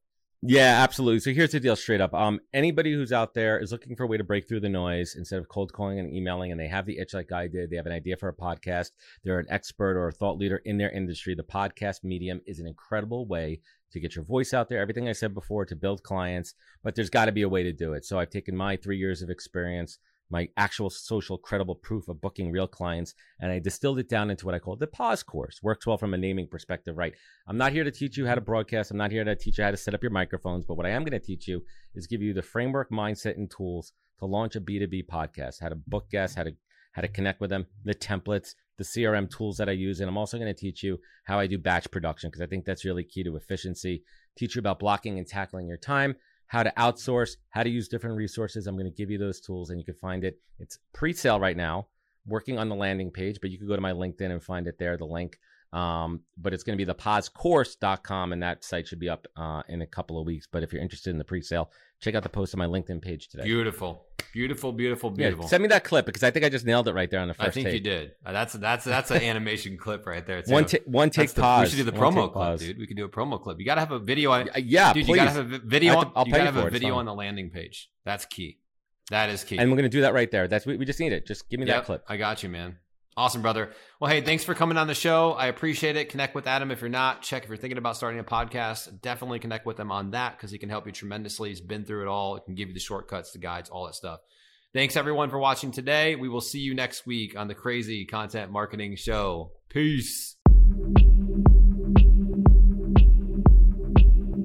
Yeah, 0.49 0.81
absolutely. 0.85 1.19
So 1.19 1.33
here's 1.33 1.51
the 1.51 1.59
deal 1.59 1.75
straight 1.75 2.01
up. 2.01 2.15
Um, 2.15 2.39
anybody 2.55 2.93
who's 2.93 3.13
out 3.13 3.35
there 3.35 3.59
is 3.59 3.73
looking 3.73 3.97
for 3.97 4.05
a 4.05 4.07
way 4.07 4.17
to 4.17 4.23
break 4.23 4.47
through 4.47 4.61
the 4.61 4.69
noise 4.69 5.17
instead 5.17 5.41
of 5.41 5.49
cold 5.49 5.73
calling 5.73 5.99
and 5.99 6.09
emailing, 6.15 6.53
and 6.53 6.61
they 6.61 6.69
have 6.69 6.87
the 6.87 6.99
itch 6.99 7.15
like 7.15 7.33
I 7.33 7.49
did. 7.49 7.69
They 7.69 7.75
have 7.77 7.87
an 7.87 7.93
idea 7.93 8.17
for 8.17 8.29
a 8.29 8.33
podcast. 8.33 8.93
They're 9.25 9.41
an 9.41 9.49
expert 9.51 9.97
or 9.97 10.07
a 10.07 10.13
thought 10.13 10.39
leader 10.39 10.59
in 10.59 10.79
their 10.79 10.93
industry. 10.93 11.35
The 11.35 11.43
podcast 11.43 12.05
medium 12.05 12.43
is 12.47 12.61
an 12.61 12.69
incredible 12.69 13.27
way 13.27 13.61
to 13.91 13.99
get 13.99 14.15
your 14.15 14.25
voice 14.25 14.55
out 14.55 14.69
there. 14.69 14.81
Everything 14.81 15.09
I 15.09 15.13
said 15.13 15.35
before 15.35 15.65
to 15.65 15.75
build 15.75 16.05
clients, 16.05 16.55
but 16.85 16.95
there's 16.95 17.11
got 17.11 17.25
to 17.25 17.33
be 17.33 17.43
a 17.43 17.49
way 17.49 17.65
to 17.65 17.73
do 17.73 17.95
it. 17.95 18.05
So 18.05 18.21
I've 18.21 18.31
taken 18.31 18.57
my 18.57 18.77
three 18.77 18.99
years 18.99 19.23
of 19.23 19.31
experience, 19.31 19.99
my 20.31 20.49
actual 20.57 20.91
social 20.91 21.39
credible 21.39 21.75
proof 21.75 22.09
of 22.09 22.21
booking 22.21 22.51
real 22.51 22.67
clients. 22.67 23.15
And 23.41 23.53
I 23.53 23.59
distilled 23.59 23.99
it 23.99 24.09
down 24.09 24.31
into 24.31 24.47
what 24.47 24.55
I 24.55 24.59
call 24.59 24.77
the 24.77 24.87
PozCourse. 24.87 25.63
Works 25.63 25.87
well 25.87 25.99
from 25.99 26.15
a 26.15 26.19
naming 26.19 26.49
perspective, 26.49 26.97
right? 26.97 27.15
I'm 27.47 27.57
not 27.57 27.73
here 27.73 27.85
to 27.85 27.91
teach 27.91 28.17
you 28.17 28.27
how 28.27 28.35
to 28.35 28.41
broadcast. 28.41 28.91
I'm 28.91 28.97
not 28.97 29.13
here 29.13 29.25
to 29.25 29.37
teach 29.37 29.59
you 29.59 29.65
how 29.65 29.71
to 29.71 29.77
set 29.77 29.95
up 29.95 30.03
your 30.03 30.11
microphones. 30.11 30.65
But 30.65 30.77
what 30.77 30.87
I 30.87 30.91
am 30.91 31.03
going 31.03 31.19
to 31.19 31.25
teach 31.25 31.47
you 31.47 31.63
is 31.95 32.07
give 32.07 32.23
you 32.23 32.35
the 32.35 32.43
framework, 32.43 32.91
mindset, 32.91 33.37
and 33.37 33.51
tools 33.51 33.93
to 34.19 34.27
launch 34.27 34.57
a 34.57 34.61
B2B 34.61 35.07
podcast, 35.07 35.61
how 35.61 35.69
to 35.69 35.77
book 35.77 36.11
guests, 36.11 36.37
how 36.37 36.45
to 36.45 36.53
how 36.93 37.03
to 37.03 37.09
connect 37.09 37.43
with 37.43 37.51
them, 37.51 37.67
the 37.85 37.95
templates, 37.95 38.55
the 38.79 38.85
CRM 38.85 39.31
tools 39.31 39.59
that 39.59 39.69
I 39.69 39.73
use. 39.73 40.01
And 40.01 40.09
I'm 40.09 40.17
also 40.17 40.39
going 40.39 40.53
to 40.53 40.59
teach 40.59 40.83
you 40.83 40.99
how 41.25 41.39
I 41.39 41.47
do 41.47 41.59
batch 41.59 41.91
production 41.91 42.31
because 42.31 42.41
I 42.41 42.47
think 42.47 42.65
that's 42.65 42.87
really 42.87 43.05
key 43.05 43.23
to 43.23 43.37
efficiency. 43.37 44.03
Teach 44.35 44.57
you 44.57 44.61
about 44.61 44.79
blocking 44.79 45.19
and 45.19 45.27
tackling 45.27 45.69
your 45.69 45.77
time 45.77 46.17
how 46.49 46.63
to 46.63 46.73
outsource, 46.79 47.37
how 47.51 47.63
to 47.63 47.71
use 47.71 47.89
different 47.89 48.17
resources. 48.17 48.67
I'm 48.67 48.77
going 48.77 48.91
to 48.91 48.97
give 48.97 49.11
you 49.11 49.19
those 49.19 49.41
tools 49.41 49.71
and 49.71 49.79
you 49.79 49.85
can 49.85 49.95
find 49.95 50.25
it. 50.25 50.39
It's 50.59 50.79
pre 50.93 51.13
sale 51.13 51.41
right 51.41 51.57
now, 51.57 51.89
working 52.27 52.59
on 52.59 52.69
the 52.69 52.75
landing 52.75 53.11
page, 53.11 53.39
but 53.41 53.51
you 53.51 53.59
can 53.59 53.67
go 53.67 53.75
to 53.75 53.83
my 53.83 53.93
LinkedIn 53.93 54.31
and 54.31 54.43
find 54.43 54.67
it 54.67 54.79
there, 54.79 54.97
the 54.97 55.07
link. 55.07 55.39
Um, 55.73 56.21
but 56.39 56.55
it's 56.55 56.63
going 56.63 56.77
to 56.77 56.81
be 56.81 56.85
the 56.85 56.95
pozcourse.com 56.95 58.33
and 58.33 58.43
that 58.43 58.65
site 58.65 58.89
should 58.89 59.01
be 59.01 59.09
up 59.09 59.27
uh, 59.37 59.63
in 59.69 59.83
a 59.83 59.87
couple 59.87 60.19
of 60.19 60.27
weeks. 60.27 60.47
But 60.51 60.63
if 60.63 60.73
you're 60.73 60.83
interested 60.83 61.11
in 61.11 61.19
the 61.19 61.25
pre 61.25 61.43
sale, 61.43 61.71
check 62.01 62.15
out 62.15 62.23
the 62.23 62.29
post 62.29 62.55
on 62.55 62.59
my 62.59 62.67
LinkedIn 62.67 63.03
page 63.03 63.29
today. 63.29 63.45
Beautiful. 63.45 64.07
Beautiful, 64.33 64.73
beautiful, 64.73 65.11
beautiful. 65.11 65.45
Yeah, 65.45 65.49
send 65.49 65.63
me 65.63 65.69
that 65.69 65.85
clip 65.85 66.05
because 66.05 66.23
I 66.23 66.31
think 66.31 66.45
I 66.45 66.51
just 66.51 66.67
nailed 66.67 66.89
it 66.89 66.95
right 66.95 67.11
there 67.11 67.21
on 67.21 67.29
the 67.29 67.35
first. 67.35 67.49
I 67.49 67.51
think 67.53 67.67
take. 67.67 67.75
you 67.75 67.81
did. 67.81 68.13
Uh, 68.25 68.33
that's 68.33 68.53
that's 68.53 68.85
that's 68.85 69.11
an 69.11 69.23
animation 69.23 69.79
clip 69.79 70.07
right 70.07 70.27
there. 70.27 70.43
Too. 70.43 70.53
One 70.53 70.67
t- 70.67 70.81
one 70.85 71.09
take 71.09 71.31
the, 71.31 71.41
pause. 71.41 71.65
We 71.65 71.71
should 71.71 71.87
do 71.87 71.91
the 71.91 71.99
one 71.99 72.13
promo 72.13 72.23
clip, 72.25 72.35
pause. 72.35 72.61
dude. 72.61 72.79
We 72.79 72.87
can 72.87 72.97
do 72.97 73.07
a 73.07 73.09
promo 73.09 73.43
clip. 73.43 73.59
You 73.59 73.65
got 73.65 73.77
to 73.77 73.81
have 73.81 73.93
a 73.93 73.99
video 73.99 74.33
on. 74.33 74.51
Yeah, 74.57 74.93
dude. 74.93 75.07
Please. 75.07 75.13
You 75.13 75.17
got 75.17 75.25
to 75.25 75.31
have 75.31 75.53
a 75.53 75.59
video. 75.59 75.93
To, 75.95 75.99
on, 76.01 76.13
I'll 76.15 76.27
you 76.27 76.33
got 76.33 76.39
to 76.39 76.45
have 76.45 76.57
a 76.59 76.67
it. 76.67 76.73
video 76.73 76.97
on 76.97 77.07
the 77.07 77.15
landing 77.15 77.49
page. 77.49 77.89
That's 78.05 78.27
key. 78.27 78.59
That 79.11 79.31
is 79.31 79.45
key. 79.45 79.59
And 79.59 79.71
we're 79.71 79.77
gonna 79.77 79.89
do 79.89 80.01
that 80.01 80.15
right 80.15 80.31
there. 80.31 80.49
That's 80.49 80.67
we, 80.67 80.77
we 80.77 80.85
just 80.85 80.99
need 80.99 81.13
it. 81.13 81.27
Just 81.27 81.49
give 81.49 81.61
me 81.61 81.67
yep, 81.67 81.77
that 81.77 81.87
clip. 81.87 82.05
I 82.09 82.17
got 82.17 82.43
you, 82.43 82.49
man. 82.49 82.77
Awesome, 83.19 83.41
brother. 83.41 83.73
Well, 83.99 84.11
hey, 84.11 84.21
thanks 84.21 84.45
for 84.45 84.55
coming 84.55 84.77
on 84.77 84.89
the 84.89 84.95
show. 84.95 85.33
I 85.33 85.47
appreciate 85.47 85.97
it. 85.97 86.11
Connect 86.11 86.35
with 86.35 86.47
Adam 86.47 86.71
if 86.71 86.83
you're 86.83 86.91
not. 86.91 87.23
Check 87.23 87.45
if 87.45 87.49
you're 87.49 87.57
thinking 87.57 87.79
about 87.79 87.97
starting 87.97 88.21
a 88.21 88.25
podcast. 88.25 89.01
Definitely 89.01 89.39
connect 89.39 89.65
with 89.65 89.81
him 89.81 89.91
on 89.91 90.11
that 90.11 90.37
because 90.37 90.51
he 90.51 90.59
can 90.59 90.69
help 90.69 90.85
you 90.85 90.93
tremendously. 90.93 91.49
He's 91.49 91.63
been 91.63 91.87
through 91.87 92.03
it 92.03 92.09
all. 92.09 92.35
He 92.35 92.43
can 92.43 92.55
give 92.55 92.69
you 92.69 92.75
the 92.75 92.81
shortcuts, 92.81 93.33
the 93.33 93.39
guides, 93.39 93.71
all 93.71 93.87
that 93.87 93.95
stuff. 93.95 94.21
Thanks 94.75 94.97
everyone 94.97 95.31
for 95.31 95.39
watching 95.39 95.71
today. 95.71 96.15
We 96.15 96.29
will 96.29 96.43
see 96.43 96.59
you 96.59 96.75
next 96.75 97.07
week 97.07 97.39
on 97.39 97.49
the 97.49 97.55
Crazy 97.55 98.05
Content 98.05 98.53
Marketing 98.53 98.97
Show. 98.97 99.53
Peace. 99.71 100.37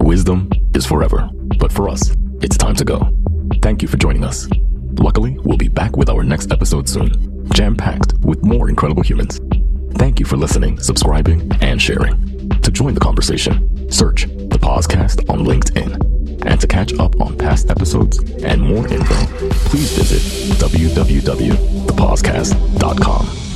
Wisdom 0.01 0.49
is 0.73 0.85
forever, 0.85 1.29
but 1.59 1.73
for 1.73 1.89
us, 1.89 2.15
it's 2.41 2.55
time 2.55 2.75
to 2.75 2.85
go. 2.85 3.11
Thank 3.61 3.81
you 3.81 3.89
for 3.89 3.97
joining 3.97 4.23
us. 4.23 4.47
Luckily, 4.93 5.37
we'll 5.39 5.57
be 5.57 5.67
back 5.67 5.97
with 5.97 6.09
our 6.09 6.23
next 6.23 6.51
episode 6.51 6.87
soon, 6.87 7.11
jam 7.53 7.75
packed 7.75 8.13
with 8.19 8.43
more 8.43 8.69
incredible 8.69 9.03
humans. 9.03 9.39
Thank 9.95 10.19
you 10.19 10.25
for 10.25 10.37
listening, 10.37 10.79
subscribing, 10.79 11.51
and 11.61 11.81
sharing. 11.81 12.49
To 12.61 12.71
join 12.71 12.93
the 12.93 12.99
conversation, 12.99 13.89
search 13.91 14.25
the 14.25 14.59
POZcast 14.59 15.29
on 15.29 15.45
LinkedIn. 15.45 16.45
And 16.45 16.59
to 16.59 16.67
catch 16.67 16.93
up 16.97 17.21
on 17.21 17.37
past 17.37 17.69
episodes 17.69 18.17
and 18.43 18.61
more 18.61 18.87
info, 18.87 19.15
please 19.69 19.95
visit 19.97 20.21
www.thepozcast.com. 20.57 23.50